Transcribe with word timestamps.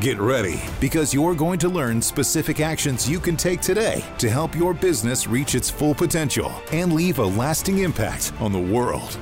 Get 0.00 0.20
ready 0.20 0.60
because 0.80 1.12
you're 1.12 1.34
going 1.34 1.58
to 1.58 1.68
learn 1.68 2.00
specific 2.00 2.60
actions 2.60 3.10
you 3.10 3.18
can 3.18 3.36
take 3.36 3.60
today 3.60 4.04
to 4.18 4.30
help 4.30 4.54
your 4.54 4.72
business 4.72 5.26
reach 5.26 5.56
its 5.56 5.70
full 5.70 5.92
potential 5.92 6.52
and 6.70 6.92
leave 6.92 7.18
a 7.18 7.24
lasting 7.24 7.80
impact 7.80 8.32
on 8.38 8.52
the 8.52 8.60
world. 8.60 9.18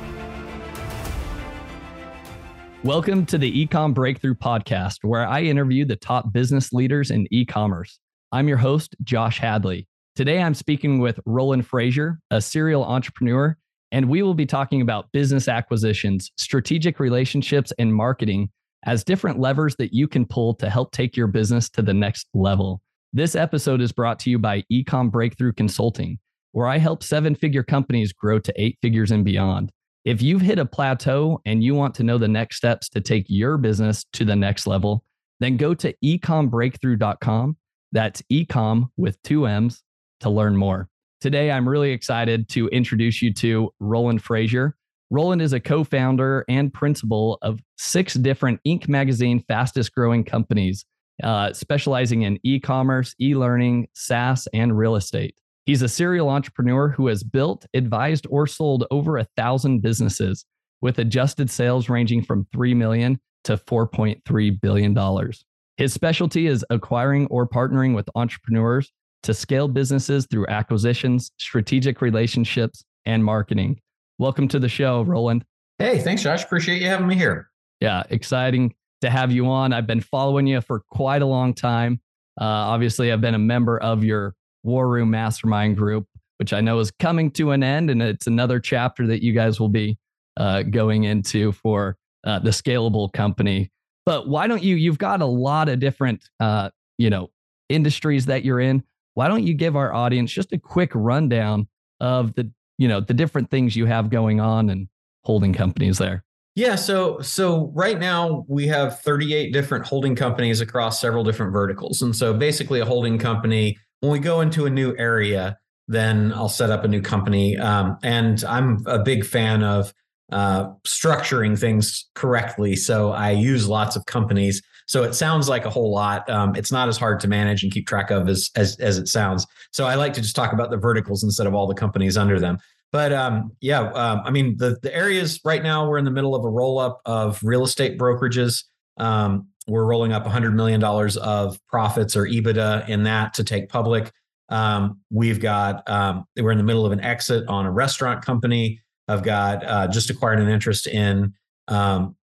Welcome 2.84 3.24
to 3.24 3.38
the 3.38 3.66
eComm 3.66 3.94
Breakthrough 3.94 4.34
Podcast, 4.34 4.98
where 5.00 5.26
I 5.26 5.40
interview 5.40 5.86
the 5.86 5.96
top 5.96 6.30
business 6.30 6.74
leaders 6.74 7.10
in 7.10 7.26
e 7.30 7.46
commerce. 7.46 7.98
I'm 8.30 8.46
your 8.46 8.58
host, 8.58 8.96
Josh 9.02 9.38
Hadley. 9.38 9.88
Today, 10.14 10.42
I'm 10.42 10.52
speaking 10.52 10.98
with 10.98 11.18
Roland 11.24 11.66
Frasier, 11.66 12.18
a 12.30 12.42
serial 12.42 12.84
entrepreneur, 12.84 13.56
and 13.92 14.10
we 14.10 14.22
will 14.22 14.34
be 14.34 14.45
talking 14.45 14.82
about 14.82 15.10
business 15.12 15.48
acquisitions, 15.48 16.32
strategic 16.36 17.00
relationships, 17.00 17.72
and 17.78 17.95
marketing 17.95 18.50
as 18.86 19.02
different 19.02 19.40
levers 19.40 19.74
that 19.76 19.92
you 19.92 20.06
can 20.06 20.24
pull 20.24 20.54
to 20.54 20.70
help 20.70 20.92
take 20.92 21.16
your 21.16 21.26
business 21.26 21.68
to 21.70 21.82
the 21.82 21.92
next 21.92 22.28
level. 22.32 22.80
This 23.12 23.34
episode 23.34 23.80
is 23.80 23.92
brought 23.92 24.18
to 24.20 24.30
you 24.30 24.38
by 24.38 24.62
eComm 24.72 25.10
Breakthrough 25.10 25.52
Consulting, 25.52 26.18
where 26.52 26.68
I 26.68 26.78
help 26.78 27.02
seven 27.02 27.34
figure 27.34 27.64
companies 27.64 28.12
grow 28.12 28.38
to 28.38 28.52
eight 28.56 28.78
figures 28.80 29.10
and 29.10 29.24
beyond. 29.24 29.73
If 30.04 30.23
you've 30.23 30.40
hit 30.40 30.60
a 30.60 30.64
plateau 30.64 31.40
and 31.45 31.64
you 31.64 31.74
want 31.74 31.96
to 31.96 32.04
know 32.04 32.16
the 32.16 32.29
next 32.29 32.59
steps 32.59 32.88
to 32.90 33.01
take 33.01 33.26
your 33.29 33.59
business 33.59 34.04
to 34.12 34.24
the 34.24 34.37
next 34.37 34.66
level, 34.66 35.04
then 35.40 35.57
go 35.57 35.74
to 35.74 35.92
ecommbreakthrough.com. 36.04 37.57
That's 37.90 38.23
ecom 38.30 38.90
with 38.96 39.20
two 39.23 39.46
M's 39.46 39.82
to 40.20 40.30
learn 40.30 40.57
more. 40.57 40.88
Today, 41.20 41.51
I'm 41.51 41.68
really 41.68 41.90
excited 41.90 42.48
to 42.51 42.68
introduce 42.68 43.20
you 43.20 43.32
to 43.34 43.73
Roland 43.80 44.23
Frasier. 44.23 44.74
Roland 45.10 45.40
is 45.40 45.52
a 45.52 45.60
co 45.60 45.85
founder 45.85 46.45
and 46.49 46.73
principal 46.73 47.38
of 47.43 47.60
six 47.79 48.15
different 48.15 48.60
Inc. 48.66 48.88
magazine 48.88 49.43
fastest 49.46 49.95
growing 49.95 50.24
companies, 50.24 50.85
uh, 51.23 51.52
specializing 51.52 52.23
in 52.23 52.38
e 52.43 52.59
commerce, 52.59 53.15
e 53.21 53.35
learning, 53.35 53.88
SaaS, 53.95 54.48
and 54.52 54.76
real 54.76 54.96
estate. 54.96 55.35
He's 55.65 55.82
a 55.82 55.88
serial 55.88 56.29
entrepreneur 56.29 56.88
who 56.88 57.09
has 57.09 57.24
built, 57.24 57.66
advised, 57.74 58.26
or 58.30 58.46
sold 58.46 58.87
over 58.90 59.18
a 59.18 59.26
thousand 59.37 59.80
businesses 59.80 60.45
with 60.80 60.98
adjusted 60.98 61.51
sales 61.51 61.88
ranging 61.88 62.23
from 62.23 62.46
3 62.52 62.74
million 62.74 63.18
to 63.45 63.57
4.3 63.57 64.60
billion 64.60 64.94
dollars. 64.94 65.44
His 65.76 65.93
specialty 65.93 66.47
is 66.47 66.65
acquiring 66.70 67.26
or 67.26 67.48
partnering 67.48 67.94
with 67.94 68.09
entrepreneurs 68.15 68.93
to 69.25 69.34
scale 69.34 69.69
businesses 69.69 70.26
through 70.31 70.47
acquisitions, 70.48 71.31
strategic 71.38 72.00
relationships, 72.00 72.84
and 73.04 73.25
marketing. 73.25 73.81
Welcome 74.19 74.48
to 74.48 74.59
the 74.59 74.69
show, 74.69 75.03
Roland. 75.03 75.44
Hey, 75.78 75.98
thanks, 75.98 76.22
Josh. 76.22 76.44
Appreciate 76.44 76.81
you 76.81 76.88
having 76.88 77.06
me 77.06 77.16
here. 77.16 77.50
Yeah, 77.81 78.03
exciting 78.10 78.75
to 79.03 79.10
have 79.10 79.31
you 79.31 79.47
on. 79.47 79.72
I've 79.72 79.86
been 79.86 80.00
following 80.00 80.47
you 80.47 80.60
for 80.60 80.81
quite 80.91 81.22
a 81.22 81.26
long 81.26 81.53
time. 81.53 82.00
Uh, 82.41 82.44
obviously, 82.44 83.12
I've 83.12 83.20
been 83.20 83.34
a 83.34 83.38
member 83.38 83.78
of 83.78 84.04
your 84.04 84.34
War 84.62 84.88
Room 84.88 85.10
Mastermind 85.10 85.76
group, 85.76 86.06
which 86.38 86.53
I 86.53 86.60
know 86.60 86.78
is 86.78 86.91
coming 86.91 87.31
to 87.32 87.50
an 87.50 87.62
end, 87.62 87.91
and 87.91 88.03
it's 88.03 88.26
another 88.26 88.58
chapter 88.58 89.06
that 89.06 89.22
you 89.22 89.32
guys 89.32 89.60
will 89.60 89.69
be 89.69 89.98
uh, 90.36 90.62
going 90.62 91.04
into 91.04 91.53
for 91.53 91.97
uh, 92.25 92.38
the 92.38 92.50
scalable 92.50 93.12
company. 93.12 93.70
But 94.04 94.28
why 94.28 94.46
don't 94.46 94.62
you? 94.62 94.76
You've 94.76 94.98
got 94.98 95.20
a 95.20 95.26
lot 95.26 95.68
of 95.68 95.78
different, 95.78 96.28
uh, 96.41 96.70
you 96.96 97.10
know, 97.10 97.30
industries 97.68 98.26
that 98.26 98.44
you're 98.44 98.60
in 98.60 98.82
why 99.16 99.28
don't 99.28 99.46
you 99.46 99.54
give 99.54 99.76
our 99.76 99.94
audience 99.94 100.30
just 100.30 100.52
a 100.52 100.58
quick 100.58 100.91
rundown 100.94 101.66
of 102.00 102.34
the 102.34 102.52
you 102.78 102.88
know 102.88 103.00
the 103.00 103.14
different 103.14 103.50
things 103.50 103.76
you 103.76 103.87
have 103.87 104.10
going 104.10 104.41
on 104.41 104.70
and 104.70 104.88
holding 105.25 105.53
companies 105.53 105.98
there. 105.98 106.25
Yeah 106.54 106.75
so 106.76 107.20
so 107.20 107.70
right 107.75 107.98
now 107.98 108.44
we 108.48 108.66
have 108.69 109.00
38 109.00 109.53
different 109.53 109.87
holding 109.87 110.14
companies 110.14 110.60
across 110.60 111.00
several 111.00 111.25
different 111.25 111.53
verticals. 111.53 112.03
And 112.03 112.15
so 112.15 112.32
basically 112.32 112.81
a 112.81 112.84
holding 112.84 113.19
company 113.19 113.76
when 114.00 114.12
we 114.12 114.19
go 114.19 114.41
into 114.41 114.66
a 114.66 114.70
new 114.70 114.94
area 114.97 115.59
then 115.88 116.32
i'll 116.32 116.48
set 116.48 116.70
up 116.70 116.82
a 116.82 116.88
new 116.88 117.00
company. 117.03 117.56
Um, 117.56 117.98
and 118.03 118.42
i'm 118.44 118.82
a 118.86 118.98
big 118.98 119.25
fan 119.25 119.62
of 119.62 119.92
uh, 120.32 120.70
structuring 120.84 121.56
things 121.59 122.09
correctly. 122.15 122.75
So 122.76 123.12
i 123.12 123.31
use 123.31 123.69
lots 123.69 123.97
of 123.97 124.06
companies 124.06 124.62
so 124.86 125.02
it 125.02 125.14
sounds 125.14 125.48
like 125.48 125.64
a 125.64 125.70
whole 125.70 125.92
lot. 125.92 126.28
Um, 126.30 126.54
it's 126.54 126.72
not 126.72 126.88
as 126.88 126.97
hard 126.97 127.20
to 127.20 127.28
manage 127.28 127.62
and 127.62 127.72
keep 127.72 127.86
track 127.86 128.10
of 128.10 128.28
as, 128.28 128.50
as 128.56 128.76
as 128.76 128.98
it 128.98 129.08
sounds. 129.08 129.47
So 129.72 129.84
I 129.84 129.97
like 129.97 130.14
to 130.14 130.20
just 130.20 130.36
talk 130.36 130.52
about 130.52 130.70
the 130.70 130.76
verticals 130.76 131.22
instead 131.22 131.47
of 131.47 131.54
all 131.54 131.66
the 131.66 131.74
companies 131.74 132.16
under 132.16 132.41
them. 132.41 132.58
But 132.92 133.12
um, 133.12 133.52
yeah, 133.60 133.91
um, 133.92 134.22
I 134.24 134.30
mean 134.30 134.56
the 134.56 134.78
the 134.82 134.94
areas 134.94 135.41
right 135.44 135.62
now 135.62 135.88
we're 135.88 135.98
in 135.98 136.04
the 136.04 136.10
middle 136.10 136.34
of 136.34 136.44
a 136.44 136.48
roll 136.48 136.78
up 136.78 137.00
of 137.04 137.41
real 137.42 137.64
estate 137.64 137.98
brokerages. 137.98 138.64
Um, 138.97 139.48
we're 139.66 139.84
rolling 139.84 140.12
up 140.12 140.22
100 140.22 140.54
million 140.54 140.80
dollars 140.80 141.16
of 141.16 141.58
profits 141.66 142.16
or 142.16 142.24
EBITDA 142.24 142.88
in 142.88 143.03
that 143.03 143.34
to 143.34 143.44
take 143.44 143.68
public. 143.68 144.12
Um, 144.48 145.00
we've 145.10 145.41
got 145.41 145.88
um, 145.91 146.24
we're 146.36 146.53
in 146.53 146.58
the 146.58 146.64
middle 146.64 146.86
of 146.86 146.92
an 146.92 147.00
exit 147.00 147.44
on 147.48 147.66
a 147.66 147.72
restaurant 147.72 148.24
company. 148.24 148.80
I've 149.08 149.24
got 149.24 149.64
uh, 149.66 149.88
just 149.88 150.10
acquired 150.10 150.38
an 150.38 150.48
interest 150.48 150.86
in 150.86 151.34
um, 151.68 152.16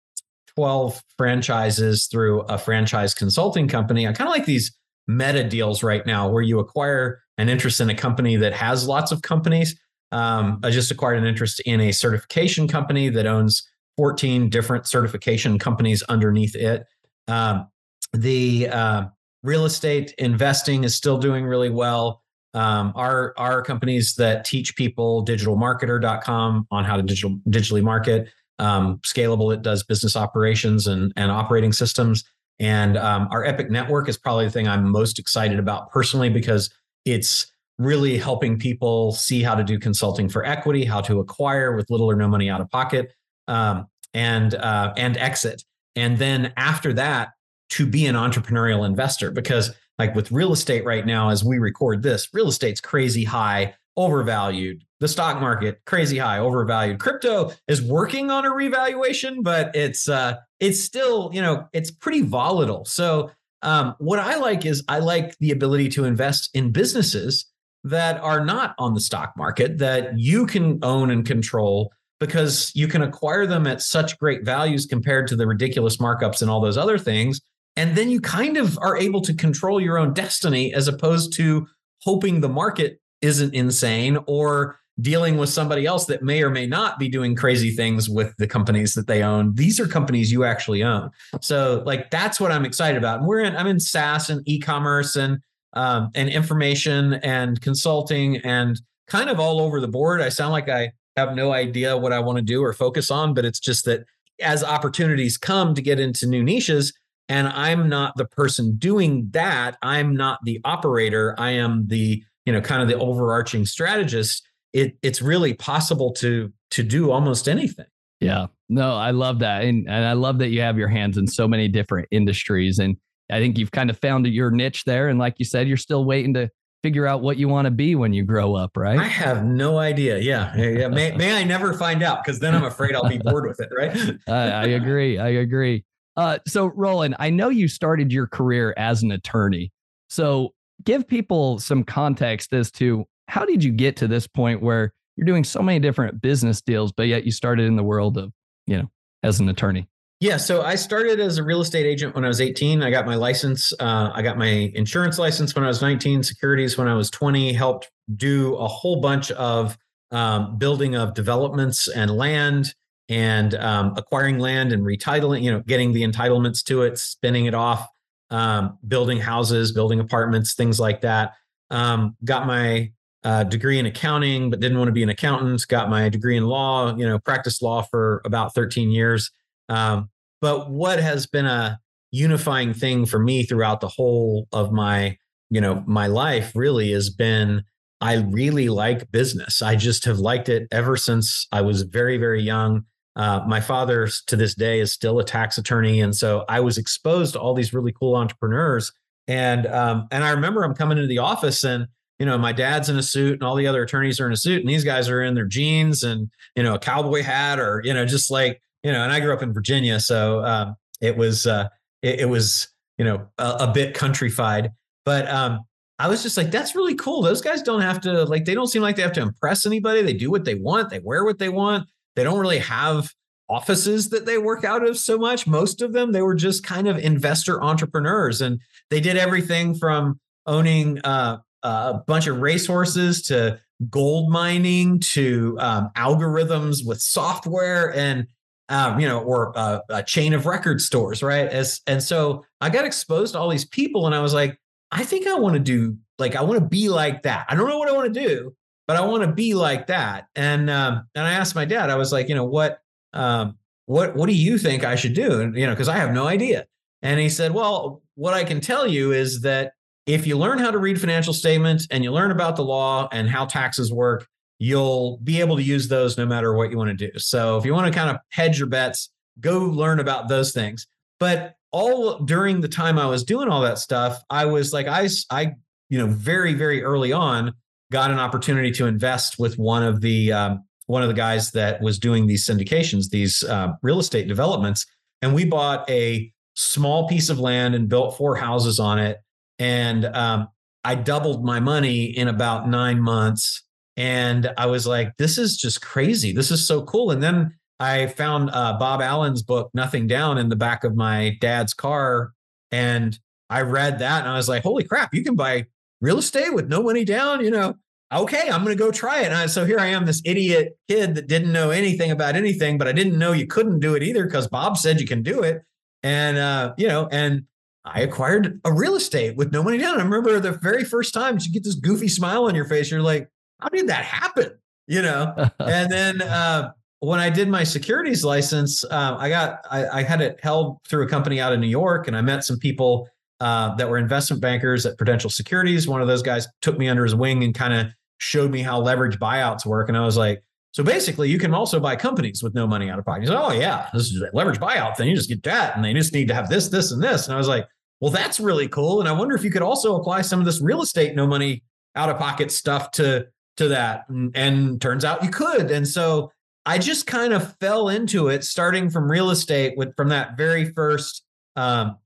12 0.55 1.01
franchises 1.17 2.07
through 2.07 2.41
a 2.41 2.57
franchise 2.57 3.13
consulting 3.13 3.67
company. 3.67 4.07
I 4.07 4.13
kind 4.13 4.27
of 4.27 4.33
like 4.33 4.45
these 4.45 4.75
meta 5.07 5.43
deals 5.43 5.83
right 5.83 6.05
now 6.05 6.29
where 6.29 6.43
you 6.43 6.59
acquire 6.59 7.21
an 7.37 7.49
interest 7.49 7.81
in 7.81 7.89
a 7.89 7.95
company 7.95 8.35
that 8.37 8.53
has 8.53 8.87
lots 8.87 9.11
of 9.11 9.21
companies. 9.21 9.79
Um, 10.11 10.59
I 10.63 10.69
just 10.69 10.91
acquired 10.91 11.17
an 11.17 11.25
interest 11.25 11.59
in 11.61 11.81
a 11.81 11.91
certification 11.91 12.67
company 12.67 13.09
that 13.09 13.25
owns 13.25 13.67
14 13.97 14.49
different 14.49 14.87
certification 14.87 15.57
companies 15.57 16.03
underneath 16.03 16.55
it. 16.55 16.85
Um, 17.27 17.67
the 18.13 18.69
uh, 18.69 19.05
real 19.41 19.65
estate 19.65 20.13
investing 20.17 20.83
is 20.83 20.95
still 20.95 21.17
doing 21.17 21.45
really 21.45 21.69
well. 21.69 22.21
Um, 22.53 22.93
our 22.95 23.33
our 23.37 23.63
companies 23.63 24.13
that 24.15 24.45
teach 24.45 24.75
people 24.75 25.25
digitalmarketer.com 25.25 26.67
on 26.69 26.83
how 26.83 26.97
to 26.97 27.01
digital 27.01 27.39
digitally 27.49 27.81
market 27.81 28.29
um, 28.59 28.99
scalable. 28.99 29.53
It 29.53 29.61
does 29.61 29.83
business 29.83 30.15
operations 30.15 30.87
and, 30.87 31.11
and 31.15 31.31
operating 31.31 31.71
systems. 31.71 32.23
And 32.59 32.97
um, 32.97 33.27
our 33.31 33.43
Epic 33.43 33.69
network 33.69 34.07
is 34.07 34.17
probably 34.17 34.45
the 34.45 34.51
thing 34.51 34.67
I'm 34.67 34.89
most 34.89 35.19
excited 35.19 35.59
about 35.59 35.91
personally 35.91 36.29
because 36.29 36.69
it's 37.05 37.51
really 37.79 38.17
helping 38.17 38.59
people 38.59 39.13
see 39.13 39.41
how 39.41 39.55
to 39.55 39.63
do 39.63 39.79
consulting 39.79 40.29
for 40.29 40.45
equity, 40.45 40.85
how 40.85 41.01
to 41.01 41.19
acquire 41.19 41.75
with 41.75 41.89
little 41.89 42.09
or 42.09 42.15
no 42.15 42.27
money 42.27 42.49
out 42.49 42.61
of 42.61 42.69
pocket, 42.69 43.13
um, 43.47 43.87
and 44.13 44.53
uh, 44.55 44.93
and 44.95 45.17
exit. 45.17 45.63
And 45.95 46.17
then 46.17 46.53
after 46.55 46.93
that, 46.93 47.29
to 47.69 47.85
be 47.87 48.05
an 48.05 48.15
entrepreneurial 48.15 48.85
investor 48.85 49.31
because 49.31 49.73
like 49.97 50.15
with 50.15 50.31
real 50.31 50.53
estate 50.53 50.85
right 50.85 51.05
now, 51.05 51.29
as 51.29 51.43
we 51.43 51.57
record 51.57 52.03
this, 52.03 52.29
real 52.33 52.47
estate's 52.47 52.81
crazy 52.81 53.23
high 53.23 53.73
overvalued. 53.97 54.83
The 55.03 55.09
stock 55.09 55.41
market 55.41 55.81
crazy 55.85 56.17
high, 56.17 56.39
overvalued. 56.39 56.97
Crypto 56.97 57.51
is 57.67 57.81
working 57.81 58.31
on 58.31 58.45
a 58.45 58.51
revaluation, 58.53 59.43
but 59.43 59.75
it's 59.75 60.07
uh, 60.07 60.37
it's 60.61 60.81
still 60.81 61.29
you 61.33 61.41
know 61.41 61.67
it's 61.73 61.91
pretty 61.91 62.21
volatile. 62.21 62.85
So 62.85 63.29
um, 63.63 63.95
what 63.97 64.19
I 64.19 64.37
like 64.37 64.65
is 64.65 64.81
I 64.87 64.99
like 64.99 65.37
the 65.39 65.51
ability 65.51 65.89
to 65.89 66.05
invest 66.05 66.51
in 66.53 66.71
businesses 66.71 67.51
that 67.83 68.17
are 68.21 68.45
not 68.45 68.75
on 68.79 68.93
the 68.93 69.01
stock 69.01 69.33
market 69.35 69.77
that 69.79 70.17
you 70.17 70.45
can 70.45 70.79
own 70.83 71.11
and 71.11 71.25
control 71.25 71.91
because 72.21 72.71
you 72.73 72.87
can 72.87 73.01
acquire 73.01 73.45
them 73.45 73.67
at 73.67 73.81
such 73.81 74.17
great 74.19 74.45
values 74.45 74.85
compared 74.85 75.27
to 75.27 75.35
the 75.35 75.45
ridiculous 75.45 75.97
markups 75.97 76.41
and 76.41 76.49
all 76.49 76.61
those 76.61 76.77
other 76.77 76.97
things. 76.97 77.41
And 77.75 77.97
then 77.97 78.09
you 78.09 78.21
kind 78.21 78.55
of 78.55 78.79
are 78.79 78.95
able 78.95 79.19
to 79.23 79.33
control 79.33 79.81
your 79.81 79.97
own 79.97 80.13
destiny 80.13 80.73
as 80.73 80.87
opposed 80.87 81.33
to 81.33 81.67
hoping 82.03 82.39
the 82.39 82.47
market 82.47 83.01
isn't 83.21 83.53
insane 83.53 84.17
or 84.27 84.77
dealing 85.01 85.37
with 85.37 85.49
somebody 85.49 85.85
else 85.85 86.05
that 86.05 86.21
may 86.21 86.43
or 86.43 86.49
may 86.49 86.67
not 86.67 86.99
be 86.99 87.09
doing 87.09 87.35
crazy 87.35 87.71
things 87.71 88.09
with 88.09 88.35
the 88.37 88.47
companies 88.47 88.93
that 88.93 89.07
they 89.07 89.23
own. 89.23 89.53
These 89.55 89.79
are 89.79 89.87
companies 89.87 90.31
you 90.31 90.43
actually 90.43 90.83
own. 90.83 91.09
So 91.41 91.81
like 91.85 92.11
that's 92.11 92.39
what 92.39 92.51
I'm 92.51 92.65
excited 92.65 92.97
about. 92.97 93.19
And 93.19 93.27
we're 93.27 93.39
in 93.39 93.55
I'm 93.55 93.67
in 93.67 93.79
SaaS 93.79 94.29
and 94.29 94.47
e-commerce 94.47 95.15
and 95.15 95.39
um, 95.73 96.11
and 96.13 96.29
information 96.29 97.15
and 97.15 97.59
consulting 97.59 98.37
and 98.37 98.79
kind 99.07 99.29
of 99.29 99.39
all 99.39 99.59
over 99.59 99.79
the 99.79 99.87
board. 99.87 100.21
I 100.21 100.29
sound 100.29 100.51
like 100.51 100.69
I 100.69 100.91
have 101.17 101.35
no 101.35 101.51
idea 101.51 101.97
what 101.97 102.13
I 102.13 102.19
want 102.19 102.37
to 102.37 102.43
do 102.43 102.63
or 102.63 102.73
focus 102.73 103.09
on, 103.09 103.33
but 103.33 103.45
it's 103.45 103.59
just 103.59 103.85
that 103.85 104.05
as 104.41 104.63
opportunities 104.63 105.37
come 105.37 105.73
to 105.73 105.81
get 105.81 105.99
into 105.99 106.27
new 106.27 106.43
niches, 106.43 106.93
and 107.29 107.47
I'm 107.47 107.87
not 107.89 108.15
the 108.17 108.25
person 108.25 108.75
doing 108.75 109.27
that, 109.31 109.77
I'm 109.81 110.15
not 110.15 110.39
the 110.43 110.59
operator, 110.63 111.35
I 111.39 111.51
am 111.51 111.87
the 111.87 112.23
you 112.45 112.53
know 112.53 112.61
kind 112.61 112.81
of 112.81 112.87
the 112.87 112.97
overarching 112.99 113.65
strategist 113.65 114.47
it, 114.73 114.97
it's 115.01 115.21
really 115.21 115.53
possible 115.53 116.11
to 116.13 116.51
to 116.71 116.83
do 116.83 117.11
almost 117.11 117.47
anything. 117.47 117.85
Yeah. 118.19 118.47
No, 118.69 118.95
I 118.95 119.11
love 119.11 119.39
that. 119.39 119.63
And, 119.63 119.87
and 119.87 120.05
I 120.05 120.13
love 120.13 120.39
that 120.39 120.49
you 120.49 120.61
have 120.61 120.77
your 120.77 120.87
hands 120.87 121.17
in 121.17 121.27
so 121.27 121.47
many 121.47 121.67
different 121.67 122.07
industries. 122.09 122.79
And 122.79 122.97
I 123.31 123.39
think 123.39 123.57
you've 123.57 123.71
kind 123.71 123.89
of 123.89 123.99
found 123.99 124.25
your 124.25 124.49
niche 124.49 124.85
there. 124.85 125.09
And 125.09 125.19
like 125.19 125.35
you 125.37 125.45
said, 125.45 125.67
you're 125.67 125.77
still 125.77 126.05
waiting 126.05 126.33
to 126.35 126.49
figure 126.81 127.05
out 127.05 127.21
what 127.21 127.37
you 127.37 127.47
want 127.47 127.65
to 127.65 127.71
be 127.71 127.95
when 127.95 128.13
you 128.13 128.23
grow 128.23 128.55
up, 128.55 128.75
right? 128.75 128.99
I 128.99 129.05
have 129.05 129.45
no 129.45 129.77
idea. 129.77 130.17
Yeah. 130.17 130.55
yeah. 130.55 130.87
May, 130.87 131.11
may 131.15 131.37
I 131.37 131.43
never 131.43 131.73
find 131.73 132.01
out 132.01 132.23
because 132.23 132.39
then 132.39 132.55
I'm 132.55 132.63
afraid 132.63 132.95
I'll 132.95 133.07
be 133.07 133.19
bored 133.19 133.47
with 133.47 133.59
it, 133.59 133.69
right? 133.77 133.95
I, 134.27 134.51
I 134.51 134.65
agree. 134.65 135.19
I 135.19 135.29
agree. 135.29 135.85
Uh, 136.15 136.39
so, 136.47 136.67
Roland, 136.67 137.15
I 137.19 137.29
know 137.29 137.49
you 137.49 137.67
started 137.67 138.11
your 138.11 138.27
career 138.27 138.73
as 138.77 139.01
an 139.03 139.11
attorney. 139.11 139.71
So, 140.09 140.53
give 140.83 141.07
people 141.07 141.59
some 141.59 141.83
context 141.83 142.53
as 142.53 142.69
to 142.71 143.05
how 143.33 143.45
did 143.45 143.63
you 143.63 143.71
get 143.71 143.95
to 143.95 144.07
this 144.07 144.27
point 144.27 144.61
where 144.61 144.93
you're 145.15 145.25
doing 145.25 145.43
so 145.43 145.63
many 145.63 145.79
different 145.79 146.21
business 146.21 146.61
deals, 146.61 146.91
but 146.91 147.07
yet 147.07 147.25
you 147.25 147.31
started 147.31 147.65
in 147.65 147.75
the 147.75 147.83
world 147.83 148.15
of, 148.15 148.31
you 148.67 148.77
know, 148.77 148.91
as 149.23 149.39
an 149.39 149.49
attorney? 149.49 149.87
Yeah, 150.19 150.37
so 150.37 150.61
I 150.61 150.75
started 150.75 151.19
as 151.19 151.39
a 151.39 151.43
real 151.43 151.59
estate 151.59 151.87
agent 151.87 152.13
when 152.13 152.23
I 152.23 152.27
was 152.27 152.39
18. 152.39 152.83
I 152.83 152.91
got 152.91 153.07
my 153.07 153.15
license. 153.15 153.73
Uh, 153.79 154.11
I 154.13 154.21
got 154.21 154.37
my 154.37 154.71
insurance 154.75 155.17
license 155.17 155.55
when 155.55 155.63
I 155.63 155.67
was 155.67 155.81
19, 155.81 156.21
securities 156.21 156.77
when 156.77 156.87
I 156.87 156.93
was 156.93 157.09
20, 157.09 157.53
helped 157.53 157.89
do 158.15 158.53
a 158.55 158.67
whole 158.67 159.01
bunch 159.01 159.31
of 159.31 159.79
um, 160.11 160.59
building 160.59 160.95
of 160.95 161.15
developments 161.15 161.87
and 161.87 162.11
land 162.11 162.75
and 163.09 163.55
um, 163.55 163.95
acquiring 163.97 164.37
land 164.37 164.71
and 164.71 164.83
retitling, 164.83 165.41
you 165.41 165.51
know, 165.51 165.61
getting 165.61 165.91
the 165.91 166.03
entitlements 166.03 166.63
to 166.65 166.83
it, 166.83 166.99
spinning 166.99 167.45
it 167.45 167.55
off, 167.55 167.87
um, 168.29 168.77
building 168.87 169.19
houses, 169.19 169.71
building 169.71 169.99
apartments, 169.99 170.53
things 170.53 170.79
like 170.79 171.01
that. 171.01 171.33
Um, 171.71 172.15
got 172.23 172.45
my 172.45 172.91
uh, 173.23 173.43
degree 173.43 173.79
in 173.79 173.85
accounting, 173.85 174.49
but 174.49 174.59
didn't 174.59 174.77
want 174.77 174.87
to 174.87 174.93
be 174.93 175.03
an 175.03 175.09
accountant. 175.09 175.65
Got 175.67 175.89
my 175.89 176.09
degree 176.09 176.37
in 176.37 176.45
law, 176.45 176.95
you 176.95 177.07
know, 177.07 177.19
practiced 177.19 177.61
law 177.61 177.81
for 177.83 178.21
about 178.25 178.53
13 178.53 178.91
years. 178.91 179.31
Um, 179.69 180.09
but 180.41 180.69
what 180.69 180.99
has 180.99 181.25
been 181.25 181.45
a 181.45 181.79
unifying 182.11 182.73
thing 182.73 183.05
for 183.05 183.19
me 183.19 183.43
throughout 183.43 183.81
the 183.81 183.87
whole 183.87 184.47
of 184.51 184.71
my, 184.71 185.17
you 185.49 185.61
know, 185.61 185.83
my 185.87 186.07
life 186.07 186.51
really 186.55 186.91
has 186.91 187.09
been 187.09 187.63
I 188.03 188.15
really 188.15 188.67
like 188.67 189.09
business. 189.13 189.61
I 189.61 189.77
just 189.77 190.03
have 190.03 190.19
liked 190.19 190.49
it 190.49 190.67
ever 190.73 190.97
since 190.97 191.47
I 191.53 191.61
was 191.61 191.83
very, 191.83 192.17
very 192.17 192.41
young. 192.41 192.83
Uh, 193.15 193.39
my 193.47 193.61
father, 193.61 194.09
to 194.27 194.35
this 194.35 194.55
day, 194.55 194.81
is 194.81 194.91
still 194.91 195.19
a 195.19 195.23
tax 195.23 195.57
attorney, 195.57 196.01
and 196.01 196.13
so 196.13 196.43
I 196.49 196.59
was 196.59 196.77
exposed 196.77 197.33
to 197.33 197.39
all 197.39 197.53
these 197.53 197.73
really 197.73 197.93
cool 197.93 198.15
entrepreneurs. 198.15 198.91
And 199.29 199.67
um, 199.67 200.09
and 200.11 200.25
I 200.25 200.31
remember 200.31 200.63
I'm 200.63 200.73
coming 200.73 200.97
into 200.97 201.07
the 201.07 201.19
office, 201.19 201.63
and 201.63 201.87
you 202.19 202.25
know, 202.25 202.37
my 202.37 202.53
dad's 202.53 202.89
in 202.89 202.97
a 202.97 203.03
suit 203.03 203.33
and 203.33 203.43
all 203.43 203.55
the 203.55 203.67
other 203.67 203.83
attorneys 203.83 204.19
are 204.19 204.27
in 204.27 204.33
a 204.33 204.37
suit 204.37 204.61
and 204.61 204.69
these 204.69 204.83
guys 204.83 205.09
are 205.09 205.23
in 205.23 205.33
their 205.35 205.45
jeans 205.45 206.03
and, 206.03 206.29
you 206.55 206.63
know, 206.63 206.75
a 206.75 206.79
cowboy 206.79 207.23
hat 207.23 207.59
or, 207.59 207.81
you 207.83 207.93
know, 207.93 208.05
just 208.05 208.29
like, 208.31 208.61
you 208.83 208.91
know, 208.91 209.03
and 209.03 209.11
I 209.11 209.19
grew 209.19 209.33
up 209.33 209.41
in 209.41 209.53
Virginia. 209.53 209.99
So 209.99 210.43
um, 210.43 210.75
it 211.01 211.17
was, 211.17 211.47
uh, 211.47 211.67
it, 212.01 212.21
it 212.21 212.29
was, 212.29 212.67
you 212.97 213.05
know, 213.05 213.27
a, 213.37 213.49
a 213.61 213.71
bit 213.73 213.93
countrified, 213.95 214.71
but 215.05 215.27
um, 215.29 215.65
I 215.99 216.07
was 216.07 216.21
just 216.21 216.37
like, 216.37 216.51
that's 216.51 216.75
really 216.75 216.95
cool. 216.95 217.21
Those 217.21 217.41
guys 217.41 217.61
don't 217.61 217.81
have 217.81 217.99
to, 218.01 218.25
like, 218.25 218.45
they 218.45 218.53
don't 218.53 218.67
seem 218.67 218.81
like 218.81 218.95
they 218.95 219.01
have 219.01 219.13
to 219.13 219.21
impress 219.21 219.65
anybody. 219.65 220.01
They 220.01 220.13
do 220.13 220.29
what 220.29 220.45
they 220.45 220.55
want, 220.55 220.89
they 220.89 220.99
wear 220.99 221.23
what 221.23 221.39
they 221.39 221.49
want. 221.49 221.89
They 222.15 222.23
don't 222.23 222.39
really 222.39 222.59
have 222.59 223.09
offices 223.49 224.09
that 224.09 224.25
they 224.25 224.37
work 224.37 224.63
out 224.63 224.87
of 224.87 224.97
so 224.97 225.17
much. 225.17 225.47
Most 225.47 225.81
of 225.81 225.93
them, 225.93 226.11
they 226.11 226.21
were 226.21 226.35
just 226.35 226.63
kind 226.63 226.87
of 226.87 226.97
investor 226.97 227.61
entrepreneurs 227.61 228.41
and 228.41 228.59
they 228.89 228.99
did 228.99 229.17
everything 229.17 229.75
from 229.75 230.19
owning 230.45 230.99
uh, 231.03 231.37
a 231.63 231.95
bunch 232.05 232.27
of 232.27 232.39
racehorses 232.39 233.21
to 233.23 233.59
gold 233.89 234.29
mining 234.29 234.99
to 234.99 235.57
um, 235.59 235.89
algorithms 235.95 236.85
with 236.85 237.01
software 237.01 237.93
and 237.95 238.27
um, 238.69 238.99
you 238.99 239.07
know 239.07 239.19
or 239.21 239.57
uh, 239.57 239.79
a 239.89 240.03
chain 240.03 240.33
of 240.33 240.45
record 240.45 240.81
stores 240.81 241.23
right? 241.23 241.47
As 241.47 241.81
and 241.87 242.01
so 242.01 242.45
i 242.61 242.69
got 242.69 242.85
exposed 242.85 243.33
to 243.33 243.39
all 243.39 243.49
these 243.49 243.65
people 243.65 244.05
and 244.05 244.15
i 244.15 244.21
was 244.21 244.33
like 244.33 244.59
i 244.91 245.03
think 245.03 245.27
i 245.27 245.33
want 245.33 245.53
to 245.53 245.59
do 245.59 245.97
like 246.17 246.35
i 246.35 246.41
want 246.41 246.59
to 246.59 246.65
be 246.65 246.89
like 246.89 247.23
that. 247.23 247.45
I 247.49 247.55
don't 247.55 247.67
know 247.67 247.77
what 247.77 247.89
i 247.89 247.93
want 247.93 248.13
to 248.13 248.27
do 248.27 248.55
but 248.87 248.97
i 248.97 249.01
want 249.01 249.23
to 249.23 249.31
be 249.31 249.53
like 249.53 249.87
that. 249.87 250.27
And 250.35 250.69
um, 250.69 251.07
and 251.15 251.25
i 251.25 251.33
asked 251.33 251.55
my 251.55 251.65
dad 251.65 251.89
i 251.89 251.95
was 251.95 252.11
like 252.11 252.29
you 252.29 252.35
know 252.35 252.45
what 252.45 252.79
um, 253.13 253.57
what 253.85 254.15
what 254.15 254.27
do 254.27 254.35
you 254.35 254.57
think 254.57 254.83
i 254.83 254.95
should 254.95 255.13
do? 255.13 255.41
And 255.41 255.55
you 255.55 255.65
know 255.65 255.73
because 255.73 255.89
i 255.89 255.97
have 255.97 256.13
no 256.13 256.27
idea. 256.27 256.65
And 257.01 257.19
he 257.19 257.29
said 257.29 257.53
well 257.53 258.01
what 258.15 258.33
i 258.33 258.43
can 258.43 258.61
tell 258.61 258.87
you 258.87 259.11
is 259.11 259.41
that 259.41 259.73
if 260.05 260.27
you 260.27 260.37
learn 260.37 260.59
how 260.59 260.71
to 260.71 260.77
read 260.77 260.99
financial 260.99 261.33
statements 261.33 261.87
and 261.89 262.03
you 262.03 262.11
learn 262.11 262.31
about 262.31 262.55
the 262.55 262.63
law 262.63 263.07
and 263.11 263.29
how 263.29 263.45
taxes 263.45 263.91
work, 263.91 264.27
you'll 264.59 265.17
be 265.23 265.39
able 265.39 265.55
to 265.55 265.63
use 265.63 265.87
those 265.87 266.17
no 266.17 266.25
matter 266.25 266.53
what 266.53 266.71
you 266.71 266.77
want 266.77 266.97
to 266.97 267.11
do. 267.11 267.17
So 267.19 267.57
if 267.57 267.65
you 267.65 267.73
want 267.73 267.91
to 267.91 267.97
kind 267.97 268.09
of 268.09 268.17
hedge 268.29 268.59
your 268.59 268.67
bets, 268.67 269.09
go 269.39 269.59
learn 269.59 269.99
about 269.99 270.27
those 270.27 270.51
things. 270.51 270.87
But 271.19 271.55
all 271.71 272.19
during 272.19 272.61
the 272.61 272.67
time 272.67 272.99
I 272.99 273.05
was 273.05 273.23
doing 273.23 273.49
all 273.49 273.61
that 273.61 273.79
stuff, 273.79 274.21
I 274.29 274.45
was 274.45 274.73
like, 274.73 274.87
I, 274.87 275.07
I, 275.31 275.53
you 275.89 275.97
know, 275.97 276.07
very, 276.07 276.53
very 276.53 276.83
early 276.83 277.11
on, 277.11 277.53
got 277.91 278.11
an 278.11 278.19
opportunity 278.19 278.71
to 278.71 278.85
invest 278.85 279.39
with 279.39 279.57
one 279.57 279.83
of 279.83 280.01
the 280.01 280.31
um, 280.33 280.63
one 280.87 281.01
of 281.01 281.07
the 281.07 281.13
guys 281.15 281.51
that 281.51 281.81
was 281.81 281.97
doing 281.97 282.27
these 282.27 282.45
syndications, 282.45 283.09
these 283.09 283.41
uh, 283.43 283.69
real 283.81 283.99
estate 283.99 284.27
developments, 284.27 284.85
and 285.21 285.33
we 285.33 285.45
bought 285.45 285.89
a 285.89 286.31
small 286.55 287.07
piece 287.07 287.29
of 287.29 287.39
land 287.39 287.73
and 287.73 287.87
built 287.87 288.17
four 288.17 288.35
houses 288.35 288.79
on 288.79 288.99
it 288.99 289.17
and 289.59 290.05
um, 290.05 290.47
I 290.83 290.95
doubled 290.95 291.45
my 291.45 291.59
money 291.59 292.05
in 292.05 292.27
about 292.27 292.67
nine 292.67 293.01
months. 293.01 293.63
And 293.95 294.51
I 294.57 294.65
was 294.65 294.87
like, 294.87 295.15
this 295.17 295.37
is 295.37 295.55
just 295.57 295.81
crazy. 295.81 296.33
This 296.33 296.51
is 296.51 296.67
so 296.67 296.83
cool. 296.83 297.11
And 297.11 297.21
then 297.21 297.53
I 297.79 298.07
found 298.07 298.49
uh, 298.51 298.77
Bob 298.79 299.01
Allen's 299.01 299.43
book, 299.43 299.69
Nothing 299.73 300.07
Down, 300.07 300.37
in 300.37 300.49
the 300.49 300.55
back 300.55 300.83
of 300.83 300.95
my 300.95 301.37
dad's 301.41 301.73
car. 301.73 302.33
And 302.71 303.17
I 303.49 303.61
read 303.61 303.99
that 303.99 304.21
and 304.21 304.29
I 304.29 304.35
was 304.35 304.49
like, 304.49 304.63
holy 304.63 304.83
crap, 304.83 305.13
you 305.13 305.23
can 305.23 305.35
buy 305.35 305.67
real 306.01 306.17
estate 306.17 306.53
with 306.53 306.67
no 306.67 306.81
money 306.81 307.05
down, 307.05 307.43
you 307.43 307.51
know. 307.51 307.75
Okay, 308.11 308.49
I'm 308.49 308.63
going 308.63 308.75
to 308.77 308.83
go 308.83 308.91
try 308.91 309.21
it. 309.21 309.31
And 309.31 309.49
so 309.49 309.65
here 309.65 309.79
I 309.79 309.87
am, 309.87 310.05
this 310.05 310.21
idiot 310.23 310.77
kid 310.87 311.15
that 311.15 311.27
didn't 311.27 311.51
know 311.51 311.71
anything 311.71 312.11
about 312.11 312.35
anything, 312.35 312.77
but 312.77 312.87
I 312.87 312.91
didn't 312.91 313.17
know 313.17 313.31
you 313.31 313.47
couldn't 313.47 313.79
do 313.79 313.95
it 313.95 314.03
either 314.03 314.25
because 314.25 314.47
Bob 314.47 314.77
said 314.77 315.01
you 315.01 315.07
can 315.07 315.23
do 315.23 315.41
it. 315.41 315.63
And, 316.03 316.37
uh, 316.37 316.73
you 316.77 316.87
know, 316.87 317.07
and 317.11 317.45
I 317.85 318.01
acquired 318.01 318.61
a 318.63 318.71
real 318.71 318.95
estate 318.95 319.35
with 319.35 319.51
no 319.51 319.61
money 319.61 319.77
down. 319.77 319.99
I 319.99 320.03
remember 320.03 320.39
the 320.39 320.53
very 320.53 320.83
first 320.83 321.13
time 321.13 321.37
you 321.39 321.51
get 321.51 321.63
this 321.63 321.75
goofy 321.75 322.07
smile 322.07 322.45
on 322.45 322.55
your 322.55 322.65
face. 322.65 322.89
You're 322.89 323.01
like, 323.01 323.29
how 323.59 323.69
did 323.69 323.87
that 323.87 324.05
happen? 324.05 324.51
You 324.87 325.01
know? 325.01 325.33
and 325.59 325.91
then 325.91 326.21
uh, 326.21 326.71
when 326.99 327.19
I 327.19 327.29
did 327.29 327.49
my 327.49 327.63
securities 327.63 328.23
license, 328.23 328.83
uh, 328.85 329.15
I 329.17 329.29
got, 329.29 329.59
I, 329.69 329.87
I, 329.87 330.03
had 330.03 330.21
it 330.21 330.39
held 330.41 330.77
through 330.87 331.03
a 331.03 331.09
company 331.09 331.41
out 331.41 331.51
of 331.51 331.59
New 331.59 331.67
York 331.67 332.07
and 332.07 332.15
I 332.15 332.21
met 332.21 332.45
some 332.45 332.57
people 332.57 333.09
uh, 333.41 333.75
that 333.75 333.89
were 333.89 333.97
investment 333.97 334.41
bankers 334.41 334.85
at 334.85 334.97
Prudential 334.97 335.29
Securities. 335.29 335.85
One 335.85 336.01
of 336.01 336.07
those 336.07 336.21
guys 336.21 336.47
took 336.61 336.77
me 336.77 336.87
under 336.87 337.03
his 337.03 337.15
wing 337.15 337.43
and 337.43 337.53
kind 337.53 337.73
of 337.73 337.87
showed 338.19 338.49
me 338.49 338.61
how 338.61 338.79
leverage 338.79 339.19
buyouts 339.19 339.65
work. 339.65 339.89
And 339.89 339.97
I 339.97 340.05
was 340.05 340.15
like, 340.15 340.41
so 340.73 340.83
basically, 340.83 341.29
you 341.29 341.37
can 341.37 341.53
also 341.53 341.79
buy 341.79 341.95
companies 341.95 342.41
with 342.41 342.55
no 342.55 342.65
money 342.65 342.89
out 342.89 342.97
of 342.97 343.05
pocket. 343.05 343.21
He's 343.21 343.29
like, 343.29 343.43
oh 343.43 343.53
yeah, 343.53 343.89
this 343.93 344.11
is 344.11 344.19
a 344.21 344.29
leverage 344.33 344.59
buyout 344.59 344.97
thing. 344.97 345.07
You 345.07 345.15
just 345.15 345.29
get 345.29 345.43
that, 345.43 345.75
and 345.75 345.85
they 345.85 345.93
just 345.93 346.13
need 346.13 346.27
to 346.29 346.33
have 346.33 346.49
this, 346.49 346.67
this, 346.67 346.91
and 346.91 347.01
this. 347.01 347.27
And 347.27 347.35
I 347.35 347.37
was 347.37 347.47
like, 347.47 347.67
well, 348.01 348.09
that's 348.09 348.39
really 348.39 348.67
cool. 348.67 348.99
And 348.99 349.07
I 349.07 349.11
wonder 349.11 349.35
if 349.35 349.43
you 349.43 349.51
could 349.51 349.61
also 349.61 349.95
apply 349.95 350.23
some 350.23 350.39
of 350.39 350.45
this 350.45 350.61
real 350.61 350.81
estate 350.81 351.15
no 351.15 351.27
money 351.27 351.63
out 351.95 352.09
of 352.09 352.17
pocket 352.17 352.51
stuff 352.51 352.89
to 352.91 353.27
to 353.57 353.67
that. 353.67 354.09
And, 354.09 354.35
and 354.35 354.81
turns 354.81 355.05
out 355.05 355.23
you 355.23 355.29
could. 355.29 355.69
And 355.69 355.87
so 355.87 356.31
I 356.65 356.79
just 356.79 357.05
kind 357.05 357.33
of 357.33 357.55
fell 357.57 357.89
into 357.89 358.29
it, 358.29 358.43
starting 358.43 358.89
from 358.89 359.09
real 359.09 359.29
estate 359.29 359.77
with 359.77 359.95
from 359.95 360.09
that 360.09 360.37
very 360.37 360.71
first 360.71 361.23
um, 361.55 361.97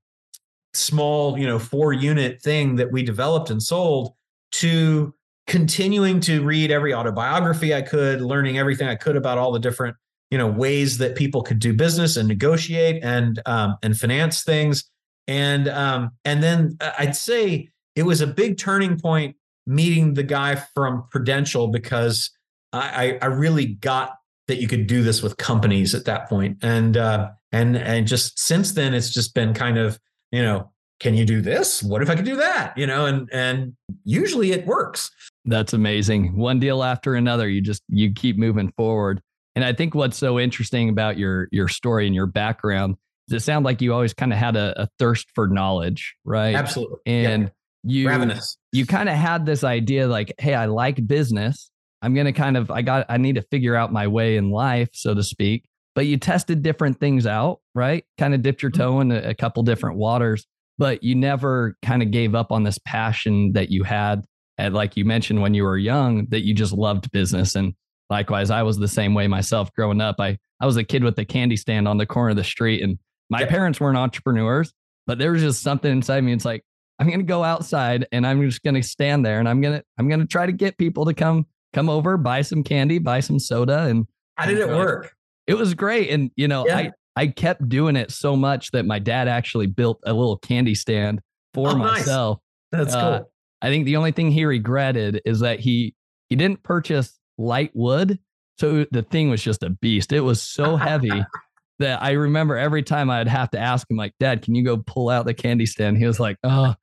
small, 0.74 1.38
you 1.38 1.46
know, 1.46 1.58
four 1.58 1.94
unit 1.94 2.42
thing 2.42 2.76
that 2.76 2.92
we 2.92 3.02
developed 3.02 3.48
and 3.48 3.62
sold 3.62 4.12
to 4.52 5.14
continuing 5.48 6.20
to 6.20 6.44
read 6.44 6.70
every 6.70 6.94
autobiography 6.94 7.74
I 7.74 7.82
could, 7.82 8.20
learning 8.20 8.58
everything 8.58 8.86
I 8.86 8.94
could 8.94 9.16
about 9.16 9.38
all 9.38 9.50
the 9.50 9.58
different 9.58 9.96
you 10.30 10.38
know 10.38 10.46
ways 10.46 10.98
that 10.98 11.16
people 11.16 11.42
could 11.42 11.58
do 11.58 11.72
business 11.72 12.16
and 12.16 12.28
negotiate 12.28 13.02
and 13.02 13.40
um, 13.46 13.76
and 13.82 13.98
finance 13.98 14.44
things. 14.44 14.84
And 15.26 15.68
um, 15.68 16.12
and 16.24 16.42
then 16.42 16.76
uh, 16.80 16.92
I'd 16.98 17.16
say 17.16 17.70
it 17.96 18.04
was 18.04 18.20
a 18.20 18.26
big 18.26 18.58
turning 18.58 18.98
point 18.98 19.36
meeting 19.66 20.14
the 20.14 20.22
guy 20.22 20.54
from 20.74 21.04
Prudential 21.10 21.68
because 21.68 22.30
I, 22.72 23.18
I 23.22 23.26
really 23.26 23.66
got 23.66 24.14
that 24.46 24.60
you 24.60 24.68
could 24.68 24.86
do 24.86 25.02
this 25.02 25.22
with 25.22 25.36
companies 25.36 25.94
at 25.94 26.04
that 26.04 26.28
point. 26.28 26.58
And 26.62 26.96
uh, 26.96 27.30
and 27.52 27.76
and 27.76 28.06
just 28.06 28.38
since 28.38 28.72
then 28.72 28.94
it's 28.94 29.10
just 29.10 29.34
been 29.34 29.54
kind 29.54 29.78
of 29.78 29.98
you 30.30 30.42
know 30.42 30.70
can 31.00 31.14
you 31.14 31.24
do 31.24 31.40
this 31.40 31.82
what 31.82 32.02
if 32.02 32.10
i 32.10 32.14
could 32.14 32.24
do 32.24 32.36
that 32.36 32.76
you 32.76 32.86
know 32.86 33.06
and 33.06 33.28
and 33.32 33.74
usually 34.04 34.52
it 34.52 34.66
works 34.66 35.10
that's 35.48 35.72
amazing. 35.72 36.36
One 36.36 36.60
deal 36.60 36.82
after 36.82 37.14
another, 37.14 37.48
you 37.48 37.60
just 37.60 37.82
you 37.88 38.12
keep 38.12 38.36
moving 38.36 38.72
forward. 38.76 39.22
And 39.56 39.64
I 39.64 39.72
think 39.72 39.94
what's 39.94 40.16
so 40.16 40.38
interesting 40.38 40.88
about 40.88 41.18
your 41.18 41.48
your 41.50 41.68
story 41.68 42.06
and 42.06 42.14
your 42.14 42.26
background 42.26 42.96
is 43.28 43.42
it 43.42 43.44
sounds 43.44 43.64
like 43.64 43.80
you 43.80 43.92
always 43.92 44.14
kind 44.14 44.32
of 44.32 44.38
had 44.38 44.56
a, 44.56 44.82
a, 44.82 44.88
thirst 44.98 45.30
for 45.34 45.48
knowledge, 45.48 46.14
right? 46.24 46.54
Absolutely. 46.54 46.98
And 47.06 47.44
yeah. 47.82 48.00
you 48.00 48.08
Ravenous. 48.08 48.56
you 48.72 48.86
kind 48.86 49.08
of 49.08 49.16
had 49.16 49.46
this 49.46 49.64
idea 49.64 50.06
like, 50.06 50.34
hey, 50.38 50.54
I 50.54 50.66
like 50.66 51.06
business, 51.06 51.70
I'm 52.00 52.14
going 52.14 52.26
to 52.26 52.32
kind 52.32 52.56
of, 52.56 52.70
I 52.70 52.82
got, 52.82 53.06
I 53.08 53.16
need 53.16 53.34
to 53.34 53.42
figure 53.42 53.74
out 53.74 53.92
my 53.92 54.06
way 54.06 54.36
in 54.36 54.50
life, 54.50 54.88
so 54.92 55.14
to 55.14 55.22
speak. 55.22 55.64
But 55.94 56.06
you 56.06 56.16
tested 56.16 56.62
different 56.62 57.00
things 57.00 57.26
out, 57.26 57.60
right? 57.74 58.04
Kind 58.16 58.34
of 58.34 58.42
dipped 58.42 58.62
your 58.62 58.70
Mm-hmm. 58.70 58.80
toe 58.80 59.00
in 59.00 59.12
a, 59.12 59.30
a 59.30 59.34
couple 59.34 59.62
different 59.62 59.98
waters, 59.98 60.46
but 60.78 61.02
you 61.02 61.14
never 61.14 61.76
kind 61.82 62.02
of 62.02 62.10
gave 62.10 62.34
up 62.34 62.52
on 62.52 62.62
this 62.62 62.78
passion 62.84 63.52
that 63.52 63.70
you 63.70 63.82
had. 63.84 64.24
And 64.56 64.74
like 64.74 64.96
you 64.96 65.04
mentioned 65.04 65.40
when 65.42 65.54
you 65.54 65.64
were 65.64 65.76
young, 65.78 66.26
that 66.30 66.44
you 66.44 66.54
just 66.54 66.72
loved 66.72 67.10
business. 67.12 67.54
And 67.54 67.74
likewise, 68.10 68.50
I 68.50 68.62
was 68.62 68.78
the 68.78 68.88
same 68.88 69.14
way 69.14 69.26
myself 69.28 69.72
growing 69.74 70.00
up. 70.00 70.16
I, 70.18 70.38
I 70.60 70.66
was 70.66 70.76
a 70.76 70.84
kid 70.84 71.04
with 71.04 71.18
a 71.18 71.24
candy 71.24 71.56
stand 71.56 71.86
on 71.86 71.98
the 71.98 72.06
corner 72.06 72.30
of 72.30 72.36
the 72.36 72.44
street, 72.44 72.82
and 72.82 72.98
my 73.30 73.40
Yeah. 73.40 73.46
parents 73.48 73.78
weren't 73.80 73.96
entrepreneurs, 73.98 74.72
but 75.06 75.18
there 75.18 75.32
was 75.32 75.42
just 75.42 75.62
something 75.62 75.90
inside 75.92 76.24
me. 76.24 76.32
It's 76.32 76.44
like, 76.44 76.62
I'm 76.98 77.06
going 77.06 77.20
to 77.20 77.24
go 77.24 77.44
outside 77.44 78.06
and 78.10 78.26
I'm 78.26 78.42
just 78.42 78.64
going 78.64 78.74
to 78.74 78.82
stand 78.82 79.24
there 79.24 79.38
and 79.38 79.48
I'm 79.48 79.60
going 79.60 79.78
to 79.78 79.84
I'm 79.98 80.08
going 80.08 80.18
to 80.20 80.26
try 80.26 80.46
to 80.46 80.52
get 80.52 80.76
people 80.78 81.04
to 81.04 81.14
come 81.14 81.46
come 81.72 81.88
over, 81.88 82.16
buy 82.16 82.42
some 82.42 82.64
candy, 82.64 82.98
buy 82.98 83.20
some 83.20 83.38
soda 83.38 83.82
and 83.84 84.04
How 84.36 84.46
did 84.46 84.58
it 84.58 84.66
work? 84.68 85.14
it 85.46 85.54
was 85.54 85.74
great 85.74 86.10
and 86.10 86.32
you 86.34 86.48
know, 86.48 86.66
Yeah. 86.66 86.76
I 86.78 86.90
I 87.18 87.26
kept 87.26 87.68
doing 87.68 87.96
it 87.96 88.10
so 88.12 88.36
much 88.36 88.70
that 88.70 88.86
my 88.86 88.98
dad 89.00 89.26
actually 89.28 89.66
built 89.66 89.98
a 90.06 90.12
little 90.12 90.36
candy 90.38 90.74
stand 90.74 91.20
for 91.54 91.70
Oh, 91.70 91.76
nice. 91.76 92.00
myself. 92.06 92.38
That's 92.70 92.94
Uh, 92.94 93.18
cool. 93.18 93.32
I 93.60 93.68
think 93.70 93.86
the 93.86 93.96
only 93.96 94.12
thing 94.12 94.30
he 94.30 94.44
regretted 94.44 95.20
is 95.24 95.40
that 95.40 95.58
he 95.60 95.94
he 96.30 96.36
didn't 96.36 96.62
purchase 96.62 97.18
light 97.38 97.70
wood, 97.74 98.18
so 98.58 98.86
the 98.92 99.02
thing 99.02 99.30
was 99.30 99.42
just 99.42 99.62
a 99.62 99.70
beast. 99.70 100.12
It 100.12 100.20
was 100.20 100.40
so 100.42 100.76
heavy 100.76 101.10
that 101.80 102.02
I 102.02 102.12
remember 102.12 102.56
every 102.56 102.82
time 102.82 103.10
I'd 103.10 103.26
have 103.28 103.50
to 103.52 103.58
ask 103.58 103.90
him, 103.90 103.96
like, 103.96 104.12
"Dad, 104.20 104.42
can 104.42 104.54
you 104.54 104.62
go 104.62 104.76
pull 104.76 105.08
out 105.08 105.24
the 105.26 105.34
candy 105.34 105.66
stand?" 105.66 105.96
He 105.98 106.06
was 106.06 106.20
like, 106.20 106.36
"Oh, 106.44 106.74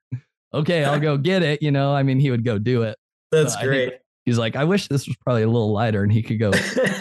okay, 0.53 0.83
I'll 0.83 0.99
go 0.99 1.17
get 1.17 1.43
it." 1.43 1.61
You 1.61 1.71
know, 1.71 1.93
I 1.93 2.03
mean, 2.03 2.19
he 2.19 2.29
would 2.31 2.43
go 2.43 2.57
do 2.57 2.81
it. 2.83 2.97
That's 3.31 3.55
think- 3.55 3.67
great. 3.67 3.93
He's 4.25 4.39
like, 4.39 4.55
"I 4.55 4.63
wish 4.63 4.87
this 4.87 5.07
was 5.07 5.15
probably 5.17 5.43
a 5.43 5.47
little 5.47 5.71
lighter," 5.71 6.01
and 6.03 6.11
he 6.11 6.23
could 6.23 6.39
go 6.39 6.51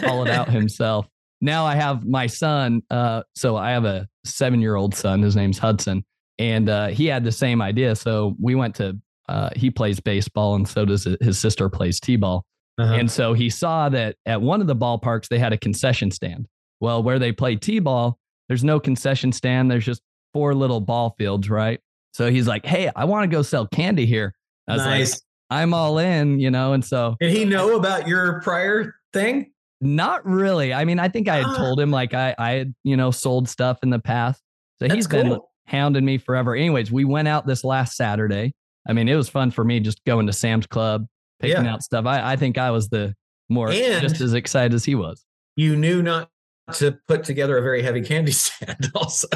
haul 0.05 0.23
it 0.23 0.29
out 0.29 0.47
himself. 0.59 1.07
Now 1.41 1.65
I 1.65 1.75
have 1.75 2.05
my 2.05 2.27
son. 2.27 2.81
Uh, 2.89 3.23
so 3.35 3.55
I 3.55 3.71
have 3.71 3.85
a 3.85 4.07
seven 4.25 4.61
year 4.61 4.75
old 4.75 4.95
son. 4.95 5.21
His 5.21 5.35
name's 5.35 5.57
Hudson, 5.57 6.03
and 6.39 6.69
uh, 6.69 6.87
he 6.87 7.05
had 7.07 7.23
the 7.23 7.31
same 7.31 7.61
idea. 7.61 7.95
So 7.95 8.35
we 8.39 8.55
went 8.55 8.75
to. 8.75 8.97
Uh, 9.27 9.49
he 9.55 9.71
plays 9.71 9.99
baseball, 9.99 10.55
and 10.55 10.67
so 10.67 10.85
does 10.85 11.07
his- 11.19 11.39
sister 11.39 11.67
plays 11.67 11.99
t-ball. 11.99 12.45
Uh-huh. 12.77 12.93
And 12.93 13.09
so 13.09 13.33
he 13.33 13.49
saw 13.49 13.89
that 13.89 14.17
at 14.25 14.41
one 14.41 14.61
of 14.61 14.67
the 14.67 14.75
ballparks 14.75 15.27
they 15.29 15.39
had 15.39 15.51
a 15.53 15.57
concession 15.57 16.11
stand. 16.11 16.47
Well, 16.79 17.01
where 17.01 17.17
they 17.17 17.31
play 17.31 17.55
t-ball, 17.55 18.19
there's 18.49 18.63
no 18.63 18.79
concession 18.79 19.31
stand. 19.31 19.71
There's 19.71 19.85
just 19.85 20.01
four 20.33 20.53
little 20.53 20.79
ball 20.81 21.15
fields, 21.17 21.49
right? 21.49 21.79
So 22.13 22.29
he's 22.29 22.47
like, 22.47 22.65
"Hey, 22.65 22.91
I 22.95 23.05
want 23.05 23.23
to 23.23 23.35
go 23.35 23.41
sell 23.41 23.65
candy 23.67 24.05
here." 24.05 24.35
I 24.67 24.73
was 24.73 24.81
like, 24.81 24.99
nice. 24.99 25.21
"I'm 25.49 25.73
all 25.73 25.97
in," 25.97 26.39
you 26.39 26.51
know. 26.51 26.73
And 26.73 26.83
so 26.85 27.15
Did 27.19 27.31
he 27.31 27.45
know 27.45 27.75
about 27.77 28.07
your 28.07 28.41
prior 28.41 28.95
thing? 29.13 29.51
Not 29.85 30.25
really. 30.25 30.73
I 30.73 30.83
mean, 30.85 30.99
I 30.99 31.07
think 31.09 31.27
I 31.27 31.37
had 31.37 31.45
Ah. 31.45 31.57
told 31.57 31.79
him 31.79 31.91
like 31.91 32.13
I, 32.13 32.35
I 32.37 32.51
had, 32.53 32.75
you 32.83 32.97
know, 32.97 33.11
sold 33.11 33.47
stuff 33.47 33.79
in 33.83 33.89
the 33.89 33.99
past. 33.99 34.41
So 34.79 34.87
That's 34.87 34.95
he's 34.95 35.07
been 35.07 35.39
hounding 35.67 36.03
me 36.05 36.17
forever. 36.17 36.55
Anyways, 36.55 36.91
we 36.91 37.05
went 37.05 37.27
out 37.27 37.47
this 37.47 37.63
last 37.63 37.95
Saturday. 37.95 38.53
I 38.87 38.93
mean, 38.93 39.07
it 39.07 39.15
was 39.15 39.29
fun 39.29 39.51
for 39.51 39.63
me 39.63 39.79
just 39.79 40.03
going 40.05 40.27
to 40.27 40.33
Sam's 40.33 40.67
Club, 40.67 41.05
picking 41.39 41.63
Yeah. 41.65 41.73
out 41.73 41.83
stuff. 41.83 42.05
I, 42.05 42.33
I 42.33 42.35
think 42.35 42.57
I 42.57 42.71
was 42.71 42.89
the 42.89 43.15
more 43.49 43.69
And- 43.71 44.01
just 44.01 44.21
as 44.21 44.33
excited 44.33 44.73
as 44.73 44.83
he 44.85 44.95
was. 44.95 45.23
You 45.55 45.75
knew 45.75 46.01
not 46.03 46.29
to 46.73 46.97
put 47.07 47.23
together 47.23 47.57
a 47.57 47.61
very 47.61 47.81
heavy 47.81 48.01
candy 48.01 48.31
stand, 48.33 48.91
also. 48.95 49.27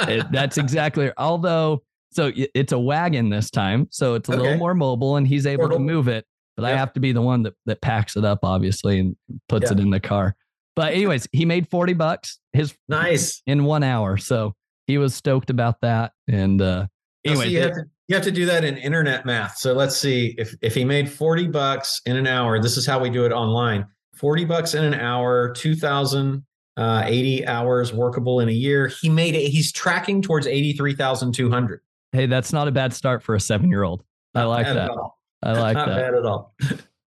It, 0.00 0.30
that's 0.30 0.58
exactly. 0.58 1.10
Although, 1.18 1.82
so 2.12 2.30
it's 2.34 2.72
a 2.72 2.78
wagon 2.78 3.30
this 3.30 3.50
time, 3.50 3.88
so 3.90 4.14
it's 4.14 4.28
a 4.28 4.32
little 4.32 4.56
more 4.56 4.74
mobile, 4.74 5.16
and 5.16 5.26
he's 5.26 5.46
able 5.46 5.68
to 5.70 5.78
move 5.78 6.06
it. 6.08 6.24
But 6.56 6.64
I 6.64 6.76
have 6.76 6.92
to 6.94 7.00
be 7.00 7.12
the 7.12 7.20
one 7.22 7.42
that 7.42 7.54
that 7.66 7.80
packs 7.82 8.16
it 8.16 8.24
up, 8.24 8.40
obviously, 8.42 8.98
and 8.98 9.16
puts 9.48 9.70
Yeah. 9.70 9.76
it 9.76 9.80
in 9.80 9.90
the 9.90 10.00
car. 10.00 10.34
But 10.74 10.92
anyways, 10.94 11.28
he 11.32 11.44
made 11.44 11.68
forty 11.68 11.92
bucks. 11.92 12.38
His 12.52 12.74
nice. 12.88 13.42
in 13.46 13.64
one 13.64 13.82
hour. 13.82 14.16
So 14.16 14.54
he 14.86 14.98
was 14.98 15.14
stoked 15.14 15.50
about 15.50 15.80
that. 15.82 16.12
And 16.28 16.60
uh 16.62 16.86
anyway, 17.24 17.48
you 17.48 17.60
have 17.60 17.72
to 17.72 17.84
you 18.08 18.14
have 18.14 18.24
to 18.24 18.30
do 18.30 18.46
that 18.46 18.64
in 18.64 18.76
internet 18.78 19.26
math. 19.26 19.58
So 19.58 19.72
let's 19.74 19.96
see 19.96 20.34
if 20.38 20.54
if 20.62 20.74
he 20.74 20.84
made 20.84 21.10
40 21.10 21.48
bucks 21.48 22.00
in 22.06 22.16
an 22.16 22.26
hour, 22.26 22.60
this 22.60 22.76
is 22.76 22.86
how 22.86 22.98
we 23.00 23.10
do 23.10 23.24
it 23.26 23.32
online. 23.32 23.84
40 24.14 24.44
bucks 24.46 24.74
in 24.74 24.82
an 24.84 24.94
hour, 24.94 25.52
2000 25.52 26.44
uh 26.78 27.02
80 27.06 27.46
hours 27.46 27.92
workable 27.92 28.40
in 28.40 28.48
a 28.48 28.52
year. 28.52 28.88
He 29.00 29.08
made 29.08 29.34
it 29.34 29.48
he's 29.48 29.72
tracking 29.72 30.22
towards 30.22 30.46
83,200. 30.46 31.80
hey, 32.12 32.26
that's 32.26 32.52
not 32.52 32.68
a 32.68 32.70
bad 32.72 32.92
start 32.94 33.22
for 33.22 33.34
a 33.34 33.40
seven 33.40 33.68
year 33.70 33.82
old. 33.82 34.04
I 34.34 34.44
like 34.44 34.66
that. 34.66 34.90
all. 34.90 35.15
I 35.42 35.52
like 35.52 35.74
Not 35.74 35.86
that. 35.88 35.96
bad 35.96 36.14
at 36.14 36.24
all. 36.26 36.54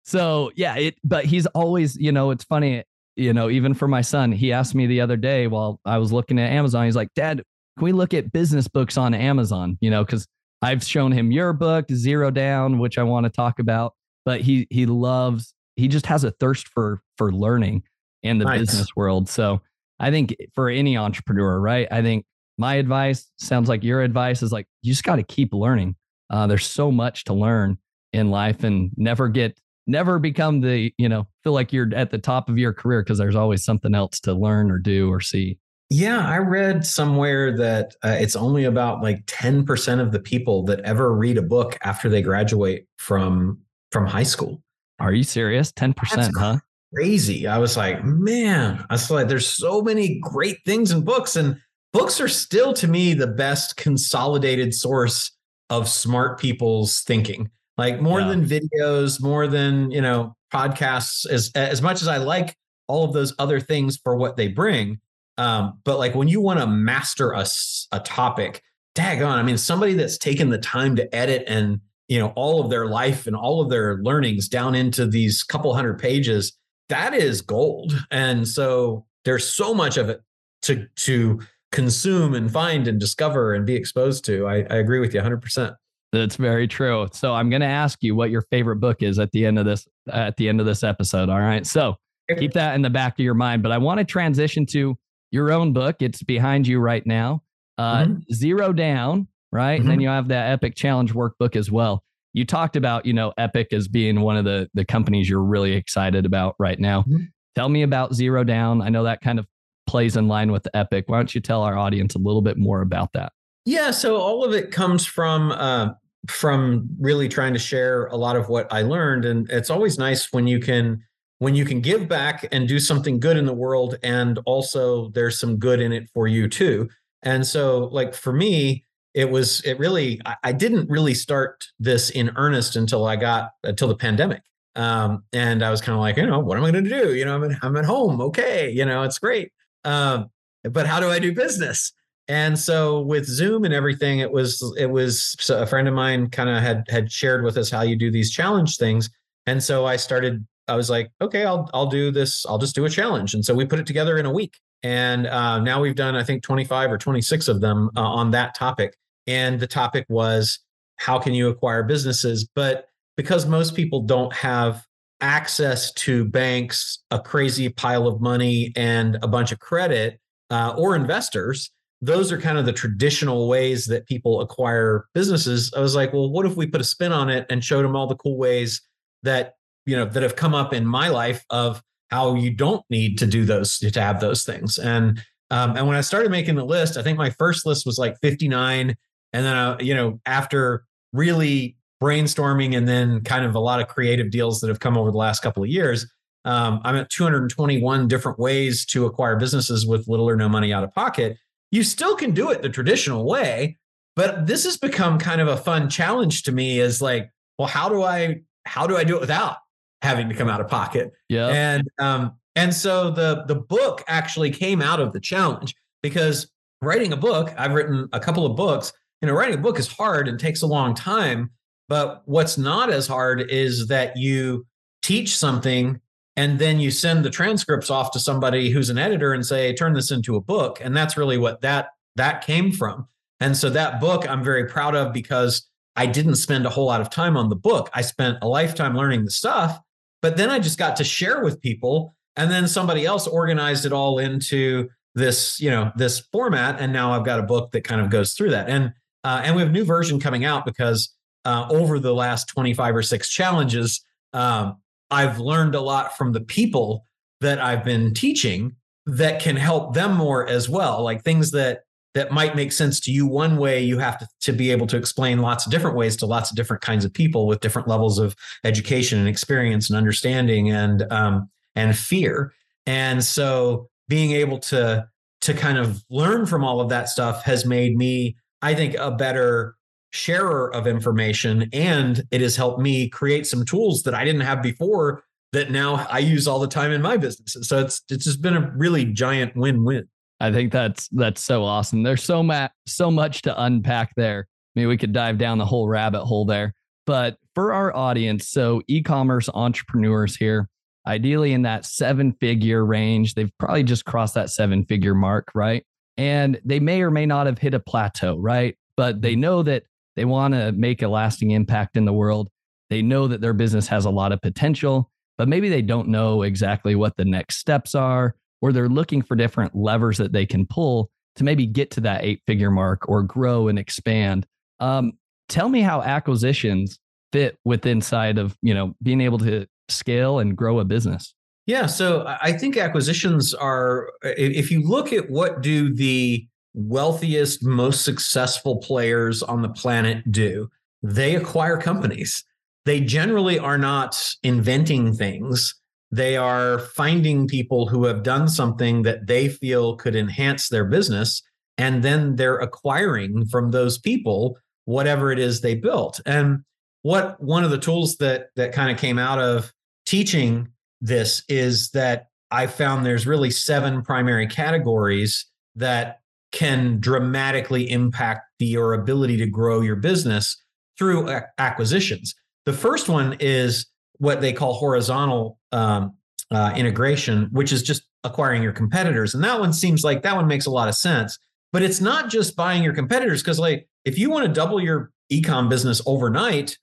So 0.05 0.51
yeah, 0.57 0.77
it 0.77 0.97
but 1.05 1.25
he's 1.27 1.47
always, 1.47 1.97
you 1.97 2.13
know, 2.13 2.31
it's 2.31 2.45
funny, 2.45 2.83
you 3.17 3.33
know, 3.33 3.51
even 3.51 3.75
for 3.75 3.87
my 3.89 4.01
son, 4.01 4.33
he 4.33 4.53
asked 4.53 4.75
me 4.75 4.87
the 4.87 5.01
other 5.01 5.17
day 5.17 5.47
while 5.47 5.81
I 5.85 5.99
was 5.99 6.13
looking 6.13 6.39
at 6.39 6.51
Amazon, 6.51 6.87
he's 6.87 6.97
like, 6.97 7.13
Dad, 7.15 7.43
can 7.79 7.85
we 7.85 7.93
look 7.93 8.15
at 8.15 8.33
business 8.33 8.69
books 8.69 8.97
on 8.97 9.13
Amazon? 9.15 9.77
You 9.81 9.91
know, 9.91 10.05
because 10.05 10.27
I've 10.63 10.83
shown 10.83 11.13
him 11.13 11.31
your 11.31 11.53
book, 11.53 11.87
Zero 11.93 12.31
Down, 12.31 12.79
which 12.79 12.97
I 12.99 13.03
want 13.03 13.25
to 13.25 13.31
talk 13.31 13.59
about. 13.59 13.95
But 14.25 14.41
he 14.41 14.67
he 14.71 14.87
loves, 14.87 15.55
he 15.77 15.89
just 15.89 16.07
has 16.07 16.25
a 16.25 16.31
thirst 16.33 16.69
for 16.69 17.03
for 17.17 17.31
learning 17.33 17.83
in 18.23 18.39
the 18.39 18.45
Nice. 18.47 18.61
business 18.61 18.89
world. 18.97 19.29
So 19.29 19.61
I 20.01 20.11
think 20.11 20.35
for 20.55 20.69
any 20.71 20.97
entrepreneur, 20.97 21.61
right? 21.61 21.87
I 21.91 22.03
think 22.03 22.25
my 22.57 22.75
advice 22.75 23.31
sounds 23.37 23.69
like 23.69 23.85
your 23.85 24.03
advice 24.03 24.43
is 24.43 24.53
like 24.53 24.67
you 24.83 24.93
just 24.93 25.05
got 25.05 25.17
to 25.17 25.23
keep 25.23 25.53
learning. 25.53 25.97
Uh, 26.31 26.47
there's 26.47 26.67
so 26.67 26.91
much 26.91 27.25
to 27.25 27.35
learn 27.35 27.79
in 28.13 28.31
life 28.31 28.65
and 28.65 28.91
never 28.97 29.29
get 29.29 29.59
never 29.87 30.19
become 30.19 30.61
the 30.61 30.93
you 30.99 31.09
know 31.09 31.27
feel 31.43 31.53
like 31.53 31.73
you're 31.73 31.89
at 31.95 32.11
the 32.11 32.19
top 32.19 32.49
of 32.49 32.59
your 32.59 32.73
career 32.73 33.03
because 33.03 33.19
there's 33.19 33.37
always 33.37 33.65
something 33.65 33.95
else 33.95 34.21
to 34.21 34.35
learn 34.35 34.71
or 34.71 34.79
do 34.79 35.11
or 35.11 35.21
see 35.21 35.59
Yeah, 35.91 36.27
I 36.27 36.39
read 36.39 36.85
somewhere 36.85 37.57
that 37.57 37.95
uh, 38.05 38.17
it's 38.21 38.37
only 38.37 38.65
about 38.65 39.03
like 39.03 39.25
10% 39.25 40.01
of 40.01 40.13
the 40.13 40.21
people 40.21 40.65
that 40.65 40.81
ever 40.81 41.15
read 41.15 41.39
a 41.39 41.43
book 41.43 41.79
after 41.83 42.09
they 42.09 42.23
graduate 42.23 42.87
from 42.99 43.59
from 43.91 44.07
high 44.07 44.25
school. 44.35 44.63
are 45.01 45.13
you 45.13 45.25
serious 45.25 45.73
10% 45.73 45.95
That's 46.15 46.39
huh 46.39 46.59
Crazy. 46.95 47.47
I 47.47 47.59
was 47.59 47.77
like, 47.77 48.03
man, 48.03 48.85
I 48.89 48.95
was 48.95 49.11
like, 49.11 49.29
there's 49.29 49.47
so 49.47 49.83
many 49.83 50.19
great 50.21 50.57
things 50.65 50.91
in 50.91 51.03
books, 51.03 51.37
and 51.37 51.61
books 51.93 52.19
are 52.19 52.29
still 52.29 52.73
to 52.75 52.89
me 52.89 53.13
the 53.13 53.27
best 53.27 53.77
consolidated 53.77 54.73
source 54.73 55.31
of 55.69 55.87
smart 55.87 56.41
people's 56.41 57.03
thinking. 57.03 57.51
Like 57.79 58.01
more 58.01 58.21
Yeah. 58.21 58.29
than 58.29 58.45
videos, 58.45 59.23
more 59.23 59.47
than 59.47 59.91
you 59.91 60.01
know 60.03 60.35
podcasts. 60.53 61.27
As 61.27 61.51
as 61.55 61.81
much 61.81 62.03
as 62.03 62.09
I 62.09 62.17
like 62.19 62.57
all 62.89 63.05
of 63.05 63.13
those 63.13 63.35
other 63.39 63.61
things 63.61 63.97
for 64.03 64.17
what 64.17 64.37
they 64.37 64.49
bring, 64.49 65.01
um, 65.39 65.79
but 65.85 65.99
like 65.99 66.15
when 66.15 66.27
you 66.29 66.41
want 66.41 66.59
to 66.59 66.67
master 66.67 67.33
a, 67.33 67.47
a 67.93 68.01
topic, 68.01 68.63
daggone, 68.97 69.37
I 69.37 69.43
mean, 69.43 69.59
somebody 69.59 69.95
that's 69.95 70.19
taken 70.19 70.49
the 70.51 70.59
time 70.59 70.97
to 70.97 71.15
edit 71.15 71.45
and 71.47 71.81
you 72.09 72.19
know 72.19 72.29
all 72.35 72.61
of 72.65 72.71
their 72.71 72.87
life 72.87 73.27
and 73.27 73.37
all 73.37 73.61
of 73.61 73.71
their 73.71 73.99
learnings 74.03 74.49
down 74.49 74.75
into 74.75 75.07
these 75.07 75.43
couple 75.45 75.73
hundred 75.75 75.99
pages, 75.99 76.57
that 76.89 77.15
is 77.15 77.41
gold. 77.43 77.95
And 78.11 78.47
so 78.49 79.07
there's 79.25 79.49
so 79.49 79.73
much 79.75 79.97
of 79.97 80.09
it 80.09 80.21
to 80.63 80.87
to 80.97 81.41
consume 81.71 82.35
and 82.35 82.51
find 82.51 82.89
and 82.89 82.99
discover 82.99 83.53
and 83.55 83.65
be 83.67 83.75
exposed 83.77 84.25
to. 84.25 84.47
I, 84.49 84.65
I 84.71 84.77
agree 84.79 84.99
with 85.01 85.13
you 85.15 85.21
100. 85.21 85.77
That's 86.13 86.37
very 86.37 86.67
true. 86.69 87.07
So 87.13 87.35
i'm 87.35 87.51
going 87.51 87.61
to 87.61 87.67
ask 87.67 87.99
you 88.03 88.15
what 88.15 88.31
your 88.31 88.43
favorite 88.51 88.77
book 88.77 89.03
is 89.03 89.19
at 89.19 89.31
the 89.33 89.45
end 89.47 89.59
of 89.59 89.65
this 89.67 89.87
at 90.11 90.37
the 90.37 90.49
end 90.49 90.61
of 90.61 90.67
this 90.67 90.83
episode 90.83 91.29
all 91.29 91.41
right? 91.41 91.67
So 91.67 91.97
keep 92.39 92.53
that 92.53 92.75
in 92.75 92.83
the 92.83 92.91
back 92.91 93.19
of 93.19 93.25
your 93.25 93.35
mind 93.35 93.63
but 93.63 93.73
i 93.73 93.79
want 93.79 93.99
to 93.99 94.05
transition 94.05 94.67
to 94.67 94.97
your 95.31 95.53
own 95.53 95.73
book. 95.75 95.97
It's 96.01 96.23
behind 96.23 96.67
you 96.67 96.79
right 96.81 97.07
now 97.07 97.43
uh, 97.77 98.05
Mhm. 98.05 98.23
zero 98.33 98.73
down 98.73 99.29
right? 99.53 99.81
And 99.81 99.89
then 99.89 99.99
Mhm. 99.99 100.03
you 100.03 100.09
have 100.09 100.29
that 100.29 100.51
epic 100.51 100.75
challenge 100.75 101.15
workbook 101.15 101.57
as 101.57 101.71
well. 101.71 102.03
You 102.35 102.45
talked 102.45 102.77
about 102.77 103.07
you 103.07 103.13
know 103.15 103.33
epic 103.39 103.69
as 103.73 103.89
being 103.89 104.21
one 104.21 104.37
of 104.37 104.45
the 104.45 104.69
the 104.75 104.85
companies 104.85 105.29
you're 105.29 105.43
really 105.43 105.73
excited 105.73 106.27
about 106.27 106.55
right 106.59 106.79
now. 106.79 107.03
Mhm. 107.09 107.29
tell 107.55 107.69
me 107.71 107.83
about 107.83 108.15
zero 108.15 108.45
down. 108.45 108.81
I 108.83 108.89
know 108.91 109.03
that 109.05 109.21
kind 109.21 109.39
of 109.39 109.47
plays 109.87 110.17
in 110.17 110.29
line 110.29 110.53
with 110.53 110.69
epic. 110.75 111.05
Why 111.09 111.17
don't 111.19 111.35
you 111.35 111.41
tell 111.41 111.63
our 111.63 111.77
audience 111.79 112.15
a 112.15 112.19
little 112.19 112.43
bit 112.43 112.57
more 112.59 112.83
about 112.83 113.11
that 113.15 113.33
Yeah, 113.69 113.91
so 113.91 114.17
all 114.17 114.45
of 114.45 114.55
it 114.55 114.71
comes 114.71 115.05
from 115.05 115.53
uh, 115.53 115.91
from 116.27 116.89
really 116.99 117.29
trying 117.29 117.53
to 117.53 117.59
share 117.59 118.07
a 118.07 118.17
lot 118.17 118.35
of 118.35 118.49
what 118.49 118.67
I 118.73 118.81
learned, 118.81 119.27
and 119.27 119.47
it's 119.51 119.69
always 119.69 119.99
nice 119.99 120.33
when 120.33 120.47
you 120.47 120.59
can 120.59 121.05
when 121.41 121.55
you 121.55 121.67
can 121.67 121.83
give 121.83 122.09
back 122.09 122.49
and 122.51 122.67
do 122.67 122.79
something 122.79 123.21
good 123.21 123.37
in 123.37 123.45
the 123.45 123.53
world, 123.53 123.97
and 124.03 124.39
also 124.47 125.11
there's 125.11 125.39
some 125.39 125.59
good 125.59 125.83
in 125.83 125.93
it 125.93 126.09
for 126.15 126.27
you 126.27 126.49
too. 126.49 126.89
And 127.23 127.47
so, 127.47 127.91
like 127.93 128.15
for 128.15 128.33
me, 128.33 128.87
it 129.13 129.31
was 129.31 129.61
it 129.67 129.79
really 129.79 130.19
I, 130.43 130.53
didn't 130.53 130.89
really 130.89 131.13
start 131.13 131.69
this 131.79 132.09
in 132.09 132.31
earnest 132.37 132.75
until 132.75 133.05
I 133.05 133.17
got 133.17 133.51
until 133.65 133.89
the 133.89 133.97
pandemic. 133.97 134.41
Um, 134.77 135.25
and 135.35 135.63
I 135.63 135.71
was 135.71 135.83
kind 135.83 135.93
of 135.93 136.01
like, 136.01 136.17
you 136.17 136.27
know, 136.27 136.39
what 136.39 136.57
am 136.57 136.65
I 136.65 136.71
going 136.71 136.85
to 136.85 137.03
do? 137.03 137.15
You 137.15 137.27
know, 137.27 137.35
I'm 137.35 137.45
at, 137.45 137.59
I'm 137.63 137.77
at 137.77 137.85
home. 137.85 138.19
Okay, 138.23 138.71
you 138.71 138.87
know, 138.87 139.03
it's 139.03 139.19
great. 139.19 139.53
Um, 139.85 140.31
but 140.65 140.87
how 140.87 141.01
do 141.01 141.11
I 141.11 141.19
do 141.19 141.35
business? 141.35 141.93
And 142.29 142.59
so 142.59 143.01
with 143.01 143.25
Zoom 143.27 143.65
and 143.65 143.73
everything, 143.73 144.19
it 144.19 144.31
was 144.31 144.63
it 144.79 144.91
was 144.91 145.35
so 145.41 145.63
a 145.63 145.67
friend 145.67 145.89
of 145.89 145.95
mine 145.95 146.29
kind 146.29 146.51
of 146.51 146.63
had 146.63 146.85
had 146.89 147.11
shared 147.11 147.43
with 147.43 147.57
us 147.57 147.71
how 147.71 147.83
you 147.83 147.97
do 147.97 148.11
these 148.11 148.31
challenge 148.31 148.77
things. 148.77 149.09
And 149.47 149.63
so 149.63 149.87
I 149.87 149.97
started 149.97 150.47
I 150.69 150.77
was 150.77 150.91
like, 150.91 151.11
okay, 151.23 151.47
I'll 151.47 151.71
I'll 151.73 151.87
do 151.87 152.11
this. 152.11 152.45
I'll 152.47 152.59
just 152.59 152.75
do 152.75 152.85
a 152.85 152.91
challenge. 152.91 153.33
And 153.33 153.45
so 153.45 153.55
we 153.55 153.65
put 153.65 153.79
it 153.79 153.87
together 153.87 154.19
in 154.19 154.27
a 154.27 154.33
week. 154.33 154.59
And 154.83 155.27
uh, 155.27 155.59
now 155.61 155.81
we've 155.81 155.97
done, 155.97 156.15
I 156.15 156.23
think, 156.23 156.43
25 156.43 156.93
or 156.93 156.99
26 156.99 157.49
of 157.49 157.61
them 157.61 157.91
uh, 157.97 158.01
on 158.01 158.31
that 158.33 158.55
topic. 158.55 158.97
And 159.27 159.59
the 159.59 159.67
topic 159.67 160.07
was 160.09 160.61
how 160.97 161.19
can 161.19 161.35
you 161.35 161.49
acquire 161.49 161.83
businesses? 161.83 162.47
But 162.55 162.87
because 163.17 163.47
most 163.47 163.75
people 163.75 164.03
don't 164.03 164.33
have 164.35 164.85
access 165.21 165.93
to 165.93 166.25
banks, 166.27 167.01
a 167.11 167.19
crazy 167.19 167.69
pile 167.69 168.07
of 168.07 168.21
money, 168.21 168.73
and 168.77 169.19
a 169.23 169.29
bunch 169.29 169.51
of 169.51 169.59
credit 169.59 170.21
uh, 170.51 170.75
or 170.77 170.95
investors, 170.95 171.71
those 172.01 172.31
are 172.31 172.41
kind 172.41 172.59
of 172.59 172.65
the 172.65 172.73
traditional 172.73 173.49
ways 173.49 173.87
that 173.87 174.07
people 174.07 174.41
acquire 174.41 175.07
businesses. 175.15 175.73
I 175.77 175.81
was 175.81 175.97
like, 175.97 176.13
well, 176.13 176.31
what 176.31 176.47
if 176.47 176.57
we 176.57 176.67
put 176.67 176.81
a 176.81 176.85
spin 176.85 177.13
on 177.13 177.29
it 177.29 177.47
and 177.51 177.65
showed 177.65 177.85
them 177.85 177.97
all 177.97 178.07
the 178.07 178.17
cool 178.17 178.39
ways 178.39 178.81
that 179.25 179.55
you 179.85 179.97
know 179.97 180.05
that 180.05 180.23
have 180.23 180.37
come 180.37 180.55
up 180.55 180.73
in 180.73 180.87
my 180.87 181.09
life 181.09 181.45
of 181.51 181.83
how 182.11 182.35
you 182.35 182.51
don't 182.51 182.85
need 182.91 183.19
to 183.19 183.27
do 183.27 183.45
those 183.45 183.79
to 183.79 184.01
have 184.01 184.21
those 184.21 184.45
things. 184.45 184.79
And 184.79 185.23
um, 185.51 185.77
and 185.77 185.87
when 185.87 185.97
I 185.97 186.03
started 186.03 186.31
making 186.31 186.57
the 186.57 186.65
list, 186.65 186.97
I 186.97 187.03
think 187.03 187.19
my 187.19 187.31
first 187.31 187.67
list 187.67 187.87
was 187.87 187.99
like 187.99 188.17
59, 188.21 188.95
and 189.33 189.47
then 189.47 189.57
I, 189.57 189.81
you 189.81 189.95
know 189.95 190.21
after 190.27 190.85
really 191.13 191.77
brainstorming 192.03 192.77
and 192.77 192.87
then 192.87 193.23
kind 193.25 193.45
of 193.45 193.57
a 193.57 193.61
lot 193.61 193.81
of 193.81 193.89
creative 193.89 194.31
deals 194.31 194.61
that 194.61 194.69
have 194.69 194.79
come 194.79 194.97
over 194.97 195.11
the 195.11 195.17
last 195.17 195.41
couple 195.41 195.65
of 195.65 195.69
years. 195.69 196.07
Um, 196.45 196.81
I'm 196.85 196.95
at 196.95 197.11
221 197.11 198.07
different 198.07 198.39
ways 198.39 198.87
to 198.87 199.07
acquire 199.07 199.35
businesses 199.35 199.85
with 199.85 200.07
little 200.07 200.29
or 200.29 200.37
no 200.37 200.49
money 200.49 200.73
out 200.73 200.85
of 200.85 200.95
pocket 200.95 201.37
you 201.71 201.83
still 201.83 202.17
can 202.17 202.33
do 202.33 202.51
it 202.51 202.63
the 202.63 202.69
traditional 202.69 203.27
way 203.27 203.77
but 204.17 204.47
this 204.47 204.65
has 204.65 204.77
become 204.77 205.19
kind 205.19 205.41
of 205.41 205.49
a 205.49 205.57
fun 205.57 205.89
challenge 205.89 206.43
to 206.43 206.53
me 206.53 206.81
is 206.81 207.01
like 207.01 207.31
well 207.59 207.69
how 207.69 207.89
do 207.89 208.03
i 208.03 208.41
how 208.67 208.87
do 208.87 208.97
i 208.97 209.05
do 209.05 209.17
it 209.17 209.21
without 209.21 209.57
having 210.03 210.29
to 210.29 210.35
come 210.35 210.49
out 210.49 210.61
of 210.61 210.69
pocket? 210.69 211.13
Yeah. 211.29 211.49
And 211.49 211.89
um 211.99 212.33
and 212.57 212.75
so 212.75 213.11
the 213.11 213.45
the 213.47 213.55
book 213.55 214.05
actually 214.09 214.51
came 214.51 214.83
out 214.83 215.01
of 215.01 215.13
the 215.13 215.21
challenge 215.21 215.75
because 216.03 216.51
writing 216.81 217.13
a 217.13 217.17
book 217.17 217.53
i've 217.57 217.75
written 217.75 218.09
a 218.13 218.21
couple 218.21 218.47
of 218.47 218.57
books 218.57 218.93
you 219.21 219.29
know 219.29 219.35
writing 219.35 219.59
a 219.59 219.63
book 219.63 219.79
is 219.79 219.89
hard 219.89 220.29
and 220.29 220.39
takes 220.39 220.63
a 220.63 220.67
long 220.67 220.95
time 220.95 221.51
but 221.89 222.23
what's 222.27 222.59
not 222.59 222.91
as 222.91 223.07
hard 223.07 223.41
is 223.51 223.89
that 223.89 224.17
you 224.17 224.67
teach 225.03 225.37
something 225.37 226.01
and 226.39 226.61
then 226.61 226.79
you 226.79 226.93
send 226.93 227.25
the 227.25 227.31
transcripts 227.31 227.91
off 227.91 228.13
to 228.13 228.21
somebody 228.21 228.71
who's 228.71 228.91
an 228.91 228.97
editor 228.97 229.33
and 229.33 229.45
say 229.45 229.75
turn 229.75 229.93
this 229.93 230.13
into 230.13 230.37
a 230.37 230.41
book. 230.41 230.79
And 230.81 230.97
that's 230.97 231.17
really 231.17 231.37
what 231.37 231.63
that 231.63 231.89
that 232.15 232.47
came 232.47 232.71
from. 232.71 233.09
And 233.41 233.57
so 233.57 233.69
that 233.71 234.01
book 234.01 234.29
i'm 234.29 234.45
very 234.45 234.67
proud 234.67 234.95
of 234.95 235.13
because 235.13 235.69
i 235.97 236.07
didn't 236.07 236.37
spend 236.37 236.65
a 236.65 236.71
whole 236.71 236.87
lot 236.87 237.01
of 237.01 237.11
time 237.11 237.37
on 237.37 237.49
the 237.49 237.57
book. 237.57 237.91
I 237.93 238.03
spent 238.03 238.39
a 238.41 238.49
lifetime 238.49 238.97
learning 238.97 239.25
the 239.25 239.33
stuff 239.33 239.81
but 240.23 240.37
then 240.37 240.49
i 240.49 240.61
just 240.61 240.79
got 240.79 240.95
to 240.97 241.05
share 241.05 241.43
with 241.43 241.61
people 241.61 242.15
and 242.37 242.51
then 242.51 242.69
somebody 242.69 243.05
else 243.05 243.27
organized 243.27 243.85
it 243.85 243.93
all 243.93 244.19
into 244.19 244.89
this 245.17 245.61
you 245.61 245.71
know 245.71 245.91
this 245.97 246.21
format 246.33 246.81
and 246.81 246.93
now 246.93 247.13
i've 247.13 247.25
got 247.25 247.41
a 247.41 247.43
book 247.43 247.73
that 247.73 247.83
kind 247.83 248.01
of 248.01 248.11
goes 248.11 248.35
through 248.35 248.51
that. 248.51 248.69
And 248.69 248.93
uh, 249.25 249.43
and 249.45 249.57
we 249.57 249.63
have 249.63 249.71
a 249.71 249.73
new 249.73 249.85
version 249.85 250.21
coming 250.21 250.45
out 250.45 250.65
because 250.65 251.13
uh, 251.45 251.67
over 251.71 251.99
the 251.99 252.15
last 252.15 252.47
25 252.47 252.95
or 252.95 253.03
6 253.03 253.29
challenges 253.29 254.05
um, 254.33 254.77
I've 255.11 255.39
learned 255.39 255.75
a 255.75 255.81
lot 255.81 256.17
from 256.17 256.33
the 256.33 256.41
people 256.41 257.05
that 257.41 257.59
I've 257.59 257.85
been 257.85 258.15
teaching 258.15 258.77
that 259.07 259.41
can 259.41 259.57
help 259.57 259.95
them 259.95 260.15
more 260.15 260.47
as 260.49 260.69
well. 260.69 261.03
Like 261.03 261.25
things 261.25 261.51
that 261.53 261.83
that 262.15 262.33
might 262.33 262.57
make 262.57 262.73
sense 262.73 262.99
to 263.01 263.13
you 263.13 263.27
one 263.27 263.59
way, 263.59 263.81
you 263.81 263.99
have 263.99 264.19
to, 264.19 264.27
to 264.41 264.53
be 264.53 264.71
able 264.71 264.87
to 264.89 264.97
explain 264.97 265.41
lots 265.41 265.67
of 265.67 265.73
different 265.73 265.97
ways 265.97 266.17
to 266.17 266.27
lots 266.27 266.51
of 266.51 266.57
different 266.57 266.83
kinds 266.83 267.05
of 267.05 267.13
people 267.13 267.47
with 267.47 267.61
different 267.61 267.87
levels 267.87 268.19
of 268.19 268.35
education 268.65 269.19
and 269.19 269.29
experience 269.29 269.89
and 269.89 269.97
understanding 269.97 270.71
and 270.71 271.11
um, 271.13 271.49
and 271.77 271.97
fear. 271.97 272.53
And 272.87 273.23
so 273.23 273.89
being 274.09 274.33
able 274.33 274.59
to 274.59 275.07
to 275.43 275.55
kind 275.55 275.79
of 275.79 276.03
learn 276.11 276.47
from 276.47 276.65
all 276.65 276.81
of 276.81 276.89
that 276.89 277.09
stuff 277.09 277.45
has 277.45 277.65
made 277.65 277.97
me, 277.97 278.37
I 278.63 278.75
think, 278.75 278.95
a 278.95 279.11
better 279.11 279.77
sharer 280.11 280.75
of 280.75 280.87
information 280.87 281.69
and 281.73 282.23
it 282.31 282.41
has 282.41 282.57
helped 282.57 282.81
me 282.81 283.09
create 283.09 283.47
some 283.47 283.65
tools 283.65 284.03
that 284.05 284.15
I 284.15 284.25
didn't 284.25 284.41
have 284.41 284.63
before 284.63 285.23
that 285.53 285.71
now 285.71 286.07
I 286.11 286.19
use 286.19 286.47
all 286.47 286.59
the 286.59 286.69
time 286.69 286.93
in 286.93 287.03
my 287.03 287.17
businesses. 287.17 287.69
So 287.69 287.81
it's 287.81 288.03
it's 288.11 288.25
just 288.25 288.43
been 288.43 288.57
a 288.57 288.73
really 288.77 289.05
giant 289.05 289.57
win-win. 289.57 290.09
I 290.41 290.53
think 290.53 290.73
that's 290.73 291.09
that's 291.09 291.43
so 291.43 291.65
awesome. 291.65 292.03
There's 292.03 292.23
so 292.23 292.43
much 292.43 292.71
so 292.87 293.11
much 293.11 293.43
to 293.43 293.63
unpack 293.63 294.13
there. 294.17 294.47
I 294.77 294.81
mean, 294.81 294.89
we 294.89 294.97
could 294.97 295.13
dive 295.13 295.39
down 295.39 295.59
the 295.59 295.67
whole 295.67 295.89
rabbit 295.89 296.25
hole 296.25 296.45
there. 296.45 296.75
But 297.07 297.39
for 297.55 297.73
our 297.73 297.95
audience, 297.97 298.49
so 298.49 298.83
e-commerce 298.87 299.49
entrepreneurs 299.53 300.37
here, 300.37 300.69
ideally 301.07 301.55
in 301.55 301.63
that 301.63 301.87
seven-figure 301.87 302.85
range, 302.85 303.35
they've 303.35 303.51
probably 303.59 303.83
just 303.83 304.05
crossed 304.05 304.35
that 304.35 304.51
seven-figure 304.51 305.15
mark, 305.15 305.49
right? 305.55 305.85
And 306.19 306.61
they 306.65 306.81
may 306.81 307.01
or 307.01 307.11
may 307.11 307.25
not 307.25 307.47
have 307.47 307.59
hit 307.59 307.73
a 307.73 307.81
plateau, 307.81 308.37
right? 308.37 308.77
But 308.97 309.23
they 309.23 309.33
mm-hmm. 309.33 309.41
know 309.41 309.63
that 309.63 309.85
they 310.19 310.25
want 310.25 310.53
to 310.53 310.73
make 310.73 311.01
a 311.03 311.09
lasting 311.09 311.53
impact 311.53 311.97
in 311.97 312.05
the 312.05 312.13
world. 312.13 312.49
They 312.91 313.03
know 313.03 313.29
that 313.29 313.41
their 313.41 313.53
business 313.53 313.87
has 313.87 314.05
a 314.05 314.11
lot 314.11 314.33
of 314.33 314.43
potential, 314.43 315.13
but 315.37 315.47
maybe 315.47 315.69
they 315.69 315.81
don't 315.81 316.09
know 316.09 316.43
exactly 316.43 316.97
what 316.97 317.17
the 317.17 317.25
next 317.25 317.59
steps 317.59 317.95
are, 317.95 318.35
or 318.61 318.73
they're 318.73 318.89
looking 318.89 319.23
for 319.23 319.37
different 319.37 319.77
levers 319.77 320.19
that 320.19 320.33
they 320.33 320.45
can 320.45 320.67
pull 320.67 321.09
to 321.37 321.45
maybe 321.45 321.67
get 321.67 321.93
to 321.93 322.01
that 322.01 322.25
eight 322.25 322.43
figure 322.49 322.73
mark 322.73 323.09
or 323.09 323.23
grow 323.23 323.69
and 323.69 323.79
expand. 323.79 324.45
Um, 324.81 325.13
tell 325.49 325.69
me 325.69 325.83
how 325.83 326.03
acquisitions 326.03 326.99
fit 327.33 327.57
with 327.65 327.87
inside 327.87 328.39
of 328.39 328.57
you 328.61 328.75
know 328.75 328.97
being 329.01 329.21
able 329.21 329.39
to 329.39 329.67
scale 329.89 330.41
and 330.41 330.57
grow 330.57 330.81
a 330.81 330.85
business. 330.85 331.33
Yeah, 331.67 331.87
so 331.87 332.25
I 332.43 332.55
think 332.55 332.77
acquisitions 332.77 333.55
are 333.55 334.11
if 334.25 334.73
you 334.73 334.83
look 334.83 335.13
at 335.13 335.31
what 335.31 335.61
do 335.61 335.95
the 335.95 336.45
wealthiest, 336.75 337.65
most 337.65 338.05
successful 338.05 338.77
players 338.77 339.43
on 339.43 339.63
the 339.63 339.69
planet 339.69 340.31
do. 340.31 340.71
They 341.03 341.37
acquire 341.37 341.79
companies. 341.79 342.45
They 342.85 343.01
generally 343.01 343.59
are 343.59 343.79
not 343.79 344.35
inventing 344.43 345.15
things. 345.15 345.75
They 346.11 346.37
are 346.37 346.79
finding 346.79 347.47
people 347.47 347.87
who 347.87 348.05
have 348.05 348.23
done 348.23 348.49
something 348.49 349.03
that 349.03 349.27
they 349.27 349.49
feel 349.49 349.97
could 349.97 350.17
enhance 350.17 350.69
their 350.69 350.85
business. 350.85 351.43
And 351.77 352.03
then 352.03 352.37
they're 352.37 352.59
acquiring 352.59 353.47
from 353.47 353.71
those 353.71 353.99
people 353.99 354.59
whatever 354.87 355.31
it 355.31 355.39
is 355.39 355.61
they 355.61 355.75
built. 355.75 356.21
And 356.25 356.61
what 357.03 357.41
one 357.43 357.63
of 357.63 357.71
the 357.71 357.79
tools 357.79 358.17
that 358.17 358.49
that 358.57 358.73
kind 358.73 358.91
of 358.91 358.97
came 358.97 359.19
out 359.19 359.39
of 359.39 359.73
teaching 360.07 360.69
this 361.01 361.43
is 361.49 361.91
that 361.91 362.29
I 362.51 362.67
found 362.67 363.05
there's 363.05 363.27
really 363.27 363.51
seven 363.51 364.03
primary 364.03 364.47
categories 364.47 365.45
that 365.77 366.21
can 366.53 366.99
dramatically 367.01 367.91
impact 367.91 368.43
the, 368.59 368.67
your 368.67 368.95
ability 368.95 369.37
to 369.37 369.47
grow 369.47 369.81
your 369.81 369.97
business 369.97 370.57
through 370.99 371.29
acquisitions. 371.59 372.35
The 372.67 372.73
first 372.73 373.09
one 373.09 373.37
is 373.41 373.87
what 374.19 374.41
they 374.41 374.53
call 374.53 374.75
horizontal 374.75 375.59
um, 375.73 376.15
uh, 376.51 376.73
integration, 376.77 377.49
which 377.53 377.73
is 377.73 377.83
just 377.83 378.03
acquiring 378.25 378.63
your 378.63 378.73
competitors. 378.73 379.35
And 379.35 379.45
that 379.45 379.61
one 379.61 379.73
seems 379.73 380.05
like 380.05 380.23
that 380.23 380.35
one 380.35 380.47
makes 380.47 380.67
a 380.67 380.71
lot 380.71 380.89
of 380.89 380.95
sense. 380.95 381.39
But 381.73 381.83
it's 381.83 382.01
not 382.01 382.31
just 382.31 382.57
buying 382.57 382.83
your 382.83 382.95
competitors 382.95 383.43
because, 383.43 383.59
like, 383.59 383.87
if 384.05 384.19
you 384.19 384.31
want 384.31 384.47
to 384.47 384.53
double 384.53 384.81
your 384.81 385.13
ecom 385.31 385.69
business 385.69 386.01
overnight, 386.07 386.79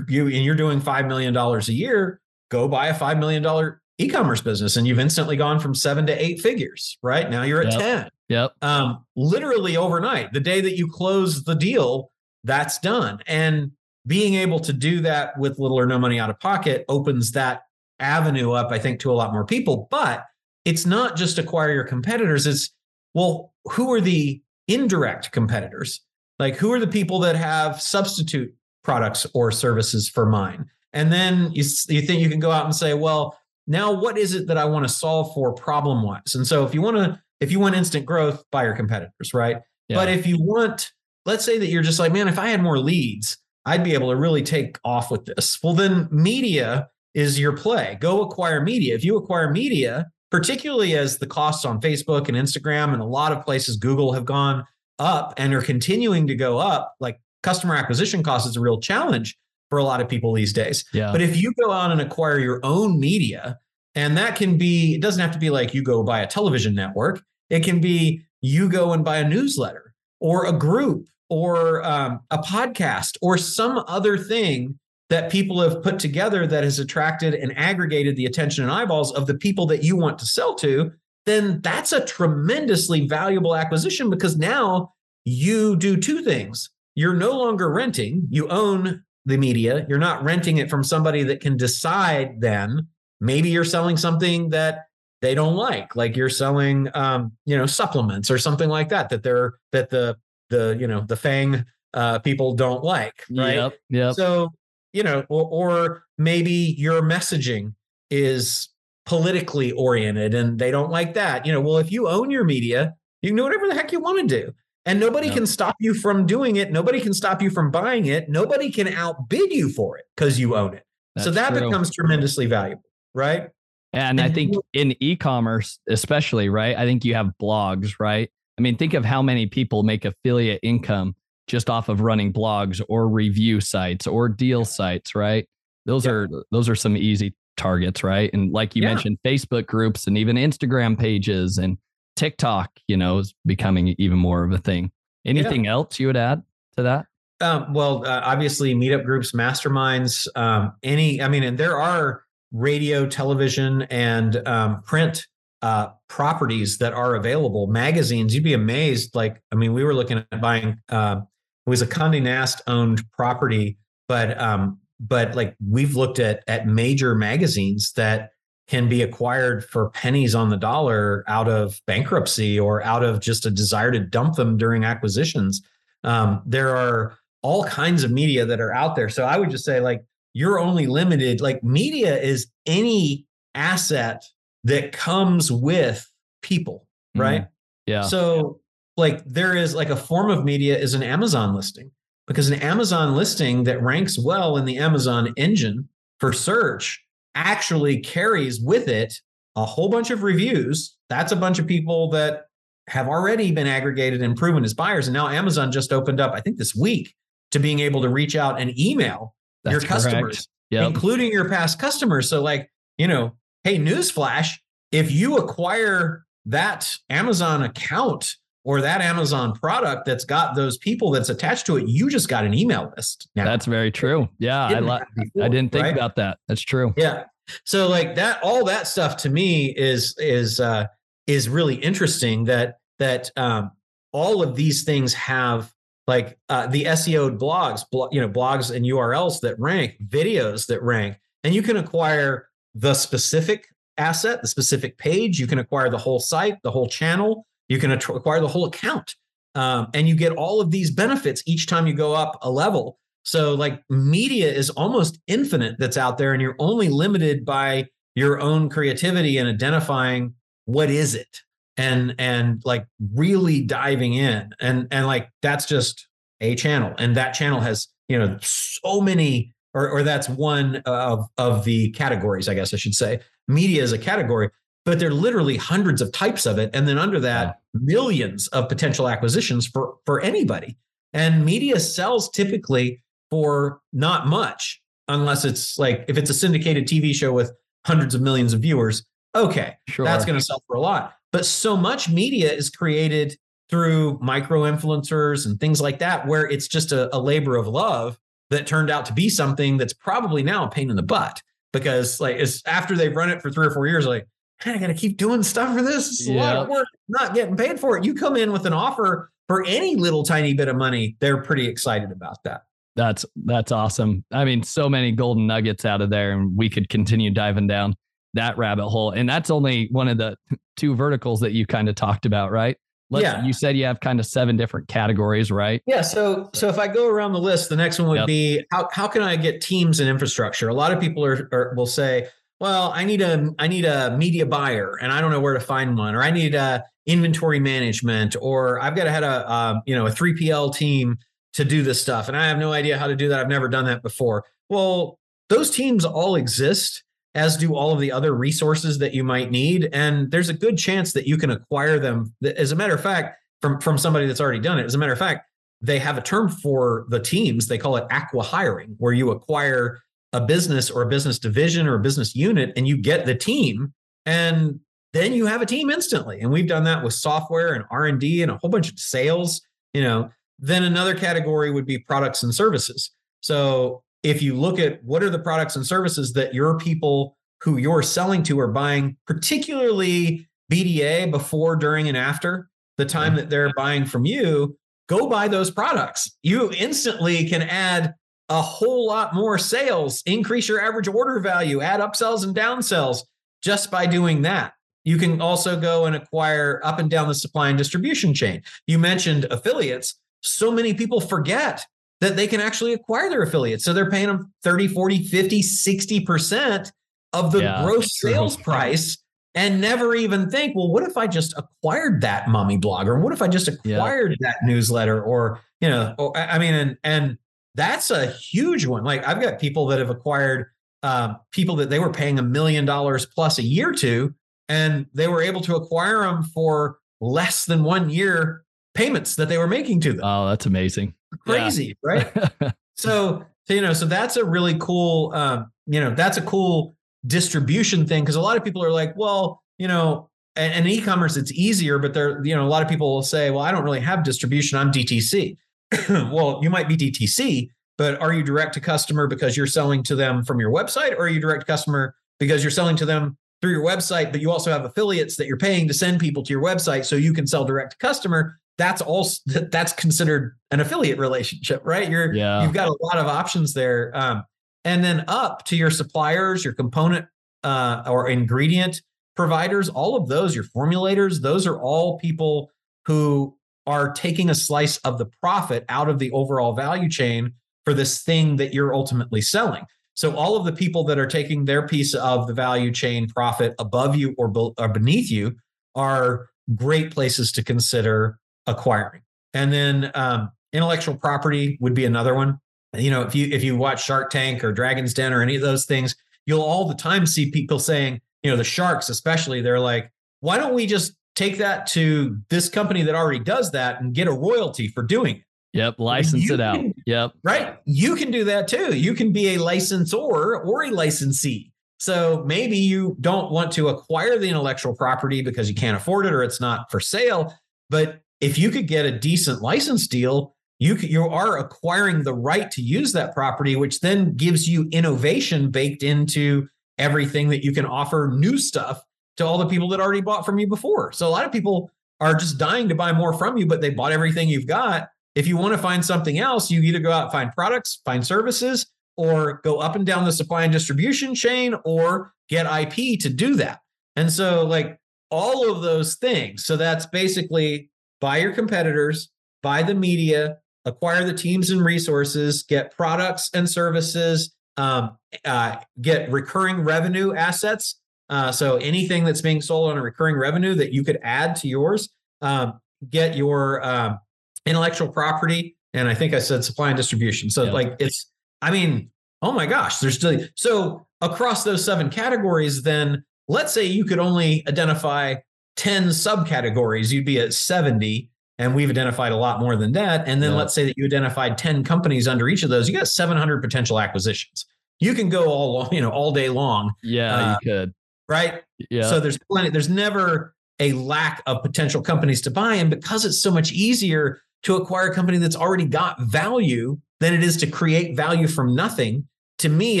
you 0.08 0.24
and 0.24 0.44
you're 0.44 0.54
doing 0.54 0.80
five 0.80 1.06
million 1.06 1.34
dollars 1.34 1.68
a 1.68 1.74
year, 1.74 2.20
go 2.50 2.66
buy 2.66 2.86
a 2.86 2.94
five 2.94 3.18
million 3.18 3.42
dollar 3.42 3.82
e-commerce 3.98 4.40
business, 4.40 4.76
and 4.76 4.86
you've 4.86 4.98
instantly 4.98 5.36
gone 5.36 5.60
from 5.60 5.74
seven 5.74 6.06
to 6.06 6.24
eight 6.24 6.40
figures. 6.40 6.98
Right 7.02 7.28
now, 7.30 7.42
you're 7.42 7.60
at 7.60 7.72
yep. 7.72 7.80
ten. 7.80 8.10
Yep. 8.28 8.52
Um, 8.62 9.04
literally 9.16 9.76
overnight, 9.76 10.32
the 10.32 10.40
day 10.40 10.60
that 10.60 10.76
you 10.76 10.88
close 10.88 11.44
the 11.44 11.54
deal, 11.54 12.10
that's 12.44 12.78
done. 12.78 13.20
And 13.26 13.72
being 14.06 14.34
able 14.34 14.60
to 14.60 14.72
do 14.72 15.00
that 15.00 15.38
with 15.38 15.58
little 15.58 15.78
or 15.78 15.86
no 15.86 15.98
money 15.98 16.18
out 16.18 16.30
of 16.30 16.40
pocket 16.40 16.84
opens 16.88 17.32
that 17.32 17.62
avenue 18.00 18.52
up, 18.52 18.70
I 18.70 18.78
think, 18.78 19.00
to 19.00 19.10
a 19.10 19.14
lot 19.14 19.32
more 19.32 19.44
people. 19.44 19.88
But 19.90 20.24
it's 20.64 20.86
not 20.86 21.16
just 21.16 21.38
acquire 21.38 21.72
your 21.72 21.84
competitors. 21.84 22.46
It's, 22.46 22.70
well, 23.14 23.52
who 23.64 23.92
are 23.92 24.00
the 24.00 24.40
indirect 24.66 25.32
competitors? 25.32 26.00
Like, 26.38 26.56
who 26.56 26.72
are 26.72 26.78
the 26.78 26.86
people 26.86 27.18
that 27.20 27.36
have 27.36 27.82
substitute 27.82 28.54
products 28.84 29.26
or 29.34 29.50
services 29.50 30.08
for 30.08 30.26
mine? 30.26 30.66
And 30.92 31.12
then 31.12 31.50
you, 31.52 31.64
you 31.88 32.02
think 32.02 32.20
you 32.20 32.30
can 32.30 32.40
go 32.40 32.50
out 32.50 32.64
and 32.64 32.74
say, 32.74 32.94
well, 32.94 33.38
now 33.66 33.92
what 33.92 34.16
is 34.16 34.34
it 34.34 34.46
that 34.46 34.56
I 34.56 34.64
want 34.64 34.86
to 34.86 34.92
solve 34.92 35.34
for 35.34 35.52
problem 35.52 36.02
wise? 36.02 36.34
And 36.34 36.46
so 36.46 36.64
if 36.64 36.72
you 36.72 36.80
want 36.80 36.96
to 36.96 37.20
if 37.40 37.52
you 37.52 37.60
want 37.60 37.74
instant 37.74 38.04
growth, 38.06 38.42
buy 38.50 38.64
your 38.64 38.74
competitors, 38.74 39.32
right? 39.32 39.58
Yeah. 39.88 39.96
But 39.96 40.08
if 40.08 40.26
you 40.26 40.36
want, 40.40 40.90
let's 41.26 41.44
say 41.44 41.58
that 41.58 41.66
you're 41.66 41.82
just 41.82 41.98
like, 41.98 42.12
man, 42.12 42.28
if 42.28 42.38
I 42.38 42.48
had 42.48 42.62
more 42.62 42.78
leads, 42.78 43.38
I'd 43.64 43.84
be 43.84 43.94
able 43.94 44.10
to 44.10 44.16
really 44.16 44.42
take 44.42 44.78
off 44.84 45.10
with 45.10 45.24
this. 45.26 45.58
Well, 45.62 45.74
then 45.74 46.08
media 46.10 46.88
is 47.14 47.38
your 47.38 47.56
play. 47.56 47.96
Go 48.00 48.22
acquire 48.22 48.60
media. 48.62 48.94
If 48.94 49.04
you 49.04 49.16
acquire 49.16 49.50
media, 49.50 50.06
particularly 50.30 50.96
as 50.96 51.18
the 51.18 51.26
costs 51.26 51.64
on 51.64 51.80
Facebook 51.80 52.28
and 52.28 52.36
Instagram 52.36 52.92
and 52.92 53.00
a 53.02 53.06
lot 53.06 53.32
of 53.32 53.44
places, 53.44 53.76
Google 53.76 54.12
have 54.12 54.24
gone 54.24 54.64
up 54.98 55.34
and 55.36 55.54
are 55.54 55.62
continuing 55.62 56.26
to 56.26 56.34
go 56.34 56.58
up, 56.58 56.94
like 57.00 57.20
customer 57.42 57.74
acquisition 57.74 58.22
costs 58.22 58.48
is 58.48 58.56
a 58.56 58.60
real 58.60 58.80
challenge. 58.80 59.36
for 59.68 59.78
a 59.78 59.84
lot 59.84 60.00
of 60.00 60.08
people 60.08 60.32
these 60.32 60.52
days. 60.52 60.84
Yeah. 60.92 61.12
But 61.12 61.20
if 61.20 61.36
you 61.36 61.52
go 61.60 61.70
out 61.70 61.90
and 61.90 62.00
acquire 62.00 62.38
your 62.38 62.60
own 62.62 62.98
media, 62.98 63.58
and 63.94 64.16
that 64.16 64.36
can 64.36 64.58
be, 64.58 64.94
it 64.94 65.02
doesn't 65.02 65.20
have 65.20 65.32
to 65.32 65.38
be 65.38 65.50
like 65.50 65.74
you 65.74 65.82
go 65.82 66.02
buy 66.02 66.20
a 66.20 66.26
television 66.26 66.74
network. 66.74 67.22
It 67.50 67.64
can 67.64 67.80
be 67.80 68.22
you 68.40 68.68
go 68.68 68.92
and 68.92 69.04
buy 69.04 69.18
a 69.18 69.28
newsletter 69.28 69.94
or 70.20 70.46
a 70.46 70.52
group 70.52 71.08
or 71.30 71.84
um, 71.84 72.20
a 72.30 72.38
podcast 72.38 73.16
or 73.22 73.36
some 73.36 73.84
other 73.86 74.16
thing 74.16 74.78
that 75.10 75.32
people 75.32 75.60
have 75.60 75.82
put 75.82 75.98
together 75.98 76.46
that 76.46 76.64
has 76.64 76.78
attracted 76.78 77.34
and 77.34 77.56
aggregated 77.56 78.14
the 78.16 78.26
attention 78.26 78.62
and 78.62 78.72
eyeballs 78.72 79.12
of 79.14 79.26
the 79.26 79.34
people 79.34 79.66
that 79.66 79.82
you 79.82 79.96
want 79.96 80.18
to 80.18 80.26
sell 80.26 80.54
to, 80.54 80.92
then 81.24 81.60
that's 81.62 81.92
a 81.92 82.04
tremendously 82.04 83.06
valuable 83.06 83.56
acquisition 83.56 84.10
because 84.10 84.36
now 84.36 84.92
you 85.24 85.76
do 85.76 85.96
two 85.96 86.22
things. 86.22 86.70
You're 86.94 87.14
no 87.14 87.32
longer 87.32 87.70
renting, 87.70 88.26
you 88.30 88.48
own 88.48 89.02
the 89.28 89.38
media. 89.38 89.86
You're 89.88 89.98
not 89.98 90.24
renting 90.24 90.56
it 90.56 90.70
from 90.70 90.82
somebody 90.82 91.22
that 91.24 91.40
can 91.40 91.56
decide 91.56 92.40
then. 92.40 92.88
Maybe 93.20 93.50
you're 93.50 93.64
selling 93.64 93.96
something 93.96 94.50
that 94.50 94.86
they 95.20 95.34
don't 95.34 95.56
like, 95.56 95.96
like 95.96 96.16
you're 96.16 96.28
selling 96.28 96.88
um, 96.94 97.32
you 97.44 97.56
know, 97.56 97.66
supplements 97.66 98.30
or 98.30 98.38
something 98.38 98.68
like 98.68 98.88
that, 98.90 99.08
that 99.08 99.22
they're 99.22 99.54
that 99.72 99.90
the 99.90 100.16
the 100.50 100.76
you 100.78 100.86
know 100.86 101.00
the 101.00 101.16
FAANG 101.16 101.64
uh 101.94 102.18
people 102.20 102.54
don't 102.54 102.84
like, 102.84 103.24
right? 103.30 103.56
Yep. 103.56 103.74
Yep. 103.90 104.14
So, 104.14 104.52
you 104.92 105.02
know, 105.02 105.24
or, 105.28 105.48
or 105.50 106.04
maybe 106.16 106.74
your 106.78 107.02
messaging 107.02 107.74
is 108.10 108.68
politically 109.06 109.72
oriented 109.72 110.34
and 110.34 110.58
they 110.58 110.70
don't 110.70 110.90
like 110.90 111.14
that. 111.14 111.46
You 111.46 111.52
know, 111.52 111.60
well, 111.60 111.78
if 111.78 111.90
you 111.90 112.08
own 112.08 112.30
your 112.30 112.44
media, 112.44 112.94
you 113.22 113.30
can 113.30 113.36
do 113.36 113.42
whatever 113.42 113.66
the 113.66 113.74
heck 113.74 113.90
you 113.90 114.00
want 114.00 114.20
to 114.20 114.42
do. 114.42 114.52
And 114.86 115.00
nobody 115.00 115.28
can 115.28 115.46
stop 115.46 115.76
you 115.80 115.92
from 115.92 116.24
doing 116.24 116.56
it. 116.56 116.72
Nobody 116.72 116.98
can 117.00 117.12
stop 117.12 117.42
you 117.42 117.50
from 117.50 117.70
buying 117.70 118.06
it. 118.06 118.30
Nobody 118.30 118.70
can 118.70 118.88
outbid 118.88 119.52
you 119.52 119.70
for 119.70 119.98
it 119.98 120.06
because 120.16 120.38
you 120.38 120.56
own 120.56 120.72
it. 120.72 120.84
so 121.18 121.30
that 121.30 121.50
true. 121.50 121.68
becomes 121.68 121.90
tremendously 121.90 122.46
valuable, 122.46 122.84
right? 123.14 123.48
And 123.92 124.20
I 124.20 124.28
think 124.28 124.54
in 124.74 124.94
e-commerce, 125.00 125.78
especially, 125.88 126.48
right? 126.50 126.76
I 126.76 126.84
think 126.84 127.04
you 127.04 127.14
have 127.14 127.30
blogs, 127.40 127.94
right? 127.98 128.30
I 128.58 128.60
mean, 128.60 128.76
think 128.76 128.92
of 128.94 129.04
how 129.04 129.22
many 129.22 129.46
people 129.46 129.82
make 129.82 130.04
affiliate 130.04 130.60
income 130.62 131.14
just 131.46 131.70
off 131.70 131.88
of 131.88 132.02
running 132.02 132.32
blogs 132.32 132.82
or 132.88 133.08
review 133.08 133.60
sites 133.60 134.06
or 134.06 134.28
deal 134.28 134.64
sites, 134.64 135.14
right? 135.14 135.48
Those 135.86 136.04
Yeah. 136.04 136.12
are 136.12 136.28
those 136.50 136.68
are 136.68 136.74
some 136.74 136.96
easy 136.96 137.34
targets, 137.56 138.04
right? 138.04 138.30
And 138.34 138.52
like 138.52 138.76
you 138.76 138.82
Yeah. 138.82 138.90
mentioned, 138.90 139.18
Facebook 139.24 139.66
groups 139.66 140.06
and 140.06 140.18
even 140.18 140.36
Instagram 140.36 140.98
pages 140.98 141.56
and 141.56 141.78
TikTok, 142.14 142.70
you 142.88 142.96
know, 142.96 143.18
is 143.18 143.34
becoming 143.46 143.94
even 143.98 144.18
more 144.18 144.44
of 144.44 144.52
a 144.52 144.58
thing. 144.58 144.92
Anything 145.24 145.66
else 145.66 145.98
you 145.98 146.08
would 146.08 146.16
add 146.16 146.42
to 146.76 146.82
that? 146.82 147.06
Um, 147.40 147.72
well, 147.72 148.04
uh, 148.04 148.20
obviously, 148.24 148.74
meetup 148.74 149.04
groups, 149.04 149.32
masterminds, 149.32 150.26
um, 150.36 150.72
any, 150.82 151.22
I 151.22 151.28
mean, 151.28 151.44
and 151.44 151.56
there 151.56 151.78
are 151.78 152.24
radio, 152.52 153.06
television, 153.06 153.82
and 153.82 154.36
um, 154.46 154.82
print 154.82 155.26
uh, 155.62 155.88
properties 156.08 156.78
that 156.78 156.92
are 156.92 157.14
available, 157.14 157.66
magazines. 157.66 158.34
You'd 158.34 158.44
be 158.44 158.54
amazed. 158.54 159.14
Like, 159.14 159.42
I 159.52 159.56
mean, 159.56 159.72
we 159.72 159.84
were 159.84 159.94
looking 159.94 160.18
at 160.18 160.40
buying, 160.40 160.80
uh, 160.88 161.20
it 161.66 161.70
was 161.70 161.82
a 161.82 161.86
Condé 161.86 162.22
Nast 162.22 162.62
owned 162.66 163.02
property, 163.12 163.76
but, 164.06 164.40
um, 164.40 164.78
but 165.00 165.34
like 165.34 165.56
we've 165.68 165.96
looked 165.96 166.18
at, 166.18 166.42
at 166.46 166.66
major 166.66 167.14
magazines 167.14 167.92
that 167.96 168.30
can 168.68 168.88
be 168.88 169.02
acquired 169.02 169.64
for 169.64 169.90
pennies 169.90 170.34
on 170.34 170.50
the 170.50 170.56
dollar 170.56 171.24
out 171.26 171.48
of 171.48 171.80
bankruptcy 171.86 172.60
or 172.60 172.82
out 172.82 173.02
of 173.02 173.20
just 173.20 173.46
a 173.46 173.50
desire 173.50 173.90
to 173.90 174.00
dump 174.00 174.36
them 174.36 174.56
during 174.56 174.84
acquisitions. 174.84 175.62
Um, 176.04 176.42
there 176.46 176.76
are 176.76 177.16
all 177.42 177.64
kinds 177.64 178.04
of 178.04 178.10
media 178.10 178.44
that 178.44 178.60
are 178.60 178.74
out 178.74 178.94
there. 178.94 179.08
So 179.08 179.24
I 179.24 179.38
would 179.38 179.50
just 179.50 179.64
say, 179.64 179.80
like, 179.80 180.04
you're 180.38 180.60
only 180.60 180.86
limited. 180.86 181.40
Like, 181.40 181.62
media 181.64 182.16
is 182.20 182.46
any 182.64 183.26
asset 183.54 184.22
that 184.64 184.92
comes 184.92 185.50
with 185.50 186.08
people, 186.42 186.86
right? 187.16 187.42
Mm, 187.42 187.48
Yeah. 187.86 188.02
So, 188.02 188.60
like, 188.96 189.24
there 189.24 189.56
is 189.56 189.74
like 189.74 189.90
a 189.90 189.96
form 189.96 190.30
of 190.30 190.44
media 190.44 190.78
is 190.78 190.94
an 190.94 191.02
Amazon 191.02 191.54
listing 191.54 191.90
because 192.26 192.50
an 192.50 192.60
Amazon 192.60 193.16
listing 193.16 193.64
that 193.64 193.82
ranks 193.82 194.18
well 194.18 194.56
in 194.56 194.64
the 194.64 194.78
Amazon 194.78 195.32
engine 195.36 195.88
for 196.20 196.32
search 196.32 197.02
actually 197.34 198.00
carries 198.00 198.60
with 198.60 198.88
it 198.88 199.14
a 199.56 199.64
whole 199.64 199.88
bunch 199.88 200.10
of 200.10 200.22
reviews. 200.22 200.96
That's 201.08 201.32
a 201.32 201.36
bunch 201.36 201.58
of 201.58 201.66
people 201.66 202.10
that 202.10 202.44
have 202.88 203.08
already 203.08 203.50
been 203.52 203.66
aggregated 203.66 204.22
and 204.22 204.36
proven 204.36 204.64
as 204.64 204.74
buyers. 204.74 205.08
And 205.08 205.14
now 205.14 205.28
Amazon 205.28 205.72
just 205.72 205.92
opened 205.92 206.20
up, 206.20 206.32
I 206.32 206.40
think 206.40 206.58
this 206.58 206.74
week, 206.74 207.14
to 207.50 207.58
being 207.58 207.80
able 207.80 208.02
to 208.02 208.08
reach 208.08 208.36
out 208.36 208.60
and 208.60 208.78
email 208.78 209.34
That's 209.64 209.84
correct. 209.84 209.88
customers 209.88 210.48
Yep. 210.70 210.86
including 210.88 211.32
your 211.32 211.48
past 211.48 211.78
customers. 211.78 212.28
So, 212.28 212.42
like, 212.42 212.70
you 212.98 213.08
know, 213.08 213.36
hey, 213.64 213.78
newsflash, 213.78 214.50
if 214.92 215.10
you 215.10 215.38
acquire 215.38 216.24
that 216.46 216.94
Amazon 217.08 217.62
account 217.62 218.36
or 218.64 218.80
that 218.82 219.00
Amazon 219.00 219.54
product 219.54 220.04
that's 220.04 220.24
got 220.24 220.54
those 220.54 220.76
people 220.76 221.10
that's 221.10 221.30
attached 221.30 221.64
to 221.66 221.76
it, 221.76 221.88
you 221.88 222.10
just 222.10 222.28
got 222.28 222.44
an 222.44 222.52
email 222.52 222.92
list. 222.96 223.28
Now. 223.34 223.44
That's 223.44 223.66
very 223.66 223.90
true. 223.90 224.28
Yeah. 224.38 224.66
I, 224.66 224.68
Didn't 224.68 225.02
before, 225.16 225.42
I 225.42 225.48
didn't 225.48 225.72
think 225.72 225.84
right? 225.84 225.94
about 225.94 226.16
that. 226.16 226.38
That's 226.48 226.60
true. 226.60 226.92
Yeah. 226.96 227.24
So 227.64 227.88
like 227.88 228.14
that, 228.16 228.40
all 228.42 228.64
that 228.66 228.86
stuff 228.86 229.16
to 229.18 229.30
me 229.30 229.74
is 229.74 230.14
is 230.18 230.60
uh, 230.60 230.86
is 231.26 231.48
really 231.48 231.76
interesting. 231.76 232.44
That 232.44 232.78
that 232.98 233.30
um, 233.36 233.70
all 234.12 234.42
of 234.42 234.54
these 234.54 234.84
things 234.84 235.14
have 235.14 235.72
like 236.08 236.38
uh, 236.48 236.66
the 236.66 236.84
SEO 236.84 237.38
blogs, 237.38 237.82
blo- 237.92 238.08
you 238.10 238.20
know, 238.20 238.28
blogs 238.28 238.74
and 238.74 238.84
URLs 238.84 239.40
that 239.42 239.58
rank, 239.60 239.96
videos 240.08 240.66
that 240.66 240.82
rank, 240.82 241.16
and 241.44 241.54
you 241.54 241.62
can 241.62 241.76
acquire 241.76 242.48
the 242.74 242.94
specific 242.94 243.68
asset, 243.98 244.40
the 244.40 244.48
specific 244.48 244.98
page. 244.98 245.38
You 245.38 245.46
can 245.46 245.58
acquire 245.58 245.90
the 245.90 245.98
whole 245.98 246.18
site, 246.18 246.56
the 246.62 246.70
whole 246.70 246.88
channel. 246.88 247.46
You 247.68 247.78
can 247.78 247.92
acquire 247.92 248.40
the 248.40 248.48
whole 248.48 248.64
account, 248.64 249.14
um, 249.54 249.88
and 249.92 250.08
you 250.08 250.16
get 250.16 250.32
all 250.32 250.60
of 250.60 250.70
these 250.70 250.90
benefits 250.90 251.42
each 251.46 251.66
time 251.66 251.86
you 251.86 251.92
go 251.92 252.14
up 252.14 252.38
a 252.42 252.50
level. 252.50 252.98
So, 253.24 253.54
like, 253.54 253.82
media 253.90 254.50
is 254.50 254.70
almost 254.70 255.20
infinite 255.26 255.76
that's 255.78 255.98
out 255.98 256.16
there, 256.16 256.32
and 256.32 256.40
you're 256.40 256.56
only 256.58 256.88
limited 256.88 257.44
by 257.44 257.86
your 258.14 258.40
own 258.40 258.70
creativity 258.70 259.36
and 259.36 259.46
identifying 259.46 260.34
what 260.64 260.90
is 260.90 261.14
it, 261.14 261.42
and 261.78 262.14
and 262.18 262.60
like 262.64 262.86
really 263.14 263.62
diving 263.62 264.12
in, 264.14 264.50
and 264.60 264.88
and 264.90 265.06
like 265.06 265.30
that's 265.40 265.64
just 265.64 266.06
a 266.40 266.54
channel, 266.54 266.94
and 266.98 267.16
that 267.16 267.32
channel 267.32 267.60
has 267.60 267.88
you 268.08 268.18
know 268.18 268.36
so 268.42 269.00
many, 269.00 269.54
or 269.72 269.88
or 269.88 270.02
that's 270.02 270.28
one 270.28 270.76
of 270.84 271.26
of 271.38 271.64
the 271.64 271.90
categories, 271.92 272.48
I 272.48 272.54
guess 272.54 272.74
I 272.74 272.76
should 272.76 272.94
say. 272.94 273.20
Media 273.46 273.82
is 273.82 273.92
a 273.92 273.98
category, 273.98 274.50
but 274.84 274.98
there 274.98 275.08
are 275.08 275.14
literally 275.14 275.56
hundreds 275.56 276.02
of 276.02 276.12
types 276.12 276.44
of 276.44 276.58
it, 276.58 276.68
and 276.74 276.86
then 276.86 276.98
under 276.98 277.20
that, 277.20 277.60
millions 277.72 278.48
of 278.48 278.68
potential 278.68 279.08
acquisitions 279.08 279.66
for 279.66 279.94
for 280.04 280.20
anybody. 280.20 280.76
And 281.14 281.44
media 281.44 281.80
sells 281.80 282.28
typically 282.28 283.02
for 283.30 283.80
not 283.94 284.26
much 284.26 284.82
unless 285.08 285.44
it's 285.44 285.78
like 285.78 286.04
if 286.08 286.18
it's 286.18 286.28
a 286.30 286.34
syndicated 286.34 286.86
TV 286.86 287.14
show 287.14 287.32
with 287.32 287.50
hundreds 287.86 288.14
of 288.14 288.20
millions 288.20 288.52
of 288.52 288.60
viewers, 288.60 289.04
okay, 289.34 289.76
Sure. 289.88 290.04
that's 290.04 290.24
going 290.26 290.38
to 290.38 290.44
sell 290.44 290.62
for 290.66 290.76
a 290.76 290.80
lot. 290.80 291.14
But 291.32 291.44
so 291.46 291.76
much 291.76 292.08
media 292.08 292.52
is 292.52 292.70
created 292.70 293.36
through 293.68 294.18
micro 294.22 294.62
influencers 294.62 295.44
and 295.44 295.60
things 295.60 295.80
like 295.80 295.98
that, 295.98 296.26
where 296.26 296.48
it's 296.48 296.68
just 296.68 296.92
a, 296.92 297.14
a 297.14 297.18
labor 297.18 297.56
of 297.56 297.66
love 297.66 298.18
that 298.50 298.66
turned 298.66 298.90
out 298.90 299.04
to 299.06 299.12
be 299.12 299.28
something 299.28 299.76
that's 299.76 299.92
probably 299.92 300.42
now 300.42 300.64
a 300.64 300.70
pain 300.70 300.88
in 300.88 300.96
the 300.96 301.02
butt 301.02 301.42
because 301.72 302.18
like 302.20 302.36
it's 302.36 302.62
after 302.66 302.96
they've 302.96 303.14
run 303.14 303.28
it 303.30 303.42
for 303.42 303.50
three 303.50 303.66
or 303.66 303.70
four 303.70 303.86
years, 303.86 304.06
like, 304.06 304.26
man, 304.64 304.76
I 304.76 304.78
got 304.78 304.86
to 304.86 304.94
keep 304.94 305.18
doing 305.18 305.42
stuff 305.42 305.74
for 305.76 305.82
this. 305.82 306.08
It's 306.08 306.28
a 306.28 306.32
lot 306.32 306.56
of 306.56 306.68
work, 306.68 306.86
not 307.08 307.34
getting 307.34 307.56
paid 307.56 307.78
for 307.78 307.98
it. 307.98 308.04
You 308.04 308.14
come 308.14 308.36
in 308.36 308.52
with 308.52 308.64
an 308.64 308.72
offer 308.72 309.30
for 309.48 309.64
any 309.66 309.96
little 309.96 310.22
tiny 310.22 310.52
bit 310.52 310.68
of 310.68 310.76
money, 310.76 311.16
they're 311.20 311.42
pretty 311.42 311.66
excited 311.66 312.12
about 312.12 312.42
that. 312.44 312.62
That's 312.94 313.24
that's 313.44 313.72
awesome. 313.72 314.24
I 314.32 314.44
mean, 314.44 314.62
so 314.62 314.88
many 314.88 315.12
golden 315.12 315.46
nuggets 315.46 315.84
out 315.84 316.00
of 316.00 316.10
there, 316.10 316.32
and 316.32 316.56
we 316.56 316.68
could 316.68 316.88
continue 316.88 317.30
diving 317.30 317.66
down 317.66 317.94
that 318.34 318.58
rabbit 318.58 318.88
hole. 318.88 319.10
And 319.10 319.28
that's 319.28 319.50
only 319.50 319.88
one 319.90 320.08
of 320.08 320.18
the 320.18 320.36
two 320.76 320.94
verticals 320.94 321.40
that 321.40 321.52
you 321.52 321.66
kind 321.66 321.88
of 321.88 321.94
talked 321.94 322.26
about, 322.26 322.50
right? 322.52 322.76
Let's, 323.10 323.22
Yeah. 323.22 323.44
You 323.44 323.52
said 323.52 323.76
you 323.76 323.84
have 323.86 324.00
kind 324.00 324.20
of 324.20 324.26
seven 324.26 324.56
different 324.56 324.88
categories, 324.88 325.50
right? 325.50 325.82
Yeah. 325.86 326.02
So 326.02 326.50
so 326.52 326.68
if 326.68 326.78
I 326.78 326.88
go 326.88 327.08
around 327.08 327.32
the 327.32 327.40
list, 327.40 327.70
the 327.70 327.76
next 327.76 327.98
one 327.98 328.08
would 328.10 328.18
Yep. 328.20 328.26
be 328.26 328.64
how 328.70 328.88
how 328.92 329.08
can 329.08 329.22
I 329.22 329.36
get 329.36 329.60
teams 329.62 329.98
and 330.00 330.08
infrastructure? 330.08 330.68
A 330.68 330.74
lot 330.74 330.92
of 330.92 331.00
people 331.00 331.24
are, 331.24 331.48
are 331.52 331.72
will 331.74 331.86
say, 331.86 332.28
well, 332.60 332.92
I 332.94 333.04
need 333.04 333.22
a 333.22 333.50
I 333.58 333.66
need 333.68 333.84
a 333.86 334.16
media 334.16 334.44
buyer, 334.44 334.96
and 335.00 335.12
I 335.12 335.20
don't 335.20 335.30
know 335.30 335.40
where 335.40 335.54
to 335.54 335.60
find 335.60 335.96
one, 335.96 336.14
or 336.14 336.22
I 336.22 336.30
need 336.30 336.54
a 336.54 336.84
inventory 337.06 337.60
management, 337.60 338.36
or 338.40 338.80
I've 338.82 338.94
got 338.94 339.04
to 339.04 339.10
have 339.10 339.22
a 339.22 339.50
um, 339.50 339.82
you 339.86 339.94
know 339.94 340.06
a 340.06 340.10
three 340.10 340.34
PL 340.34 340.70
team 340.70 341.16
to 341.54 341.64
do 341.64 341.82
this 341.82 342.02
stuff, 342.02 342.28
and 342.28 342.36
I 342.36 342.46
have 342.46 342.58
no 342.58 342.72
idea 342.72 342.98
how 342.98 343.06
to 343.06 343.16
do 343.16 343.28
that. 343.30 343.40
I've 343.40 343.48
never 343.48 343.68
done 343.68 343.86
that 343.86 344.02
before. 344.02 344.44
Well, 344.68 345.18
those 345.48 345.70
teams 345.70 346.04
all 346.04 346.34
exist, 346.34 347.04
as 347.38 347.56
do 347.56 347.74
all 347.74 347.92
of 347.92 348.00
the 348.00 348.10
other 348.12 348.34
resources 348.34 348.98
that 348.98 349.14
you 349.14 349.22
might 349.22 349.50
need, 349.50 349.88
and 349.92 350.30
there's 350.30 350.48
a 350.48 350.54
good 350.54 350.76
chance 350.76 351.12
that 351.12 351.26
you 351.26 351.36
can 351.36 351.50
acquire 351.50 351.98
them. 351.98 352.34
As 352.44 352.72
a 352.72 352.76
matter 352.76 352.94
of 352.94 353.02
fact, 353.02 353.36
from 353.62 353.80
from 353.80 353.98
somebody 353.98 354.26
that's 354.26 354.40
already 354.40 354.60
done 354.60 354.78
it. 354.78 354.84
As 354.84 354.94
a 354.94 354.98
matter 354.98 355.12
of 355.12 355.18
fact 355.18 355.46
they 355.80 355.98
have 355.98 356.18
a 356.18 356.22
term 356.22 356.48
for 356.48 357.06
the 357.08 357.20
teams. 357.20 357.68
They 357.68 357.78
call 357.78 357.96
it 357.96 358.08
acqui-hiring, 358.08 358.96
where 358.98 359.12
you 359.12 359.30
acquire 359.30 360.00
a 360.32 360.40
business 360.40 360.90
or 360.90 361.02
a 361.02 361.08
business 361.08 361.38
division 361.38 361.86
or 361.86 361.94
a 361.94 362.00
business 362.00 362.34
unit 362.34 362.72
and 362.76 362.86
you 362.86 362.96
get 362.96 363.24
the 363.24 363.34
team 363.34 363.92
and 364.26 364.80
then 365.12 365.32
you 365.32 365.46
have 365.46 365.62
a 365.62 365.66
team 365.66 365.88
instantly. 365.88 366.40
And 366.40 366.50
we've 366.50 366.66
done 366.66 366.84
that 366.84 367.02
with 367.02 367.14
software 367.14 367.72
and 367.72 367.84
R&D 367.90 368.42
and 368.42 368.50
a 368.50 368.58
whole 368.58 368.68
bunch 368.68 368.92
of 368.92 368.98
sales, 368.98 369.62
you 369.94 370.02
know. 370.02 370.30
Then 370.58 370.82
another 370.82 371.14
category 371.14 371.70
would 371.70 371.86
be 371.86 371.98
products 371.98 372.42
and 372.42 372.52
services. 372.52 373.12
So 373.40 374.02
if 374.22 374.42
you 374.42 374.54
look 374.54 374.78
at 374.78 375.02
what 375.04 375.22
are 375.22 375.30
the 375.30 375.38
products 375.38 375.76
and 375.76 375.86
services 375.86 376.32
that 376.32 376.54
your 376.54 376.78
people 376.78 377.36
who 377.62 377.76
you're 377.76 378.02
selling 378.02 378.42
to 378.44 378.58
are 378.60 378.68
buying, 378.68 379.16
particularly 379.26 380.46
BDA 380.70 381.30
before, 381.30 381.76
during, 381.76 382.08
and 382.08 382.16
after 382.16 382.68
the 382.96 383.04
time 383.04 383.36
that 383.36 383.50
they're 383.50 383.72
buying 383.74 384.04
from 384.04 384.24
you, 384.26 384.76
go 385.08 385.28
buy 385.28 385.48
those 385.48 385.70
products. 385.70 386.36
You 386.42 386.70
instantly 386.76 387.48
can 387.48 387.62
add 387.62 388.14
a 388.48 388.62
whole 388.62 389.06
lot 389.06 389.34
more 389.34 389.58
sales, 389.58 390.22
increase 390.26 390.68
your 390.68 390.80
average 390.80 391.08
order 391.08 391.38
value, 391.40 391.80
add 391.80 392.00
upsells 392.00 392.44
and 392.44 392.54
downsells 392.54 393.22
just 393.62 393.90
by 393.90 394.06
doing 394.06 394.42
that. 394.42 394.72
You 395.04 395.16
can 395.16 395.40
also 395.40 395.78
go 395.78 396.06
and 396.06 396.16
acquire 396.16 396.80
up 396.84 396.98
and 396.98 397.10
down 397.10 397.28
the 397.28 397.34
supply 397.34 397.68
and 397.68 397.78
distribution 397.78 398.34
chain. 398.34 398.62
You 398.86 398.98
mentioned 398.98 399.46
affiliates. 399.46 400.14
So 400.42 400.70
many 400.70 400.94
people 400.94 401.20
forget 401.20 401.84
that 402.20 402.36
they 402.36 402.46
can 402.46 402.60
actually 402.60 402.92
acquire 402.92 403.30
their 403.30 403.42
affiliates. 403.42 403.84
So 403.84 403.92
they're 403.92 404.10
paying 404.10 404.26
them 404.26 404.52
30, 404.64 404.88
40, 404.88 405.24
50, 405.24 405.62
60% 405.62 406.92
of 407.32 407.52
the 407.52 407.62
yeah, 407.62 407.82
gross 407.84 408.18
sales 408.18 408.56
price 408.56 409.18
and 409.54 409.80
never 409.80 410.14
even 410.14 410.50
think, 410.50 410.74
well, 410.76 410.88
what 410.88 411.02
if 411.02 411.16
I 411.16 411.26
just 411.26 411.54
acquired 411.56 412.20
that 412.22 412.48
mummy 412.48 412.78
blogger? 412.78 413.20
what 413.20 413.32
if 413.32 413.42
I 413.42 413.48
just 413.48 413.68
acquired 413.68 414.36
yeah. 414.40 414.50
that 414.50 414.56
newsletter 414.66 415.22
or, 415.22 415.60
you 415.80 415.88
know, 415.88 416.14
or, 416.18 416.36
I 416.36 416.58
mean, 416.58 416.74
and, 416.74 416.96
and 417.04 417.38
that's 417.74 418.10
a 418.10 418.26
huge 418.26 418.86
one. 418.86 419.04
Like 419.04 419.26
I've 419.26 419.40
got 419.40 419.60
people 419.60 419.86
that 419.86 419.98
have 419.98 420.10
acquired 420.10 420.66
uh, 421.02 421.34
people 421.52 421.76
that 421.76 421.90
they 421.90 421.98
were 421.98 422.12
paying 422.12 422.38
a 422.38 422.42
million 422.42 422.84
dollars 422.84 423.26
plus 423.26 423.58
a 423.58 423.62
year 423.62 423.92
to, 423.92 424.34
and 424.68 425.06
they 425.14 425.28
were 425.28 425.42
able 425.42 425.60
to 425.62 425.76
acquire 425.76 426.20
them 426.20 426.42
for 426.42 426.98
less 427.20 427.64
than 427.64 427.84
one 427.84 428.10
year 428.10 428.64
payments 428.94 429.36
that 429.36 429.48
they 429.48 429.58
were 429.58 429.66
making 429.66 430.00
to 430.00 430.12
them. 430.12 430.24
Oh, 430.24 430.48
that's 430.48 430.66
amazing. 430.66 431.14
Crazy, 431.40 431.86
yeah. 431.86 431.92
right? 432.02 432.74
so, 432.96 433.44
so, 433.66 433.74
you 433.74 433.80
know, 433.80 433.92
so 433.92 434.06
that's 434.06 434.36
a 434.36 434.44
really 434.44 434.76
cool, 434.78 435.32
um, 435.34 435.70
you 435.86 436.00
know, 436.00 436.14
that's 436.14 436.36
a 436.36 436.42
cool 436.42 436.94
distribution 437.26 438.06
thing 438.06 438.22
because 438.22 438.36
a 438.36 438.40
lot 438.40 438.56
of 438.56 438.64
people 438.64 438.82
are 438.82 438.92
like, 438.92 439.16
well, 439.16 439.62
you 439.78 439.88
know, 439.88 440.28
and, 440.56 440.72
and 440.72 440.88
e-commerce 440.88 441.36
it's 441.36 441.52
easier, 441.52 441.98
but 441.98 442.14
there, 442.14 442.44
you 442.44 442.54
know, 442.54 442.66
a 442.66 442.68
lot 442.68 442.82
of 442.82 442.88
people 442.88 443.14
will 443.14 443.22
say, 443.22 443.50
well, 443.50 443.60
I 443.60 443.70
don't 443.70 443.84
really 443.84 444.00
have 444.00 444.24
distribution. 444.24 444.78
I'm 444.78 444.90
DTC. 444.90 445.56
well, 446.32 446.60
you 446.62 446.70
might 446.70 446.88
be 446.88 446.96
DTC, 446.96 447.70
but 447.96 448.20
are 448.20 448.32
you 448.32 448.42
direct 448.42 448.74
to 448.74 448.80
customer 448.80 449.26
because 449.26 449.56
you're 449.56 449.66
selling 449.66 450.02
to 450.04 450.16
them 450.16 450.44
from 450.44 450.60
your 450.60 450.70
website, 450.70 451.12
or 451.12 451.22
are 451.22 451.28
you 451.28 451.40
direct 451.40 451.60
to 451.60 451.66
customer 451.66 452.14
because 452.38 452.62
you're 452.62 452.70
selling 452.70 452.96
to 452.96 453.06
them 453.06 453.36
through 453.60 453.72
your 453.72 453.84
website, 453.84 454.30
but 454.30 454.40
you 454.40 454.50
also 454.50 454.70
have 454.70 454.84
affiliates 454.84 455.36
that 455.36 455.46
you're 455.46 455.56
paying 455.58 455.88
to 455.88 455.94
send 455.94 456.20
people 456.20 456.42
to 456.42 456.52
your 456.52 456.62
website 456.62 457.04
so 457.04 457.16
you 457.16 457.32
can 457.32 457.46
sell 457.46 457.64
direct 457.64 457.92
to 457.92 457.98
customer? 457.98 458.58
That's 458.78 459.02
also 459.02 459.40
that's 459.70 459.92
considered 459.92 460.56
an 460.70 460.80
affiliate 460.80 461.18
relationship, 461.18 461.82
right? 461.84 462.08
You're 462.08 462.32
yeah. 462.32 462.62
you've 462.62 462.72
got 462.72 462.88
a 462.88 462.96
lot 463.02 463.18
of 463.18 463.26
options 463.26 463.74
there. 463.74 464.12
Um, 464.14 464.44
and 464.84 465.04
then 465.04 465.24
up 465.28 465.64
to 465.66 465.76
your 465.76 465.90
suppliers, 465.90 466.64
your 466.64 466.74
component 466.74 467.26
uh, 467.64 468.04
or 468.06 468.28
ingredient 468.28 469.02
providers, 469.36 469.88
all 469.88 470.16
of 470.16 470.28
those, 470.28 470.54
your 470.54 470.64
formulators, 470.64 471.40
those 471.42 471.66
are 471.66 471.80
all 471.80 472.18
people 472.18 472.70
who 473.06 473.56
are 473.86 474.12
taking 474.12 474.50
a 474.50 474.54
slice 474.54 474.98
of 474.98 475.18
the 475.18 475.26
profit 475.40 475.84
out 475.88 476.08
of 476.08 476.18
the 476.18 476.30
overall 476.32 476.74
value 476.74 477.08
chain 477.08 477.52
for 477.84 477.94
this 477.94 478.22
thing 478.22 478.56
that 478.56 478.74
you're 478.74 478.94
ultimately 478.94 479.40
selling. 479.40 479.84
So 480.14 480.34
all 480.34 480.56
of 480.56 480.64
the 480.66 480.72
people 480.72 481.04
that 481.04 481.18
are 481.18 481.26
taking 481.26 481.64
their 481.64 481.86
piece 481.86 482.12
of 482.12 482.48
the 482.48 482.52
value 482.52 482.92
chain 482.92 483.28
profit 483.28 483.74
above 483.78 484.16
you 484.16 484.34
or, 484.36 484.48
be- 484.48 484.72
or 484.76 484.88
beneath 484.88 485.30
you 485.30 485.56
are 485.94 486.48
great 486.74 487.12
places 487.12 487.52
to 487.52 487.64
consider 487.64 488.38
acquiring. 488.68 489.22
And 489.54 489.72
then 489.72 490.10
um, 490.14 490.50
intellectual 490.72 491.16
property 491.16 491.78
would 491.80 491.94
be 491.94 492.04
another 492.04 492.34
one 492.34 492.60
you 492.96 493.10
know 493.10 493.22
if 493.22 493.34
you 493.34 493.46
if 493.52 493.62
you 493.62 493.76
watch 493.76 494.04
shark 494.04 494.30
tank 494.30 494.64
or 494.64 494.72
dragon's 494.72 495.12
den 495.12 495.32
or 495.32 495.42
any 495.42 495.56
of 495.56 495.62
those 495.62 495.84
things 495.84 496.16
you'll 496.46 496.62
all 496.62 496.86
the 496.86 496.94
time 496.94 497.26
see 497.26 497.50
people 497.50 497.78
saying 497.78 498.20
you 498.42 498.50
know 498.50 498.56
the 498.56 498.64
sharks 498.64 499.08
especially 499.08 499.60
they're 499.60 499.80
like 499.80 500.10
why 500.40 500.56
don't 500.56 500.74
we 500.74 500.86
just 500.86 501.14
take 501.34 501.58
that 501.58 501.86
to 501.86 502.38
this 502.48 502.68
company 502.68 503.02
that 503.02 503.14
already 503.14 503.38
does 503.38 503.70
that 503.72 504.00
and 504.00 504.14
get 504.14 504.26
a 504.26 504.32
royalty 504.32 504.88
for 504.88 505.02
doing 505.02 505.36
it 505.36 505.42
Yep, 505.74 505.96
license 505.98 506.44
you 506.44 506.54
it 506.54 506.60
out. 506.60 506.76
Can, 506.76 506.94
yep. 507.04 507.32
Right. 507.44 507.76
You 507.84 508.16
can 508.16 508.30
do 508.30 508.42
that 508.44 508.68
too. 508.68 508.96
You 508.96 509.12
can 509.12 509.32
be 509.32 509.54
a 509.54 509.58
licensor 509.58 510.16
or 510.16 510.84
a 510.84 510.90
licensee. 510.90 511.72
So 511.98 512.42
maybe 512.46 512.78
you 512.78 513.18
don't 513.20 513.52
want 513.52 513.70
to 513.72 513.88
acquire 513.88 514.38
the 514.38 514.48
intellectual 514.48 514.96
property 514.96 515.42
because 515.42 515.68
you 515.68 515.74
can't 515.74 515.94
afford 515.94 516.24
it 516.24 516.32
or 516.32 516.42
it's 516.42 516.58
not 516.58 516.90
for 516.90 517.00
sale. 517.00 517.54
But 517.90 518.22
if 518.40 518.58
you 518.58 518.70
could 518.70 518.86
get 518.86 519.04
a 519.04 519.18
decent 519.18 519.62
license 519.62 520.06
deal, 520.06 520.54
you 520.78 520.94
you 520.96 521.24
are 521.24 521.58
acquiring 521.58 522.22
the 522.22 522.34
right 522.34 522.70
to 522.70 522.82
use 522.82 523.12
that 523.12 523.34
property 523.34 523.76
which 523.76 524.00
then 524.00 524.34
gives 524.34 524.68
you 524.68 524.88
innovation 524.92 525.70
baked 525.70 526.02
into 526.02 526.68
everything 526.98 527.48
that 527.48 527.64
you 527.64 527.72
can 527.72 527.86
offer 527.86 528.32
new 528.34 528.58
stuff 528.58 529.02
to 529.36 529.46
all 529.46 529.58
the 529.58 529.66
people 529.66 529.88
that 529.88 530.00
already 530.00 530.20
bought 530.20 530.44
from 530.44 530.58
you 530.58 530.66
before. 530.66 531.12
So 531.12 531.26
a 531.26 531.30
lot 531.30 531.44
of 531.44 531.52
people 531.52 531.90
are 532.20 532.34
just 532.34 532.58
dying 532.58 532.88
to 532.88 532.94
buy 532.94 533.12
more 533.12 533.32
from 533.32 533.56
you 533.56 533.66
but 533.66 533.80
they 533.80 533.90
bought 533.90 534.12
everything 534.12 534.48
you've 534.48 534.66
got. 534.66 535.08
If 535.34 535.46
you 535.46 535.56
want 535.56 535.74
to 535.74 535.78
find 535.78 536.04
something 536.04 536.38
else 536.38 536.70
you 536.70 536.80
either 536.82 537.00
go 537.00 537.12
out 537.12 537.24
and 537.24 537.32
find 537.32 537.52
products 537.52 538.00
find 538.04 538.24
services 538.24 538.86
or 539.16 539.60
go 539.64 539.78
up 539.78 539.96
and 539.96 540.06
down 540.06 540.24
the 540.24 540.32
supply 540.32 540.62
and 540.62 540.72
distribution 540.72 541.34
chain 541.34 541.74
or 541.84 542.32
get 542.48 542.66
ip 542.66 543.20
to 543.20 543.28
do 543.28 543.56
that. 543.56 543.80
And 544.14 544.32
so 544.32 544.64
like 544.64 544.98
all 545.30 545.70
of 545.70 545.82
those 545.82 546.14
things. 546.14 546.64
So 546.64 546.76
that's 546.76 547.06
basically 547.06 547.90
buy 548.20 548.38
your 548.38 548.52
competitors 548.52 549.30
buy 549.62 549.82
the 549.82 549.94
media 549.94 550.58
acquire 550.88 551.24
the 551.24 551.34
teams 551.34 551.70
and 551.70 551.84
resources, 551.84 552.64
get 552.64 552.96
products 552.96 553.50
and 553.54 553.68
services, 553.68 554.54
um, 554.76 555.16
uh, 555.44 555.76
get 556.00 556.30
recurring 556.30 556.80
revenue 556.80 557.34
assets. 557.34 558.00
Uh, 558.30 558.52
so 558.52 558.76
anything 558.76 559.24
that's 559.24 559.40
being 559.40 559.60
sold 559.60 559.90
on 559.90 559.98
a 559.98 560.02
recurring 560.02 560.36
revenue 560.36 560.74
that 560.74 560.92
you 560.92 561.04
could 561.04 561.18
add 561.22 561.56
to 561.56 561.68
yours, 561.68 562.10
um, 562.42 562.80
get 563.08 563.36
your 563.36 563.84
um, 563.84 564.18
intellectual 564.66 565.08
property, 565.08 565.76
and 565.94 566.08
I 566.08 566.14
think 566.14 566.34
I 566.34 566.38
said 566.38 566.64
supply 566.64 566.88
and 566.88 566.96
distribution. 566.96 567.48
So 567.48 567.64
yeah. 567.64 567.72
like 567.72 567.96
it's, 567.98 568.30
I 568.60 568.70
mean, 568.70 569.10
oh 569.40 569.52
my 569.52 569.66
gosh, 569.66 569.98
there's 569.98 570.16
still 570.16 570.40
so 570.56 571.06
across 571.20 571.64
those 571.64 571.84
seven 571.84 572.10
categories. 572.10 572.82
Then 572.82 573.24
let's 573.46 573.72
say 573.72 573.84
you 573.84 574.04
could 574.04 574.18
only 574.18 574.62
identify 574.68 575.36
ten 575.78 576.08
subcategories, 576.08 577.10
you'd 577.10 577.24
be 577.24 577.40
at 577.40 577.54
seventy 577.54 578.28
and 578.58 578.74
we've 578.74 578.90
identified 578.90 579.32
a 579.32 579.36
lot 579.36 579.60
more 579.60 579.76
than 579.76 579.92
that. 579.92 580.26
And 580.26 580.42
then 580.42 580.50
yeah. 580.50 580.56
let's 580.56 580.74
say 580.74 580.84
that 580.84 580.98
you 580.98 581.04
identified 581.04 581.56
10 581.56 581.84
companies 581.84 582.26
under 582.26 582.48
each 582.48 582.64
of 582.64 582.70
those, 582.70 582.88
you 582.88 582.96
got 582.96 583.06
700 583.06 583.62
potential 583.62 584.00
acquisitions. 584.00 584.66
You 585.00 585.14
can 585.14 585.28
go 585.28 585.46
all 585.46 585.88
you 585.92 586.00
know 586.00 586.10
all 586.10 586.32
day 586.32 586.48
long. 586.48 586.92
Yeah, 587.02 587.34
uh, 587.34 587.58
you 587.62 587.70
could. 587.70 587.94
Right. 588.28 588.62
Yeah. 588.90 589.08
So 589.08 589.20
there's 589.20 589.38
plenty. 589.50 589.70
There's 589.70 589.88
never 589.88 590.54
a 590.80 590.92
lack 590.92 591.42
of 591.46 591.62
potential 591.62 592.02
companies 592.02 592.40
to 592.42 592.50
buy, 592.50 592.74
and 592.74 592.90
because 592.90 593.24
it's 593.24 593.40
so 593.40 593.52
much 593.52 593.70
easier 593.70 594.40
to 594.64 594.74
acquire 594.74 595.08
a 595.08 595.14
company 595.14 595.38
that's 595.38 595.54
already 595.54 595.84
got 595.84 596.20
value 596.22 596.98
than 597.20 597.32
it 597.32 597.44
is 597.44 597.56
to 597.58 597.68
create 597.68 598.16
value 598.16 598.48
from 598.48 598.74
nothing. 598.74 599.28
To 599.58 599.68
me, 599.68 600.00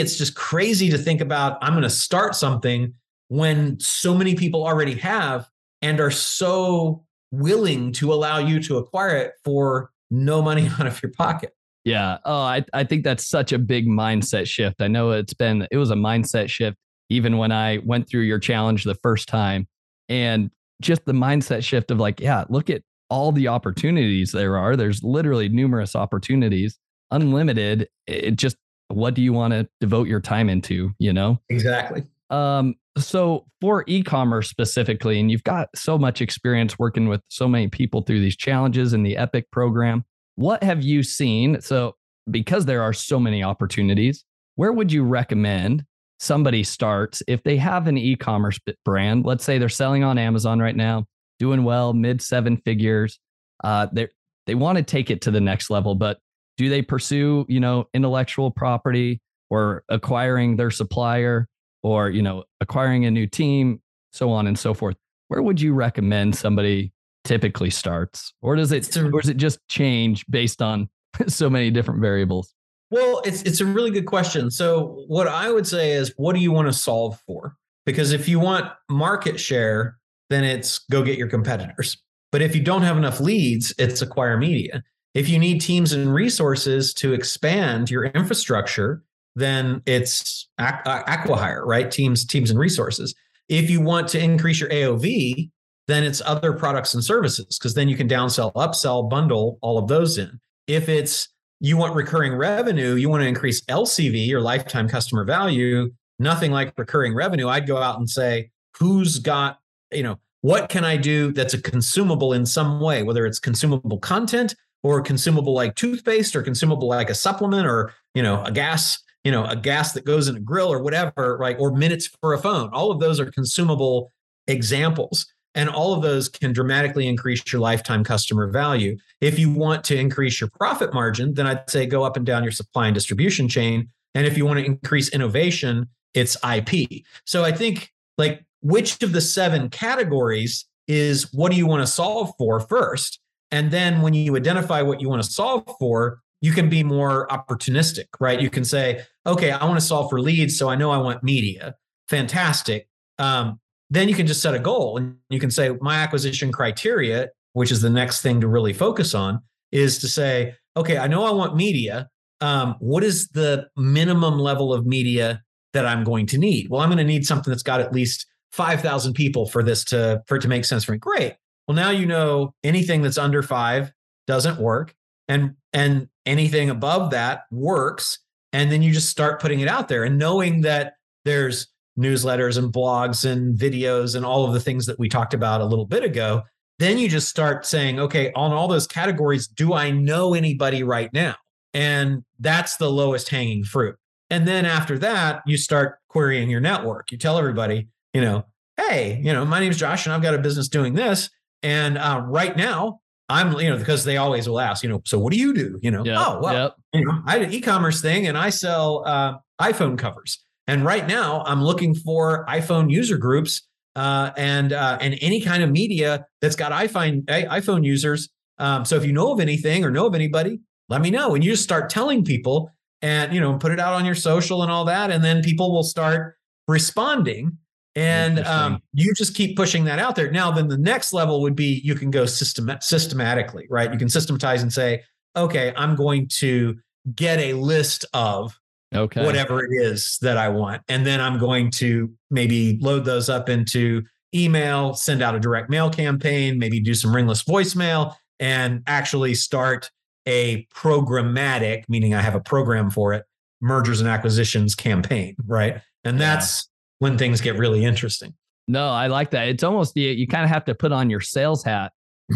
it's 0.00 0.16
just 0.16 0.34
crazy 0.34 0.90
to 0.90 0.98
think 0.98 1.20
about. 1.20 1.58
I'm 1.62 1.74
going 1.74 1.82
to 1.82 1.90
start 1.90 2.34
something 2.34 2.92
when 3.28 3.78
so 3.78 4.16
many 4.16 4.34
people 4.34 4.66
already 4.66 4.94
have 4.94 5.48
and 5.82 6.00
are 6.00 6.10
so 6.10 7.04
willing 7.30 7.92
to 7.92 8.12
allow 8.12 8.38
you 8.38 8.60
to 8.62 8.78
acquire 8.78 9.16
it 9.16 9.32
for 9.44 9.90
no 10.10 10.42
money 10.42 10.68
out 10.78 10.86
of 10.86 11.02
your 11.02 11.12
pocket. 11.12 11.54
Yeah. 11.84 12.18
Oh, 12.24 12.40
I, 12.40 12.64
I 12.72 12.84
think 12.84 13.04
that's 13.04 13.26
such 13.26 13.52
a 13.52 13.58
big 13.58 13.86
mindset 13.86 14.46
shift. 14.46 14.82
I 14.82 14.88
know 14.88 15.12
it's 15.12 15.34
been, 15.34 15.66
it 15.70 15.76
was 15.76 15.90
a 15.90 15.94
mindset 15.94 16.50
shift 16.50 16.76
even 17.08 17.38
when 17.38 17.52
I 17.52 17.78
went 17.84 18.08
through 18.08 18.22
your 18.22 18.38
challenge 18.38 18.84
the 18.84 18.96
first 18.96 19.28
time. 19.28 19.66
And 20.08 20.50
just 20.80 21.04
the 21.06 21.12
mindset 21.12 21.64
shift 21.64 21.90
of 21.90 21.98
like, 21.98 22.20
yeah, 22.20 22.44
look 22.48 22.70
at 22.70 22.82
all 23.10 23.32
the 23.32 23.48
opportunities 23.48 24.32
there 24.32 24.56
are. 24.56 24.76
There's 24.76 25.02
literally 25.02 25.48
numerous 25.48 25.96
opportunities, 25.96 26.78
unlimited. 27.10 27.88
It 28.06 28.32
just, 28.32 28.56
what 28.88 29.14
do 29.14 29.22
you 29.22 29.32
want 29.32 29.52
to 29.52 29.68
devote 29.80 30.08
your 30.08 30.20
time 30.20 30.48
into, 30.48 30.92
you 30.98 31.12
know? 31.12 31.40
Exactly. 31.48 32.04
Um, 32.30 32.74
so 32.98 33.46
for 33.60 33.84
e-commerce 33.86 34.48
specifically, 34.48 35.18
and 35.20 35.30
you've 35.30 35.44
got 35.44 35.68
so 35.74 35.98
much 35.98 36.20
experience 36.20 36.78
working 36.78 37.08
with 37.08 37.20
so 37.28 37.48
many 37.48 37.68
people 37.68 38.02
through 38.02 38.20
these 38.20 38.36
challenges 38.36 38.92
in 38.92 39.02
the 39.02 39.16
Epic 39.16 39.50
program, 39.50 40.04
what 40.36 40.62
have 40.62 40.82
you 40.82 41.02
seen? 41.02 41.60
So 41.60 41.96
because 42.30 42.66
there 42.66 42.82
are 42.82 42.92
so 42.92 43.18
many 43.18 43.42
opportunities, 43.42 44.24
where 44.54 44.72
would 44.72 44.92
you 44.92 45.04
recommend 45.04 45.84
somebody 46.20 46.64
starts 46.64 47.22
if 47.28 47.42
they 47.42 47.56
have 47.56 47.86
an 47.86 47.98
e-commerce 47.98 48.58
brand? 48.84 49.24
Let's 49.24 49.44
say 49.44 49.58
they're 49.58 49.68
selling 49.68 50.04
on 50.04 50.18
Amazon 50.18 50.58
right 50.58 50.76
now, 50.76 51.06
doing 51.38 51.64
well, 51.64 51.92
mid 51.92 52.22
seven 52.22 52.56
figures. 52.58 53.18
Uh, 53.64 53.86
they 53.92 54.08
they 54.46 54.54
want 54.54 54.78
to 54.78 54.84
take 54.84 55.10
it 55.10 55.20
to 55.22 55.30
the 55.30 55.40
next 55.40 55.70
level, 55.70 55.94
but 55.94 56.18
do 56.56 56.68
they 56.68 56.82
pursue, 56.82 57.44
you 57.48 57.60
know, 57.60 57.84
intellectual 57.94 58.50
property 58.50 59.20
or 59.50 59.84
acquiring 59.88 60.56
their 60.56 60.70
supplier 60.70 61.48
or, 61.82 62.10
you 62.10 62.22
know, 62.22 62.44
acquiring 62.60 63.04
a 63.04 63.10
new 63.10 63.26
team, 63.26 63.80
so 64.12 64.30
on 64.30 64.46
and 64.46 64.58
so 64.58 64.74
forth? 64.74 64.96
Where 65.28 65.42
would 65.42 65.60
you 65.60 65.74
recommend 65.74 66.36
somebody 66.36 66.92
typically 67.24 67.70
starts? 67.70 68.32
Or 68.40 68.56
does 68.56 68.72
it 68.72 68.96
or 68.96 69.20
does 69.20 69.28
it 69.28 69.36
just 69.36 69.58
change 69.68 70.24
based 70.28 70.62
on 70.62 70.88
so 71.26 71.50
many 71.50 71.70
different 71.70 72.00
variables? 72.00 72.54
Well, 72.90 73.20
it's 73.24 73.42
it's 73.42 73.60
a 73.60 73.66
really 73.66 73.90
good 73.90 74.06
question. 74.06 74.50
So 74.50 75.04
what 75.08 75.28
I 75.28 75.50
would 75.50 75.66
say 75.66 75.92
is 75.92 76.12
what 76.16 76.34
do 76.34 76.40
you 76.40 76.52
want 76.52 76.68
to 76.68 76.72
solve 76.72 77.20
for? 77.26 77.56
Because 77.84 78.12
if 78.12 78.28
you 78.28 78.40
want 78.40 78.70
market 78.88 79.38
share, 79.38 79.98
then 80.30 80.44
it's 80.44 80.78
go 80.90 81.02
get 81.02 81.18
your 81.18 81.28
competitors. 81.28 81.98
But 82.32 82.42
if 82.42 82.54
you 82.54 82.62
don't 82.62 82.82
have 82.82 82.96
enough 82.96 83.20
leads, 83.20 83.74
it's 83.78 84.02
acquire 84.02 84.36
media. 84.36 84.82
If 85.14 85.28
you 85.28 85.38
need 85.38 85.60
teams 85.60 85.92
and 85.92 86.12
resources 86.12 86.92
to 86.94 87.12
expand 87.12 87.90
your 87.90 88.04
infrastructure, 88.04 89.02
then 89.36 89.82
it's 89.86 90.48
uh, 90.58 90.72
acquihire, 90.84 91.64
right? 91.64 91.90
Teams, 91.90 92.24
teams 92.24 92.50
and 92.50 92.58
resources. 92.58 93.14
If 93.48 93.70
you 93.70 93.80
want 93.80 94.08
to 94.08 94.22
increase 94.22 94.60
your 94.60 94.68
AOV, 94.68 95.50
then 95.86 96.04
it's 96.04 96.20
other 96.24 96.52
products 96.52 96.94
and 96.94 97.02
services 97.02 97.58
because 97.58 97.74
then 97.74 97.88
you 97.88 97.96
can 97.96 98.08
downsell, 98.08 98.52
upsell, 98.54 99.08
bundle 99.08 99.58
all 99.62 99.78
of 99.78 99.88
those 99.88 100.18
in. 100.18 100.38
If 100.66 100.88
it's 100.88 101.28
you 101.60 101.76
want 101.76 101.94
recurring 101.94 102.34
revenue, 102.34 102.94
you 102.94 103.08
want 103.08 103.22
to 103.22 103.26
increase 103.26 103.62
LCV 103.62 104.30
or 104.32 104.40
lifetime 104.40 104.88
customer 104.88 105.24
value, 105.24 105.90
nothing 106.18 106.52
like 106.52 106.72
recurring 106.76 107.14
revenue. 107.14 107.48
I'd 107.48 107.66
go 107.66 107.78
out 107.78 107.98
and 107.98 108.08
say, 108.08 108.50
who's 108.78 109.18
got, 109.18 109.58
you 109.90 110.02
know, 110.02 110.18
what 110.42 110.68
can 110.68 110.84
I 110.84 110.96
do 110.96 111.32
that's 111.32 111.54
a 111.54 111.60
consumable 111.60 112.32
in 112.32 112.46
some 112.46 112.80
way, 112.80 113.02
whether 113.02 113.26
it's 113.26 113.40
consumable 113.40 113.98
content 113.98 114.54
or 114.82 115.00
consumable 115.00 115.52
like 115.52 115.74
toothpaste 115.74 116.36
or 116.36 116.42
consumable 116.42 116.88
like 116.88 117.10
a 117.10 117.14
supplement 117.14 117.66
or, 117.66 117.92
you 118.14 118.22
know, 118.22 118.44
a 118.44 118.52
gas, 118.52 119.02
you 119.24 119.32
know, 119.32 119.44
a 119.44 119.56
gas 119.56 119.92
that 119.92 120.04
goes 120.04 120.28
in 120.28 120.36
a 120.36 120.40
grill 120.40 120.72
or 120.72 120.82
whatever, 120.82 121.36
right? 121.38 121.56
Or 121.58 121.72
minutes 121.72 122.08
for 122.20 122.34
a 122.34 122.38
phone. 122.38 122.70
All 122.72 122.90
of 122.90 123.00
those 123.00 123.20
are 123.20 123.30
consumable 123.30 124.10
examples. 124.46 125.26
And 125.54 125.68
all 125.68 125.92
of 125.92 126.02
those 126.02 126.28
can 126.28 126.52
dramatically 126.52 127.08
increase 127.08 127.42
your 127.52 127.60
lifetime 127.60 128.04
customer 128.04 128.48
value. 128.48 128.96
If 129.20 129.38
you 129.38 129.50
want 129.50 129.82
to 129.84 129.98
increase 129.98 130.40
your 130.40 130.50
profit 130.50 130.94
margin, 130.94 131.34
then 131.34 131.46
I'd 131.46 131.68
say 131.68 131.86
go 131.86 132.04
up 132.04 132.16
and 132.16 132.24
down 132.24 132.44
your 132.44 132.52
supply 132.52 132.86
and 132.86 132.94
distribution 132.94 133.48
chain. 133.48 133.88
And 134.14 134.26
if 134.26 134.36
you 134.36 134.46
want 134.46 134.60
to 134.60 134.64
increase 134.64 135.08
innovation, 135.08 135.88
it's 136.14 136.36
IP. 136.44 137.02
So 137.24 137.44
I 137.44 137.52
think 137.52 137.90
like 138.18 138.44
which 138.60 139.02
of 139.02 139.12
the 139.12 139.20
seven 139.20 139.68
categories 139.70 140.64
is 140.86 141.32
what 141.32 141.50
do 141.50 141.58
you 141.58 141.66
want 141.66 141.82
to 141.82 141.86
solve 141.86 142.32
for 142.38 142.60
first? 142.60 143.20
And 143.50 143.70
then 143.70 144.02
when 144.02 144.14
you 144.14 144.36
identify 144.36 144.82
what 144.82 145.00
you 145.00 145.08
want 145.08 145.22
to 145.22 145.30
solve 145.30 145.64
for, 145.78 146.20
you 146.40 146.52
can 146.52 146.68
be 146.68 146.82
more 146.82 147.26
opportunistic, 147.28 148.06
right? 148.20 148.40
You 148.40 148.50
can 148.50 148.64
say, 148.64 149.04
okay, 149.26 149.50
I 149.50 149.64
want 149.64 149.78
to 149.78 149.84
solve 149.84 150.10
for 150.10 150.20
leads. 150.20 150.56
So 150.56 150.68
I 150.68 150.76
know 150.76 150.90
I 150.90 150.98
want 150.98 151.22
media. 151.22 151.74
Fantastic. 152.08 152.88
Um, 153.18 153.60
then 153.90 154.08
you 154.08 154.14
can 154.14 154.26
just 154.26 154.42
set 154.42 154.54
a 154.54 154.58
goal 154.58 154.96
and 154.96 155.16
you 155.30 155.40
can 155.40 155.50
say, 155.50 155.70
my 155.80 155.96
acquisition 155.96 156.52
criteria, 156.52 157.28
which 157.54 157.72
is 157.72 157.80
the 157.80 157.90
next 157.90 158.22
thing 158.22 158.40
to 158.40 158.48
really 158.48 158.72
focus 158.72 159.14
on, 159.14 159.40
is 159.72 159.98
to 159.98 160.08
say, 160.08 160.54
okay, 160.76 160.98
I 160.98 161.08
know 161.08 161.24
I 161.24 161.30
want 161.30 161.56
media. 161.56 162.08
Um, 162.40 162.76
what 162.78 163.02
is 163.02 163.28
the 163.28 163.68
minimum 163.76 164.38
level 164.38 164.72
of 164.72 164.86
media 164.86 165.42
that 165.72 165.86
I'm 165.86 166.04
going 166.04 166.26
to 166.26 166.38
need? 166.38 166.68
Well, 166.68 166.80
I'm 166.80 166.88
going 166.88 166.98
to 166.98 167.04
need 167.04 167.26
something 167.26 167.50
that's 167.50 167.64
got 167.64 167.80
at 167.80 167.92
least 167.92 168.26
5,000 168.52 169.14
people 169.14 169.46
for 169.46 169.62
this 169.62 169.84
to 169.86 170.22
for 170.26 170.36
it 170.36 170.42
to 170.42 170.48
make 170.48 170.64
sense 170.64 170.84
for 170.84 170.92
me. 170.92 170.98
Great. 170.98 171.34
Well, 171.66 171.74
now 171.74 171.90
you 171.90 172.06
know 172.06 172.54
anything 172.62 173.02
that's 173.02 173.18
under 173.18 173.42
5 173.42 173.92
doesn't 174.26 174.58
work 174.58 174.94
and 175.28 175.54
and 175.72 176.08
anything 176.26 176.70
above 176.70 177.10
that 177.10 177.42
works 177.50 178.18
and 178.52 178.72
then 178.72 178.82
you 178.82 178.92
just 178.92 179.08
start 179.08 179.40
putting 179.40 179.60
it 179.60 179.68
out 179.68 179.88
there 179.88 180.04
and 180.04 180.18
knowing 180.18 180.62
that 180.62 180.94
there's 181.24 181.68
newsletters 181.98 182.56
and 182.56 182.72
blogs 182.72 183.28
and 183.28 183.58
videos 183.58 184.14
and 184.14 184.24
all 184.24 184.46
of 184.46 184.52
the 184.52 184.60
things 184.60 184.86
that 184.86 184.98
we 184.98 185.08
talked 185.08 185.34
about 185.34 185.60
a 185.60 185.66
little 185.66 185.86
bit 185.86 186.04
ago 186.04 186.42
then 186.78 186.96
you 186.96 187.08
just 187.08 187.28
start 187.28 187.66
saying 187.66 187.98
okay 187.98 188.32
on 188.34 188.52
all 188.52 188.68
those 188.68 188.86
categories 188.86 189.46
do 189.48 189.74
i 189.74 189.90
know 189.90 190.34
anybody 190.34 190.82
right 190.82 191.12
now? 191.12 191.34
And 191.74 192.24
that's 192.40 192.78
the 192.78 192.90
lowest 192.90 193.28
hanging 193.28 193.62
fruit. 193.62 193.96
And 194.30 194.48
then 194.48 194.64
after 194.64 194.98
that 195.00 195.42
you 195.46 195.58
start 195.58 195.98
querying 196.08 196.48
your 196.48 196.60
network. 196.60 197.12
You 197.12 197.18
tell 197.18 197.38
everybody 197.38 197.88
you 198.14 198.20
know 198.20 198.44
hey 198.76 199.20
you 199.22 199.32
know 199.32 199.44
my 199.44 199.60
name's 199.60 199.76
josh 199.76 200.06
and 200.06 200.12
i've 200.12 200.22
got 200.22 200.34
a 200.34 200.38
business 200.38 200.68
doing 200.68 200.94
this 200.94 201.30
and 201.62 201.98
uh, 201.98 202.22
right 202.26 202.56
now 202.56 203.00
i'm 203.28 203.52
you 203.58 203.70
know 203.70 203.76
because 203.76 204.04
they 204.04 204.16
always 204.16 204.48
will 204.48 204.60
ask 204.60 204.82
you 204.82 204.88
know 204.88 205.00
so 205.04 205.18
what 205.18 205.32
do 205.32 205.38
you 205.38 205.52
do 205.52 205.78
you 205.82 205.90
know 205.90 206.04
yep, 206.04 206.16
oh 206.18 206.40
well 206.42 206.54
yep. 206.54 206.74
you 206.92 207.04
know 207.04 207.22
i 207.26 207.38
did 207.38 207.48
an 207.48 207.54
e-commerce 207.54 208.00
thing 208.00 208.26
and 208.26 208.36
i 208.38 208.48
sell 208.50 209.02
uh, 209.06 209.34
iphone 209.60 209.98
covers 209.98 210.38
and 210.68 210.84
right 210.84 211.06
now, 211.06 211.42
I'm 211.46 211.64
looking 211.64 211.94
for 211.94 212.44
iPhone 212.44 212.90
user 212.90 213.16
groups 213.16 213.62
uh, 213.96 214.30
and 214.36 214.74
uh, 214.74 214.98
and 215.00 215.16
any 215.22 215.40
kind 215.40 215.62
of 215.62 215.70
media 215.70 216.26
that's 216.42 216.54
got 216.54 216.72
iPhone 216.72 217.24
iPhone 217.24 217.84
users. 217.84 218.28
Um, 218.58 218.84
so 218.84 218.94
if 218.96 219.04
you 219.04 219.12
know 219.12 219.32
of 219.32 219.40
anything 219.40 219.82
or 219.82 219.90
know 219.90 220.06
of 220.06 220.14
anybody, 220.14 220.60
let 220.90 221.00
me 221.00 221.10
know. 221.10 221.34
And 221.34 221.42
you 221.42 221.52
just 221.52 221.64
start 221.64 221.88
telling 221.88 222.22
people, 222.22 222.70
and 223.00 223.32
you 223.32 223.40
know, 223.40 223.56
put 223.56 223.72
it 223.72 223.80
out 223.80 223.94
on 223.94 224.04
your 224.04 224.14
social 224.14 224.62
and 224.62 224.70
all 224.70 224.84
that, 224.84 225.10
and 225.10 225.24
then 225.24 225.42
people 225.42 225.72
will 225.72 225.82
start 225.82 226.36
responding. 226.68 227.56
And 227.98 228.40
um, 228.46 228.80
you 228.92 229.12
just 229.14 229.34
keep 229.34 229.56
pushing 229.56 229.84
that 229.84 229.98
out 229.98 230.14
there. 230.14 230.30
Now, 230.30 230.52
then 230.52 230.68
the 230.68 230.78
next 230.78 231.12
level 231.12 231.40
would 231.42 231.56
be 231.56 231.80
you 231.84 231.94
can 231.94 232.10
go 232.10 232.26
system- 232.26 232.70
systematically, 232.80 233.66
right? 233.70 233.92
You 233.92 233.98
can 233.98 234.08
systematize 234.08 234.62
and 234.62 234.72
say, 234.72 235.02
okay, 235.36 235.72
I'm 235.76 235.96
going 235.96 236.28
to 236.38 236.78
get 237.14 237.38
a 237.38 237.54
list 237.54 238.04
of 238.12 238.58
okay 238.94 239.24
whatever 239.24 239.62
it 239.62 239.70
is 239.70 240.18
that 240.22 240.38
i 240.38 240.48
want 240.48 240.82
and 240.88 241.06
then 241.06 241.20
i'm 241.20 241.38
going 241.38 241.70
to 241.70 242.10
maybe 242.30 242.78
load 242.80 243.04
those 243.04 243.28
up 243.28 243.48
into 243.48 244.02
email 244.34 244.94
send 244.94 245.22
out 245.22 245.34
a 245.34 245.40
direct 245.40 245.68
mail 245.68 245.90
campaign 245.90 246.58
maybe 246.58 246.80
do 246.80 246.94
some 246.94 247.14
ringless 247.14 247.42
voicemail 247.44 248.14
and 248.40 248.82
actually 248.86 249.34
start 249.34 249.90
a 250.26 250.66
programmatic 250.74 251.84
meaning 251.88 252.14
i 252.14 252.20
have 252.20 252.34
a 252.34 252.40
program 252.40 252.90
for 252.90 253.12
it 253.12 253.24
mergers 253.60 254.00
and 254.00 254.08
acquisitions 254.08 254.74
campaign 254.74 255.36
right 255.46 255.80
and 256.04 256.18
that's 256.18 256.66
yeah. 256.66 256.77
When 256.98 257.18
things 257.18 257.40
get 257.40 257.56
really 257.56 257.84
interesting 257.84 258.34
no 258.66 258.88
i 258.88 259.06
like 259.06 259.30
that 259.30 259.48
it's 259.48 259.62
almost 259.62 259.96
you, 259.96 260.10
you 260.10 260.26
kind 260.26 260.44
of 260.44 260.50
have 260.50 260.64
to 260.64 260.74
put 260.74 260.92
on 260.92 261.10
your 261.10 261.20
sales 261.20 261.62
hat 261.64 261.92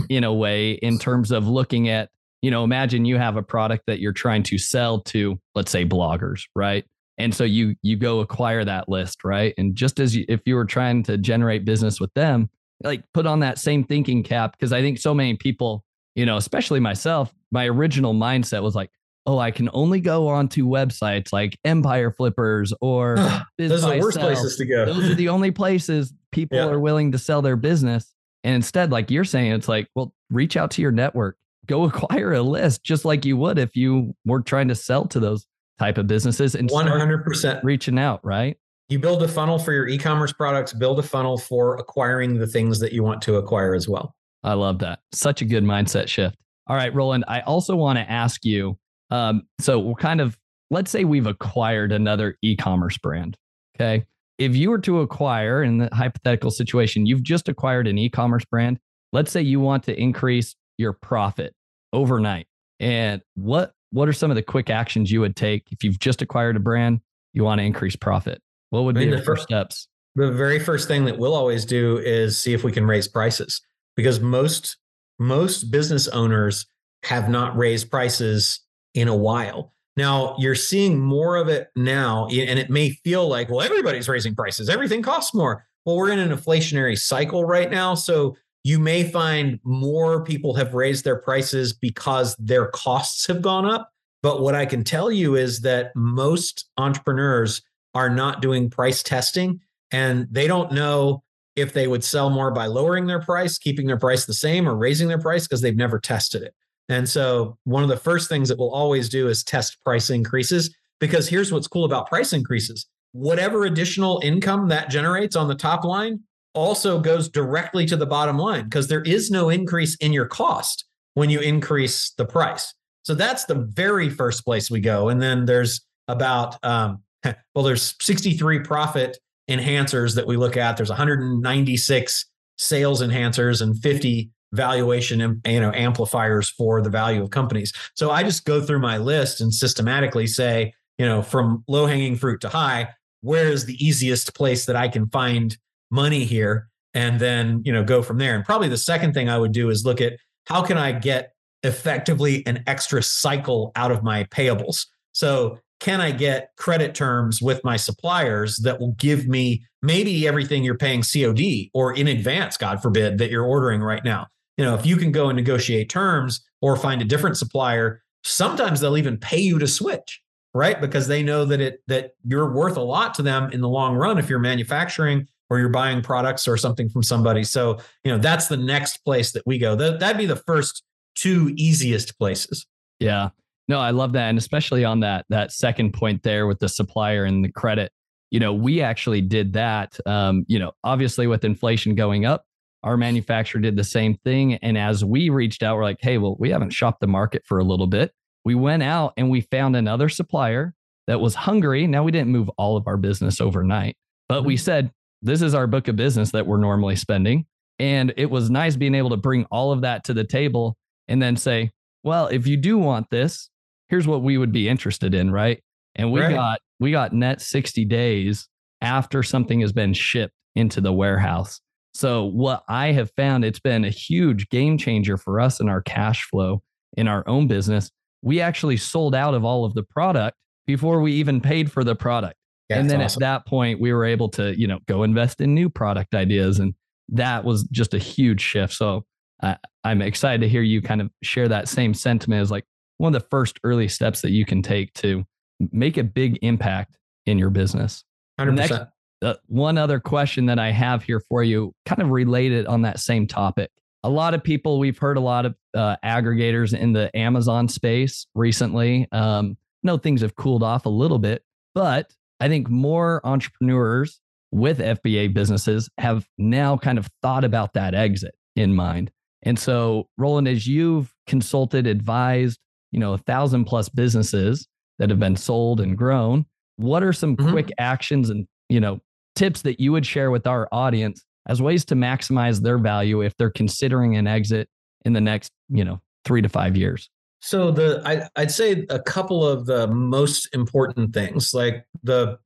in 0.09 0.25
a 0.25 0.33
way 0.33 0.73
in 0.73 0.99
terms 0.99 1.31
of 1.31 1.47
looking 1.47 1.89
at 1.89 2.09
you 2.43 2.51
know, 2.51 2.65
imagine 2.65 3.05
you 3.05 3.17
have 3.17 3.37
a 3.37 3.43
product 3.43 3.85
that 3.87 4.01
you're 4.01 4.13
trying 4.13 4.43
to 4.43 4.59
sell 4.59 5.01
to, 5.01 5.41
let's 5.55 5.71
say 5.71 5.87
bloggers, 5.87 6.43
right? 6.55 6.85
And 7.17 7.33
so 7.33 7.45
you 7.45 7.77
you 7.83 7.97
go 7.97 8.21
acquire 8.21 8.65
that 8.65 8.89
list, 8.89 9.23
right? 9.23 9.55
And 9.57 9.77
just 9.77 10.01
as 10.01 10.17
you, 10.17 10.25
if 10.29 10.41
you 10.45 10.57
were 10.57 10.65
trying 10.65 11.05
to 11.05 11.17
generate 11.17 11.65
business 11.65 12.01
with 12.01 12.13
them, 12.15 12.51
like 12.83 13.05
put 13.15 13.27
on 13.27 13.41
that 13.41 13.59
same 13.59 13.85
thinking 13.85 14.25
cap 14.25 14.53
because 14.53 14.73
I 14.73 14.81
think 14.81 14.99
so 14.99 15.15
many 15.15 15.37
people, 15.37 15.85
you 16.17 16.27
know, 16.27 16.37
especially 16.37 16.81
myself, 16.81 17.33
my 17.53 17.69
original 17.69 18.13
mindset 18.13 18.63
was 18.63 18.75
like, 18.75 18.91
oh, 19.27 19.39
I 19.39 19.51
can 19.51 19.69
only 19.73 20.01
go 20.01 20.29
onto 20.29 20.67
websites 20.67 21.33
like 21.33 21.59
Empire 21.65 22.11
Flippers 22.11 22.73
or 22.81 23.17
those 23.59 23.85
are 23.85 23.95
the 23.95 24.01
worst 24.01 24.17
sell. 24.17 24.27
places 24.27 24.57
to 24.57 24.65
go. 24.65 24.87
Those 24.87 25.11
are 25.11 25.15
the 25.15 25.29
only 25.29 25.51
places 25.51 26.13
people 26.33 26.59
yeah. 26.59 26.67
are 26.67 26.81
willing 26.81 27.13
to 27.13 27.19
sell 27.19 27.43
their 27.43 27.57
business. 27.57 28.13
And 28.45 28.55
instead, 28.55 28.91
like 28.91 29.11
you're 29.11 29.25
saying, 29.25 29.53
it's 29.53 29.69
like, 29.69 29.89
well, 29.95 30.13
reach 30.31 30.57
out 30.57 30.73
to 30.73 30.83
your 30.83 30.93
network, 30.93 31.37
go 31.67 31.85
acquire 31.89 32.33
a 32.33 32.43
list 32.43 32.83
just 32.83 33.05
like 33.05 33.25
you 33.25 33.37
would 33.37 33.59
if 33.59 33.77
you 33.77 34.15
were 34.25 34.41
trying 34.41 34.69
to 34.69 34.75
sell 34.75 35.07
to 35.07 35.21
those 35.21 35.47
type 35.79 35.99
of 35.99 36.07
businesses 36.07 36.55
and 36.55 36.69
100% 36.69 37.61
reaching 37.63 37.99
out, 37.99 38.25
right? 38.25 38.57
You 38.89 38.99
build 38.99 39.23
a 39.23 39.29
funnel 39.29 39.59
for 39.59 39.73
your 39.73 39.89
e-commerce 39.89 40.33
products, 40.33 40.73
build 40.73 40.99
a 40.99 41.03
funnel 41.03 41.39
for 41.39 41.77
acquiring 41.77 42.39
the 42.39 42.47
things 42.47 42.79
that 42.81 42.93
you 42.93 43.03
want 43.03 43.23
to 43.23 43.37
acquire 43.37 43.75
as 43.75 43.89
well. 43.89 44.15
I 44.45 44.55
love 44.55 44.81
that. 44.81 45.01
Such 45.13 45.41
a 45.41 45.45
good 45.45 45.65
mindset 45.65 46.09
shift. 46.09 46.37
All 46.67 46.77
right, 46.77 46.95
Roland, 46.95 47.25
I 47.27 47.41
also 47.41 47.75
want 47.75 47.99
to 47.99 48.11
ask 48.11 48.45
you 48.45 48.77
um, 49.13 49.43
so 49.61 49.79
we're 49.79 49.95
kind 49.95 50.21
of 50.23 50.39
let's 50.71 50.91
say 50.91 51.05
we've 51.05 51.27
acquired 51.27 51.93
another 51.93 52.39
e-commerce 52.41 52.97
brand. 52.97 53.37
Okay. 53.77 54.07
If 54.39 54.57
you 54.57 54.71
were 54.71 54.79
to 54.81 55.01
acquire 55.01 55.63
in 55.63 55.77
the 55.77 55.91
hypothetical 55.93 56.51
situation, 56.51 57.05
you've 57.05 57.23
just 57.23 57.47
acquired 57.47 57.87
an 57.87 57.99
e-commerce 57.99 58.45
brand. 58.47 58.81
Let's 59.13 59.31
say 59.31 59.43
you 59.43 59.61
want 59.61 59.85
to 59.85 60.01
increase 60.01 60.57
your 60.79 60.95
profit 60.95 61.55
overnight. 61.93 62.47
And 62.81 63.21
what 63.35 63.73
what 63.91 64.09
are 64.09 64.15
some 64.15 64.31
of 64.31 64.35
the 64.35 64.43
quick 64.43 64.71
actions 64.71 65.13
you 65.13 65.21
would 65.21 65.37
take 65.37 65.71
if 65.71 65.85
you've 65.85 65.99
just 65.99 66.23
acquired 66.23 66.57
a 66.57 66.61
brand, 66.61 67.01
you 67.35 67.45
want 67.45 67.59
to 67.59 67.65
increase 67.65 67.95
profit? 67.95 68.41
What 68.71 68.85
would 68.85 68.97
I 68.97 69.01
mean, 69.01 69.11
be 69.11 69.17
the 69.17 69.23
first 69.23 69.43
steps? 69.43 69.89
The 70.15 70.33
very 70.33 70.59
first 70.59 70.89
thing 70.89 71.05
that 71.05 71.19
we'll 71.19 71.35
always 71.35 71.67
do 71.67 71.99
is 71.99 72.41
see 72.41 72.55
if 72.55 72.65
we 72.65 72.73
can 72.73 72.87
raise 72.87 73.07
prices 73.07 73.61
because 73.95 74.21
most 74.21 74.79
most 75.19 75.65
business 75.65 76.09
owners 76.09 76.65
have 77.05 77.29
not 77.29 77.55
raised 77.55 77.91
prices 77.91 78.61
in 78.95 79.09
a 79.09 79.17
while. 79.17 79.73
Now, 79.97 80.37
you're 80.39 80.55
seeing 80.55 80.99
more 80.99 81.37
of 81.37 81.49
it 81.49 81.69
now 81.77 82.27
and 82.27 82.59
it 82.59 82.71
may 82.71 82.91
feel 82.91 83.29
like, 83.29 83.51
well, 83.51 83.61
everybody's 83.61 84.09
raising 84.09 84.35
prices. 84.35 84.69
Everything 84.69 85.03
costs 85.03 85.35
more. 85.35 85.67
Well, 85.85 85.97
we're 85.97 86.11
in 86.11 86.19
an 86.19 86.37
inflationary 86.37 86.99
cycle 86.99 87.45
right 87.45 87.71
now, 87.71 87.95
so 87.95 88.37
you 88.65 88.79
may 88.79 89.03
find 89.03 89.59
more 89.65 90.25
people 90.25 90.55
have 90.55 90.75
raised 90.75 91.05
their 91.05 91.17
prices 91.17 91.73
because 91.73 92.37
their 92.37 92.69
costs 92.69 93.27
have 93.27 93.43
gone 93.43 93.67
up. 93.67 93.91
But 94.23 94.41
what 94.41 94.55
I 94.55 94.65
can 94.67 94.85
tell 94.85 95.11
you 95.11 95.35
is 95.35 95.61
that 95.63 95.95
most 95.97 96.71
entrepreneurs 96.77 97.61
are 97.95 98.09
not 98.09 98.41
doing 98.41 98.71
price 98.71 99.03
testing 99.03 99.61
and 99.91 100.27
they 100.31 100.47
don't 100.47 100.73
know 100.73 101.23
if 101.57 101.73
they 101.75 101.87
would 101.87 102.05
sell 102.05 102.31
more 102.31 102.51
by 102.51 102.67
lowering 102.67 103.07
their 103.07 103.21
price, 103.21 103.59
keeping 103.59 103.87
their 103.87 103.99
price 103.99 104.25
the 104.25 104.33
same, 104.33 104.67
or 104.67 104.75
raising 104.75 105.09
their 105.09 105.19
price 105.19 105.47
because 105.47 105.61
they've 105.61 105.77
never 105.77 105.99
tested 105.99 106.43
it. 106.43 106.55
And 106.93 107.09
so, 107.09 107.57
one 107.65 107.83
of 107.83 107.89
the 107.89 107.97
first 107.97 108.29
things 108.29 108.49
that 108.49 108.59
we'll 108.59 108.75
always 108.75 109.09
do 109.09 109.29
is 109.29 109.43
test 109.43 109.83
price 109.83 110.11
increases 110.11 110.75
because 111.01 111.29
here's 111.29 111.53
what's 111.53 111.67
cool 111.67 111.85
about 111.85 112.09
price 112.09 112.33
increases 112.33 112.87
whatever 113.13 113.65
additional 113.65 114.21
income 114.25 114.69
that 114.69 114.91
generates 114.91 115.37
on 115.37 115.49
the 115.49 115.55
top 115.55 115.85
line 115.85 116.21
also 116.55 116.99
goes 116.99 117.29
directly 117.29 117.87
to 117.87 117.97
the 117.97 118.07
bottom 118.07 118.37
line 118.37 118.65
because 118.65 118.89
there 118.89 119.03
is 119.03 119.31
no 119.31 119.49
increase 119.49 119.95
in 119.97 120.13
your 120.13 120.27
cost 120.27 120.85
when 121.15 121.31
you 121.31 121.41
increase 121.41 122.11
the 122.17 122.25
price. 122.25 122.75
So 123.05 123.15
that's 123.15 123.45
the 123.45 123.55
very 123.55 124.09
first 124.11 124.45
place 124.45 124.71
we 124.71 124.81
go. 124.81 125.09
And 125.09 125.21
then 125.21 125.45
there's 125.45 125.83
about, 126.09 126.63
um, 126.65 127.03
well, 127.55 127.65
there's 127.65 127.95
63 128.01 128.61
profit 128.61 129.19
enhancers 129.51 130.15
that 130.15 130.27
we 130.27 130.37
look 130.37 130.57
at. 130.57 130.77
There's 130.77 130.89
196 130.89 132.27
sales 132.59 133.03
enhancers 133.03 133.63
and 133.63 133.77
50 133.79 134.31
valuation 134.53 135.21
um, 135.21 135.41
you 135.47 135.61
know 135.61 135.73
amplifiers 135.73 136.49
for 136.51 136.81
the 136.81 136.91
value 136.91 137.23
of 137.23 137.31
companies. 137.31 137.73
So 137.95 138.11
I 138.11 138.23
just 138.23 138.45
go 138.45 138.61
through 138.61 138.81
my 138.81 138.99
list 138.99 139.41
and 139.41 139.53
systematically 139.53 140.27
say, 140.27 140.73
you 140.99 141.07
know, 141.07 141.23
from 141.23 141.65
low 141.69 141.87
hanging 141.87 142.17
fruit 142.17 142.41
to 142.43 142.49
high, 142.49 142.89
where 143.23 143.49
is 143.49 143.65
the 143.65 143.85
easiest 143.85 144.35
place 144.35 144.67
that 144.67 144.77
I 144.77 144.89
can 144.89 145.09
find 145.09 145.57
money 145.91 146.25
here 146.25 146.69
and 146.95 147.19
then, 147.19 147.63
you 147.65 147.73
know, 147.73 147.85
go 147.85 148.03
from 148.03 148.19
there. 148.19 148.35
And 148.35 148.45
probably 148.45 148.69
the 148.69 148.77
second 148.77 149.15
thing 149.15 149.29
I 149.29 149.39
would 149.39 149.53
do 149.53 149.71
is 149.71 149.85
look 149.85 150.01
at 150.01 150.15
how 150.47 150.63
can 150.63 150.77
I 150.77 150.93
get 150.93 151.33
effectively 151.63 152.45
an 152.47 152.65
extra 152.67 153.03
cycle 153.03 153.73
out 153.77 153.91
of 153.93 154.03
my 154.03 154.25
payables. 154.25 154.87
So 155.13 155.59
can 155.81 156.01
I 156.01 156.11
get 156.11 156.51
credit 156.57 156.95
terms 156.95 157.41
with 157.41 157.63
my 157.65 157.77
suppliers 157.77 158.59
that 158.59 158.81
will 158.81 158.93
give 158.93 159.27
me 159.27 159.65
maybe 159.83 160.27
everything 160.27 160.65
you're 160.65 160.77
paying 160.77 161.03
COD 161.03 161.71
or 161.75 161.93
in 161.93 162.09
advance, 162.09 162.57
God 162.57 162.83
forbid, 162.83 163.19
that 163.19 163.31
you're 163.31 163.45
ordering 163.45 163.81
right 163.81 164.05
now? 164.05 164.29
You 164.57 164.65
know, 164.65 164.75
if 164.75 164.85
you 164.85 164.97
can 164.97 165.13
go 165.13 165.29
and 165.29 165.37
negotiate 165.37 165.89
terms 165.89 166.45
or 166.61 166.77
find 166.77 167.01
a 167.01 167.05
different 167.05 167.37
supplier, 167.37 168.03
sometimes 168.23 168.81
they'll 168.81 168.97
even 168.97 169.17
pay 169.17 169.41
you 169.41 169.59
to 169.59 169.67
switch, 169.67 170.23
right? 170.55 170.81
Because 170.81 171.09
they 171.09 171.23
know 171.23 171.45
that 171.45 171.61
it 171.61 171.81
that 171.89 172.13
you're 172.25 172.53
worth 172.53 172.77
a 172.77 172.83
lot 172.83 173.15
to 173.15 173.23
them 173.23 173.51
in 173.53 173.61
the 173.61 173.69
long 173.69 173.97
run 173.97 174.19
if 174.19 174.29
you're 174.29 174.39
manufacturing 174.39 175.27
or 175.51 175.59
you're 175.59 175.69
buying 175.69 176.03
products 176.03 176.49
or 176.49 176.57
something 176.57 176.89
from 176.89 177.03
somebody. 177.03 177.45
So, 177.45 177.79
you 178.05 178.13
know, 178.13 178.19
that's 178.19 178.49
the 178.49 178.57
next 178.57 178.99
place 179.05 179.33
that 179.33 179.43
we 179.47 179.59
go. 179.59 179.75
That 179.75 180.01
that'd 180.01 180.19
be 180.19 180.27
the 180.27 180.37
first 180.37 180.83
two 181.15 181.53
easiest 181.57 182.19
places. 182.19 182.67
Yeah. 183.01 183.31
No, 183.69 183.79
I 183.79 183.91
love 183.91 184.13
that. 184.13 184.29
And 184.29 184.39
especially 184.39 184.85
on 184.85 185.01
that 185.01 185.25
that 185.29 185.53
second 185.53 185.93
point 185.93 186.23
there 186.23 186.47
with 186.47 186.59
the 186.59 186.69
supplier 186.69 187.25
and 187.25 187.45
the 187.45 187.53
credit. 187.53 187.93
You 188.31 188.41
know, 188.41 188.55
we 188.55 188.81
actually 188.81 189.21
did 189.21 189.53
that. 189.53 189.99
Um, 190.07 190.45
you 190.49 190.59
know, 190.59 190.73
obviously 190.85 191.27
with 191.27 191.45
inflation 191.45 191.95
going 191.95 192.25
up, 192.25 192.47
our 192.83 192.97
manufacturer 192.97 193.61
did 193.61 193.77
the 193.77 193.85
same 193.85 194.17
thing. 194.25 194.55
And 194.55 194.77
as 194.77 195.05
we 195.05 195.31
reached 195.31 195.63
out, 195.63 195.77
we're 195.77 195.85
like, 195.85 195.99
hey, 196.01 196.19
well, 196.19 196.37
we 196.39 196.51
haven't 196.51 196.71
shopped 196.71 197.01
the 197.01 197.07
market 197.07 197.43
for 197.47 197.59
a 197.59 197.65
little 197.65 197.87
bit. 197.87 198.13
We 198.45 198.55
went 198.55 198.83
out 198.83 199.13
and 199.17 199.31
we 199.31 199.43
found 199.43 199.77
another 199.77 200.09
supplier 200.09 200.75
that 201.07 201.21
was 201.21 201.35
hungry. 201.35 201.87
Now 201.87 202.03
we 202.03 202.13
didn't 202.13 202.31
move 202.31 202.51
all 202.59 202.77
of 202.77 202.87
our 202.87 202.97
business 202.97 203.41
overnight, 203.41 203.97
but 204.29 204.45
we 204.45 204.55
mm-hmm. 204.55 204.65
said, 204.65 204.91
this 205.23 205.43
is 205.43 205.55
our 205.55 205.69
book 205.69 205.87
of 205.87 205.97
business 205.97 206.33
that 206.33 206.47
we're 206.47 206.59
normally 206.59 206.97
spending. 206.97 207.47
And 207.79 208.13
it 208.17 208.31
was 208.31 208.51
nice 208.51 208.77
being 208.77 208.95
able 208.95 209.11
to 209.11 209.17
bring 209.17 209.45
all 209.51 209.73
of 209.73 209.83
that 209.83 210.05
to 210.05 210.15
the 210.15 210.25
table 210.25 210.77
and 211.09 211.23
then 211.23 211.37
say, 211.37 211.71
well, 212.03 212.27
if 212.27 212.47
you 212.47 212.57
do 212.57 212.79
want 212.79 213.09
this, 213.11 213.49
here's 213.89 214.07
what 214.07 214.23
we 214.23 214.39
would 214.39 214.53
be 214.53 214.69
interested 214.69 215.15
in, 215.15 215.31
right? 215.31 215.63
And 215.95 216.11
we 216.13 216.21
right. 216.21 216.35
got 216.35 216.61
we 216.81 216.91
got 216.91 217.13
net 217.13 217.41
60 217.41 217.85
days 217.85 218.49
after 218.81 219.23
something 219.23 219.61
has 219.61 219.73
been 219.73 219.93
shipped 219.93 220.35
into 220.55 220.81
the 220.81 220.93
warehouse. 220.93 221.61
So 221.95 222.25
what 222.25 222.65
I 222.69 222.93
have 222.93 223.11
found 223.17 223.45
it's 223.45 223.61
been 223.61 223.85
a 223.85 223.91
huge 223.91 224.49
game 224.49 224.79
changer 224.79 225.17
for 225.17 225.41
us 225.41 225.61
in 225.61 225.69
our 225.69 225.83
cash 225.83 226.27
flow 226.29 226.63
in 226.97 227.09
our 227.09 227.27
own 227.27 227.47
business. 227.47 227.91
We 228.23 228.41
actually 228.41 228.77
sold 228.77 229.15
out 229.15 229.35
of 229.35 229.45
all 229.45 229.65
of 229.65 229.75
the 229.75 229.83
product 229.83 230.37
before 230.67 231.01
we 231.01 231.13
even 231.15 231.41
paid 231.41 231.71
for 231.71 231.85
the 231.85 231.95
product. 231.95 232.37
Yeah, 232.69 232.79
and 232.79 232.89
then 232.89 233.03
awesome. 233.03 233.23
at 233.23 233.27
that 233.27 233.47
point 233.47 233.81
we 233.81 233.93
were 233.93 234.05
able 234.05 234.29
to, 234.31 234.59
you 234.59 234.67
know, 234.67 234.79
go 234.87 235.03
invest 235.03 235.41
in 235.41 235.55
new 235.55 235.69
product 235.69 236.15
ideas 236.15 236.59
and 236.59 236.75
that 237.09 237.45
was 237.45 237.65
just 237.65 237.95
a 237.95 237.99
huge 237.99 238.41
shift. 238.41 238.73
So 238.73 239.05
uh, 239.43 239.57
I'm 239.85 240.01
excited 240.01 240.41
to 240.43 240.49
hear 240.49 240.63
you 240.63 240.81
kind 240.81 241.01
of 241.01 241.11
share 241.23 241.49
that 241.49 241.69
same 241.69 241.95
sentiment 241.95 242.41
as 242.41 242.51
like 242.51 242.65
one 242.99 243.15
of 243.15 243.21
the 243.21 243.29
first 243.29 243.59
early 243.65 243.89
steps 243.89 244.23
that 244.23 244.31
you 244.31 244.45
can 244.45 244.63
take 244.63 244.95
to 244.95 245.25
make 245.73 245.97
a 245.97 246.05
big 246.05 246.39
impact 246.43 246.97
in 247.27 247.39
your 247.39 247.51
business. 247.51 248.05
100%. 248.41 248.55
Next, 248.55 248.81
uh, 249.23 249.35
one 249.47 249.79
other 249.79 250.01
question 250.01 250.47
that 250.47 250.59
I 250.59 250.71
have 250.71 251.03
here 251.03 251.21
for 251.21 251.43
you, 251.43 251.73
kind 251.87 252.03
of 252.03 252.11
related 252.11 252.67
on 252.67 252.83
that 252.83 253.01
same 253.01 253.27
topic. 253.27 253.71
A 254.05 254.11
lot 254.11 254.35
of 254.35 254.43
people, 254.43 254.79
we've 254.79 254.99
heard 254.99 255.17
a 255.17 255.21
lot 255.21 255.47
of 255.47 255.55
uh, 255.75 255.97
aggregators 256.05 256.77
in 256.77 256.93
the 256.93 257.17
Amazon 257.17 257.69
space 257.69 258.27
recently. 258.35 259.07
Um, 259.13 259.57
no, 259.83 259.97
things 259.97 260.23
have 260.23 260.35
cooled 260.35 260.63
off 260.63 260.87
a 260.87 260.91
little 260.91 261.19
bit, 261.19 261.45
but 261.75 262.13
I 262.41 262.49
think 262.49 262.69
more 262.69 263.21
entrepreneurs 263.25 264.21
with 264.51 264.79
FBA 264.79 265.33
businesses 265.33 265.89
have 265.99 266.27
now 266.37 266.77
kind 266.77 266.99
of 266.99 267.09
thought 267.23 267.45
about 267.45 267.75
that 267.75 267.95
exit 267.95 268.35
in 268.57 268.75
mind. 268.75 269.11
And 269.43 269.59
so, 269.59 270.09
Roland, 270.19 270.47
as 270.47 270.67
you've 270.67 271.13
consulted, 271.27 271.87
advised, 271.87 272.61
you 272.93 273.01
know, 273.01 273.15
a 273.15 273.19
thousand 273.19 273.65
plus 273.65 273.89
businesses 273.89 274.69
that 274.99 275.11
have 275.11 275.19
been 275.19 275.37
sold 275.37 275.81
and 275.81 275.97
grown, 275.97 276.45
what 276.77 277.03
are 277.03 277.13
some 277.13 277.37
mm-hmm. 277.37 277.51
quick 277.51 277.71
actions 277.79 278.31
and, 278.31 278.47
you 278.69 278.81
know, 278.81 279.01
tips 279.35 279.63
that 279.63 279.81
you 279.81 279.93
would 279.93 280.07
share 280.07 280.31
with 280.31 280.47
our 280.47 280.69
audience 280.73 281.25
as 281.49 281.61
ways 281.61 281.85
to 281.87 281.95
maximize 281.95 282.63
their 282.63 282.79
value 282.79 283.23
if 283.23 283.37
they're 283.37 283.51
considering 283.51 284.17
an 284.17 284.27
exit 284.27 284.69
in 285.05 285.13
the 285.13 285.21
next, 285.21 285.51
you 285.69 285.85
know, 285.85 286.01
three 286.25 286.43
to 286.43 286.49
five 286.49 286.77
years? 286.77 287.11
So 287.41 287.73
the 287.73 288.01
I, 288.05 288.29
I'd 288.41 288.53
say 288.53 288.87
a 288.89 289.01
couple 289.01 289.47
of 289.47 289.67
the 289.67 289.89
most 289.89 290.49
important 290.55 291.13
things, 291.13 291.53
like 291.53 291.85
the 292.05 292.39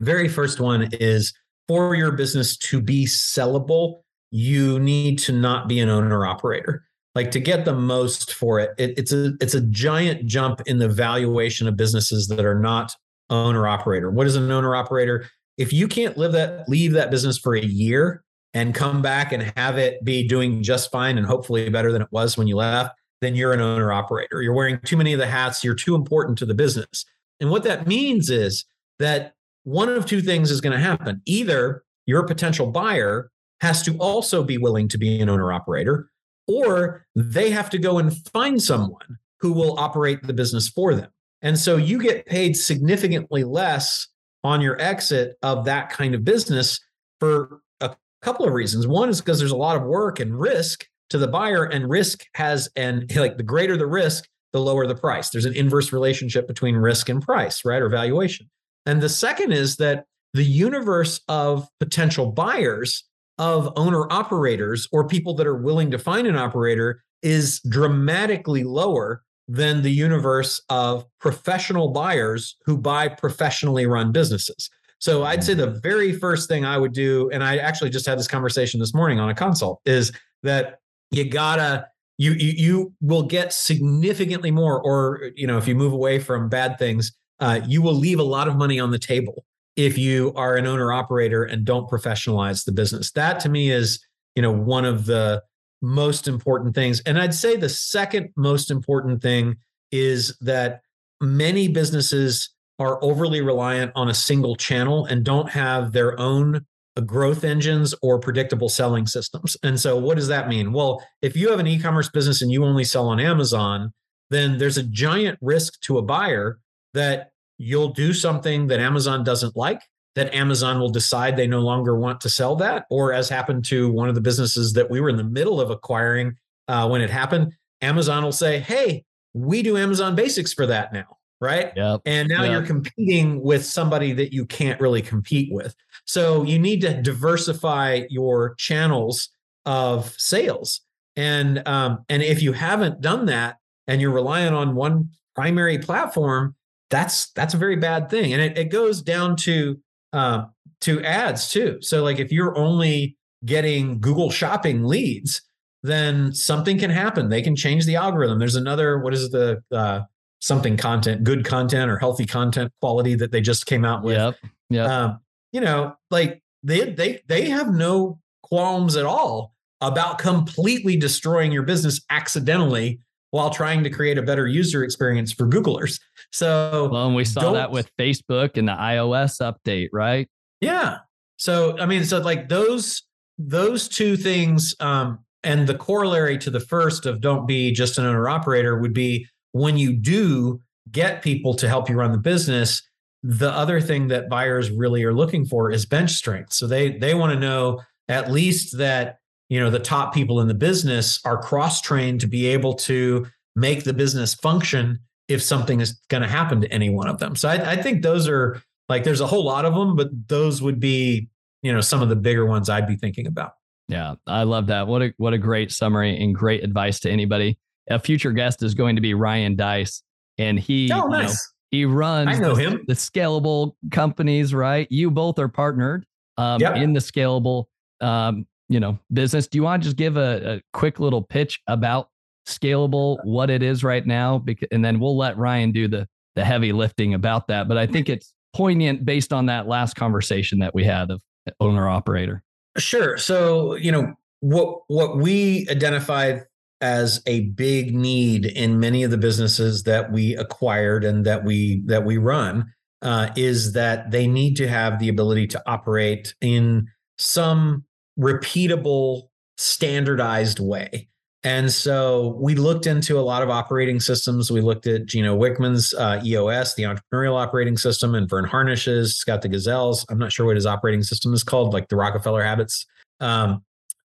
very 0.00 0.28
first 0.28 0.60
one 0.60 0.90
is 0.92 1.32
for 1.66 1.94
your 1.94 2.12
business 2.12 2.56
to 2.58 2.80
be 2.80 3.06
sellable, 3.06 4.02
you 4.30 4.78
need 4.78 5.18
to 5.20 5.32
not 5.32 5.66
be 5.66 5.80
an 5.80 5.88
owner 5.88 6.26
operator. 6.26 6.84
Like 7.14 7.30
to 7.30 7.40
get 7.40 7.64
the 7.64 7.72
most 7.72 8.34
for 8.34 8.58
it, 8.58 8.72
it, 8.76 8.98
it's 8.98 9.12
a 9.12 9.34
it's 9.40 9.54
a 9.54 9.60
giant 9.60 10.26
jump 10.26 10.60
in 10.66 10.78
the 10.78 10.88
valuation 10.88 11.66
of 11.68 11.76
businesses 11.76 12.26
that 12.28 12.44
are 12.44 12.58
not 12.58 12.92
owner 13.30 13.66
operator. 13.66 14.10
What 14.10 14.26
is 14.26 14.36
an 14.36 14.50
owner 14.50 14.74
operator? 14.76 15.26
If 15.56 15.72
you 15.72 15.88
can't 15.88 16.16
live 16.16 16.32
that 16.32 16.68
leave 16.68 16.92
that 16.92 17.10
business 17.10 17.38
for 17.38 17.54
a 17.54 17.64
year 17.64 18.22
and 18.54 18.74
come 18.74 19.02
back 19.02 19.32
and 19.32 19.52
have 19.56 19.78
it 19.78 20.04
be 20.04 20.26
doing 20.26 20.62
just 20.62 20.90
fine 20.90 21.18
and 21.18 21.26
hopefully 21.26 21.68
better 21.70 21.92
than 21.92 22.02
it 22.02 22.08
was 22.10 22.36
when 22.36 22.46
you 22.46 22.56
left, 22.56 22.94
then 23.20 23.34
you're 23.34 23.52
an 23.52 23.60
owner 23.60 23.92
operator. 23.92 24.42
You're 24.42 24.54
wearing 24.54 24.78
too 24.84 24.96
many 24.96 25.12
of 25.12 25.18
the 25.18 25.26
hats. 25.26 25.64
You're 25.64 25.74
too 25.74 25.94
important 25.94 26.38
to 26.38 26.46
the 26.46 26.54
business. 26.54 27.04
And 27.40 27.50
what 27.50 27.64
that 27.64 27.86
means 27.86 28.30
is 28.30 28.64
that 28.98 29.34
one 29.64 29.88
of 29.88 30.06
two 30.06 30.20
things 30.20 30.50
is 30.50 30.60
going 30.60 30.72
to 30.72 30.82
happen. 30.82 31.22
Either 31.24 31.84
your 32.06 32.24
potential 32.24 32.70
buyer 32.70 33.30
has 33.60 33.82
to 33.82 33.96
also 33.98 34.44
be 34.44 34.58
willing 34.58 34.88
to 34.88 34.98
be 34.98 35.20
an 35.20 35.28
owner 35.28 35.52
operator, 35.52 36.10
or 36.46 37.06
they 37.14 37.50
have 37.50 37.70
to 37.70 37.78
go 37.78 37.98
and 37.98 38.16
find 38.28 38.62
someone 38.62 39.18
who 39.40 39.52
will 39.52 39.78
operate 39.78 40.22
the 40.22 40.32
business 40.32 40.68
for 40.68 40.94
them. 40.94 41.10
And 41.42 41.58
so 41.58 41.76
you 41.76 41.98
get 41.98 42.26
paid 42.26 42.56
significantly 42.56 43.44
less 43.44 44.08
on 44.44 44.60
your 44.60 44.80
exit 44.80 45.36
of 45.42 45.64
that 45.64 45.90
kind 45.90 46.14
of 46.14 46.24
business 46.24 46.78
for 47.18 47.60
a 47.80 47.96
couple 48.22 48.46
of 48.46 48.52
reasons. 48.52 48.86
One 48.86 49.08
is 49.08 49.20
because 49.20 49.38
there's 49.38 49.50
a 49.50 49.56
lot 49.56 49.76
of 49.76 49.82
work 49.82 50.20
and 50.20 50.38
risk 50.38 50.86
to 51.10 51.18
the 51.18 51.28
buyer, 51.28 51.64
and 51.64 51.88
risk 51.88 52.24
has 52.34 52.68
and 52.76 53.10
like 53.16 53.36
the 53.36 53.42
greater 53.42 53.76
the 53.76 53.86
risk, 53.86 54.28
the 54.52 54.60
lower 54.60 54.86
the 54.86 54.94
price. 54.94 55.30
There's 55.30 55.44
an 55.44 55.54
inverse 55.54 55.92
relationship 55.92 56.46
between 56.46 56.76
risk 56.76 57.08
and 57.08 57.22
price, 57.22 57.64
right? 57.64 57.82
Or 57.82 57.88
valuation. 57.88 58.48
And 58.86 59.00
the 59.00 59.08
second 59.08 59.52
is 59.52 59.76
that 59.76 60.04
the 60.34 60.44
universe 60.44 61.20
of 61.28 61.66
potential 61.80 62.32
buyers 62.32 63.04
of 63.38 63.72
owner 63.76 64.10
operators 64.12 64.88
or 64.92 65.06
people 65.06 65.34
that 65.34 65.46
are 65.46 65.56
willing 65.56 65.90
to 65.90 65.98
find 65.98 66.26
an 66.26 66.36
operator 66.36 67.02
is 67.22 67.60
dramatically 67.60 68.62
lower 68.62 69.23
than 69.48 69.82
the 69.82 69.90
universe 69.90 70.60
of 70.68 71.04
professional 71.20 71.88
buyers 71.88 72.56
who 72.64 72.78
buy 72.78 73.08
professionally 73.08 73.86
run 73.86 74.12
businesses. 74.12 74.70
So 74.98 75.24
I'd 75.24 75.44
say 75.44 75.54
the 75.54 75.78
very 75.82 76.12
first 76.12 76.48
thing 76.48 76.64
I 76.64 76.78
would 76.78 76.92
do, 76.92 77.28
and 77.30 77.44
I 77.44 77.58
actually 77.58 77.90
just 77.90 78.06
had 78.06 78.18
this 78.18 78.28
conversation 78.28 78.80
this 78.80 78.94
morning 78.94 79.20
on 79.20 79.28
a 79.28 79.34
consult, 79.34 79.80
is 79.84 80.12
that 80.42 80.78
you 81.10 81.28
gotta 81.28 81.86
you 82.16 82.32
you, 82.32 82.52
you 82.56 82.92
will 83.00 83.24
get 83.24 83.52
significantly 83.52 84.50
more, 84.50 84.80
or 84.80 85.30
you 85.36 85.46
know, 85.46 85.58
if 85.58 85.68
you 85.68 85.74
move 85.74 85.92
away 85.92 86.18
from 86.18 86.48
bad 86.48 86.78
things, 86.78 87.12
uh, 87.40 87.60
you 87.66 87.82
will 87.82 87.94
leave 87.94 88.18
a 88.18 88.24
lot 88.24 88.48
of 88.48 88.56
money 88.56 88.80
on 88.80 88.90
the 88.90 88.98
table 88.98 89.44
if 89.76 89.98
you 89.98 90.32
are 90.36 90.56
an 90.56 90.66
owner 90.66 90.92
operator 90.92 91.44
and 91.44 91.64
don't 91.64 91.90
professionalize 91.90 92.64
the 92.64 92.72
business. 92.72 93.10
That 93.12 93.40
to 93.40 93.48
me 93.48 93.70
is, 93.70 93.98
you 94.36 94.42
know, 94.42 94.52
one 94.52 94.84
of 94.84 95.06
the 95.06 95.42
most 95.84 96.26
important 96.26 96.74
things. 96.74 97.00
And 97.00 97.18
I'd 97.18 97.34
say 97.34 97.56
the 97.56 97.68
second 97.68 98.30
most 98.36 98.70
important 98.70 99.22
thing 99.22 99.56
is 99.92 100.36
that 100.40 100.80
many 101.20 101.68
businesses 101.68 102.50
are 102.78 103.02
overly 103.04 103.40
reliant 103.40 103.92
on 103.94 104.08
a 104.08 104.14
single 104.14 104.56
channel 104.56 105.04
and 105.06 105.24
don't 105.24 105.50
have 105.50 105.92
their 105.92 106.18
own 106.18 106.66
growth 107.06 107.44
engines 107.44 107.94
or 108.02 108.18
predictable 108.18 108.68
selling 108.68 109.06
systems. 109.06 109.56
And 109.62 109.78
so, 109.78 109.96
what 109.96 110.16
does 110.16 110.28
that 110.28 110.48
mean? 110.48 110.72
Well, 110.72 111.04
if 111.22 111.36
you 111.36 111.50
have 111.50 111.60
an 111.60 111.66
e 111.66 111.78
commerce 111.78 112.08
business 112.08 112.40
and 112.40 112.50
you 112.50 112.64
only 112.64 112.84
sell 112.84 113.08
on 113.08 113.20
Amazon, 113.20 113.92
then 114.30 114.58
there's 114.58 114.78
a 114.78 114.82
giant 114.82 115.38
risk 115.40 115.80
to 115.82 115.98
a 115.98 116.02
buyer 116.02 116.58
that 116.94 117.30
you'll 117.58 117.90
do 117.90 118.12
something 118.12 118.68
that 118.68 118.80
Amazon 118.80 119.22
doesn't 119.22 119.56
like, 119.56 119.82
that 120.14 120.34
Amazon 120.34 120.78
will 120.78 120.90
decide 120.90 121.36
they 121.36 121.46
no 121.46 121.60
longer 121.60 121.98
want 121.98 122.20
to 122.22 122.28
sell 122.28 122.56
that. 122.56 122.86
Or, 122.90 123.12
as 123.12 123.28
happened 123.28 123.64
to 123.66 123.90
one 123.90 124.08
of 124.08 124.14
the 124.14 124.20
businesses 124.20 124.72
that 124.74 124.90
we 124.90 125.00
were 125.00 125.08
in 125.08 125.16
the 125.16 125.24
middle 125.24 125.60
of 125.60 125.70
acquiring 125.70 126.36
uh, 126.68 126.88
when 126.88 127.00
it 127.00 127.10
happened, 127.10 127.52
Amazon 127.80 128.22
will 128.22 128.32
say, 128.32 128.60
Hey, 128.60 129.04
we 129.32 129.62
do 129.62 129.76
Amazon 129.76 130.14
basics 130.14 130.52
for 130.52 130.66
that 130.66 130.92
now 130.92 131.18
right? 131.44 131.72
Yep. 131.76 132.02
And 132.06 132.28
now 132.28 132.42
yep. 132.42 132.52
you're 132.52 132.66
competing 132.66 133.42
with 133.42 133.64
somebody 133.66 134.12
that 134.14 134.32
you 134.32 134.46
can't 134.46 134.80
really 134.80 135.02
compete 135.02 135.52
with. 135.52 135.74
So 136.06 136.42
you 136.42 136.58
need 136.58 136.80
to 136.82 137.02
diversify 137.02 138.04
your 138.08 138.54
channels 138.54 139.28
of 139.66 140.14
sales. 140.18 140.80
And 141.16 141.66
um, 141.68 142.04
and 142.08 142.22
if 142.22 142.42
you 142.42 142.52
haven't 142.52 143.00
done 143.00 143.26
that 143.26 143.58
and 143.86 144.00
you're 144.00 144.10
relying 144.10 144.52
on 144.52 144.74
one 144.74 145.10
primary 145.34 145.78
platform, 145.78 146.54
that's 146.90 147.30
that's 147.32 147.54
a 147.54 147.58
very 147.58 147.76
bad 147.76 148.10
thing. 148.10 148.32
And 148.32 148.42
it, 148.42 148.58
it 148.58 148.64
goes 148.70 149.02
down 149.02 149.36
to 149.36 149.78
uh, 150.14 150.46
to 150.80 151.02
ads 151.02 151.50
too. 151.50 151.78
So 151.80 152.02
like 152.02 152.18
if 152.18 152.32
you're 152.32 152.56
only 152.56 153.16
getting 153.44 154.00
Google 154.00 154.30
Shopping 154.30 154.84
leads, 154.84 155.42
then 155.82 156.32
something 156.32 156.78
can 156.78 156.90
happen. 156.90 157.28
They 157.28 157.42
can 157.42 157.56
change 157.56 157.84
the 157.84 157.96
algorithm. 157.96 158.38
There's 158.38 158.56
another 158.56 158.98
what 158.98 159.12
is 159.12 159.30
the 159.30 159.62
uh, 159.70 160.02
something 160.40 160.76
content, 160.76 161.24
good 161.24 161.44
content 161.44 161.90
or 161.90 161.98
healthy 161.98 162.26
content 162.26 162.72
quality 162.80 163.14
that 163.16 163.32
they 163.32 163.40
just 163.40 163.66
came 163.66 163.84
out 163.84 164.02
with. 164.02 164.16
Yep. 164.16 164.36
Yeah. 164.70 164.84
Um, 164.84 165.20
you 165.52 165.60
know, 165.60 165.94
like 166.10 166.42
they 166.62 166.90
they 166.90 167.20
they 167.28 167.50
have 167.50 167.72
no 167.72 168.18
qualms 168.42 168.96
at 168.96 169.04
all 169.04 169.54
about 169.80 170.18
completely 170.18 170.96
destroying 170.96 171.52
your 171.52 171.62
business 171.62 172.00
accidentally 172.10 173.00
while 173.30 173.50
trying 173.50 173.82
to 173.82 173.90
create 173.90 174.16
a 174.16 174.22
better 174.22 174.46
user 174.46 174.84
experience 174.84 175.32
for 175.32 175.46
Googlers. 175.46 176.00
So 176.34 176.88
well, 176.90 177.06
and 177.06 177.14
we 177.14 177.24
saw 177.24 177.52
that 177.52 177.70
with 177.70 177.88
Facebook 177.96 178.56
and 178.56 178.66
the 178.66 178.72
iOS 178.72 179.40
update, 179.40 179.90
right? 179.92 180.28
Yeah. 180.60 180.98
So 181.36 181.78
I 181.78 181.86
mean, 181.86 182.04
so 182.04 182.18
like 182.18 182.48
those 182.48 183.04
those 183.38 183.86
two 183.86 184.16
things, 184.16 184.74
um, 184.80 185.20
and 185.44 185.68
the 185.68 185.76
corollary 185.76 186.36
to 186.38 186.50
the 186.50 186.58
first 186.58 187.06
of 187.06 187.20
don't 187.20 187.46
be 187.46 187.70
just 187.70 187.98
an 187.98 188.04
owner 188.04 188.28
operator 188.28 188.80
would 188.80 188.92
be 188.92 189.28
when 189.52 189.78
you 189.78 189.92
do 189.92 190.58
get 190.90 191.22
people 191.22 191.54
to 191.54 191.68
help 191.68 191.88
you 191.88 191.94
run 191.94 192.10
the 192.10 192.18
business, 192.18 192.82
the 193.22 193.52
other 193.52 193.80
thing 193.80 194.08
that 194.08 194.28
buyers 194.28 194.72
really 194.72 195.04
are 195.04 195.14
looking 195.14 195.44
for 195.44 195.70
is 195.70 195.86
bench 195.86 196.10
strength. 196.10 196.52
So 196.52 196.66
they 196.66 196.98
they 196.98 197.14
want 197.14 197.32
to 197.32 197.38
know 197.38 197.80
at 198.08 198.32
least 198.32 198.76
that 198.78 199.18
you 199.48 199.60
know 199.60 199.70
the 199.70 199.78
top 199.78 200.12
people 200.12 200.40
in 200.40 200.48
the 200.48 200.54
business 200.54 201.20
are 201.24 201.40
cross 201.40 201.80
trained 201.80 202.22
to 202.22 202.26
be 202.26 202.46
able 202.46 202.74
to 202.74 203.24
make 203.54 203.84
the 203.84 203.94
business 203.94 204.34
function 204.34 204.98
if 205.28 205.42
something 205.42 205.80
is 205.80 206.00
going 206.08 206.22
to 206.22 206.28
happen 206.28 206.60
to 206.60 206.72
any 206.72 206.90
one 206.90 207.08
of 207.08 207.18
them. 207.18 207.36
So 207.36 207.48
I, 207.48 207.72
I 207.72 207.82
think 207.82 208.02
those 208.02 208.28
are 208.28 208.62
like 208.88 209.04
there's 209.04 209.20
a 209.20 209.26
whole 209.26 209.44
lot 209.44 209.64
of 209.64 209.74
them, 209.74 209.96
but 209.96 210.08
those 210.28 210.60
would 210.60 210.80
be 210.80 211.28
you 211.62 211.72
know 211.72 211.80
some 211.80 212.02
of 212.02 212.08
the 212.08 212.16
bigger 212.16 212.46
ones 212.46 212.68
I'd 212.68 212.86
be 212.86 212.96
thinking 212.96 213.26
about. 213.26 213.52
Yeah, 213.88 214.14
I 214.26 214.44
love 214.44 214.66
that. 214.68 214.86
What 214.86 215.02
a 215.02 215.14
what 215.16 215.32
a 215.32 215.38
great 215.38 215.72
summary 215.72 216.22
and 216.22 216.34
great 216.34 216.64
advice 216.64 217.00
to 217.00 217.10
anybody 217.10 217.58
a 217.88 217.98
future 217.98 218.32
guest 218.32 218.62
is 218.62 218.74
going 218.74 218.96
to 218.96 219.02
be 219.02 219.14
Ryan 219.14 219.56
Deiss, 219.56 220.02
and 220.38 220.58
he 220.58 220.90
oh, 220.92 221.06
nice. 221.06 221.22
you 221.22 221.26
know, 221.28 221.34
he 221.70 221.84
runs 221.84 222.28
I 222.28 222.38
know 222.38 222.54
the, 222.54 222.62
him. 222.62 222.84
the 222.86 222.94
scalable 222.94 223.74
companies, 223.90 224.54
right? 224.54 224.86
You 224.90 225.10
both 225.10 225.38
are 225.38 225.48
partnered 225.48 226.06
um, 226.38 226.60
yep. 226.60 226.76
in 226.76 226.92
the 226.92 227.00
scalable 227.00 227.64
um, 228.00 228.46
you 228.68 228.80
know 228.80 228.98
business. 229.12 229.46
Do 229.46 229.58
you 229.58 229.62
want 229.62 229.82
to 229.82 229.88
just 229.88 229.96
give 229.96 230.16
a, 230.16 230.56
a 230.56 230.62
quick 230.72 231.00
little 231.00 231.22
pitch 231.22 231.60
about 231.66 232.08
scalable, 232.46 233.18
what 233.24 233.50
it 233.50 233.62
is 233.62 233.82
right 233.82 234.06
now, 234.06 234.44
and 234.70 234.84
then 234.84 235.00
we'll 235.00 235.16
let 235.16 235.36
Ryan 235.36 235.72
do 235.72 235.88
the 235.88 236.06
the 236.34 236.44
heavy 236.44 236.72
lifting 236.72 237.14
about 237.14 237.46
that. 237.48 237.68
But 237.68 237.78
I 237.78 237.86
think 237.86 238.08
it's 238.08 238.34
poignant 238.54 239.04
based 239.04 239.32
on 239.32 239.46
that 239.46 239.66
last 239.68 239.94
conversation 239.94 240.58
that 240.58 240.74
we 240.74 240.84
had 240.84 241.10
of 241.10 241.22
owner 241.60 241.88
operator. 241.88 242.42
Sure. 242.78 243.16
So 243.18 243.74
you 243.74 243.92
know 243.92 244.14
what 244.40 244.80
what 244.88 245.18
we 245.18 245.66
identified 245.70 246.42
as 246.80 247.22
a 247.26 247.40
big 247.50 247.94
need 247.94 248.46
in 248.46 248.78
many 248.78 249.02
of 249.04 249.10
the 249.10 249.16
businesses 249.16 249.84
that 249.84 250.12
we 250.12 250.34
acquired 250.36 251.04
and 251.04 251.24
that 251.24 251.44
we 251.44 251.82
that 251.86 252.04
we 252.04 252.18
run 252.18 252.66
uh, 253.02 253.30
is 253.36 253.72
that 253.72 254.10
they 254.10 254.26
need 254.26 254.56
to 254.56 254.68
have 254.68 254.98
the 254.98 255.08
ability 255.08 255.46
to 255.46 255.62
operate 255.66 256.34
in 256.40 256.86
some 257.18 257.84
repeatable 258.18 259.22
standardized 259.56 260.58
way 260.58 261.08
and 261.44 261.70
so 261.70 262.36
we 262.40 262.54
looked 262.54 262.86
into 262.86 263.18
a 263.18 263.20
lot 263.20 263.42
of 263.42 263.50
operating 263.50 264.00
systems. 264.00 264.50
We 264.50 264.62
looked 264.62 264.86
at 264.86 265.04
Gino 265.04 265.36
Wickman's 265.36 265.92
uh, 265.94 266.20
EOS, 266.24 266.74
the 266.74 266.84
entrepreneurial 266.84 267.38
operating 267.40 267.76
system, 267.76 268.14
and 268.14 268.28
Verne 268.28 268.46
Harnish's, 268.46 269.16
Scott 269.16 269.42
the 269.42 269.48
Gazelles. 269.48 270.06
I'm 270.08 270.18
not 270.18 270.32
sure 270.32 270.46
what 270.46 270.56
his 270.56 270.66
operating 270.66 271.02
system 271.02 271.34
is 271.34 271.44
called, 271.44 271.74
like 271.74 271.88
the 271.88 271.96
Rockefeller 271.96 272.42
Habits. 272.42 272.86
Um, 273.20 273.62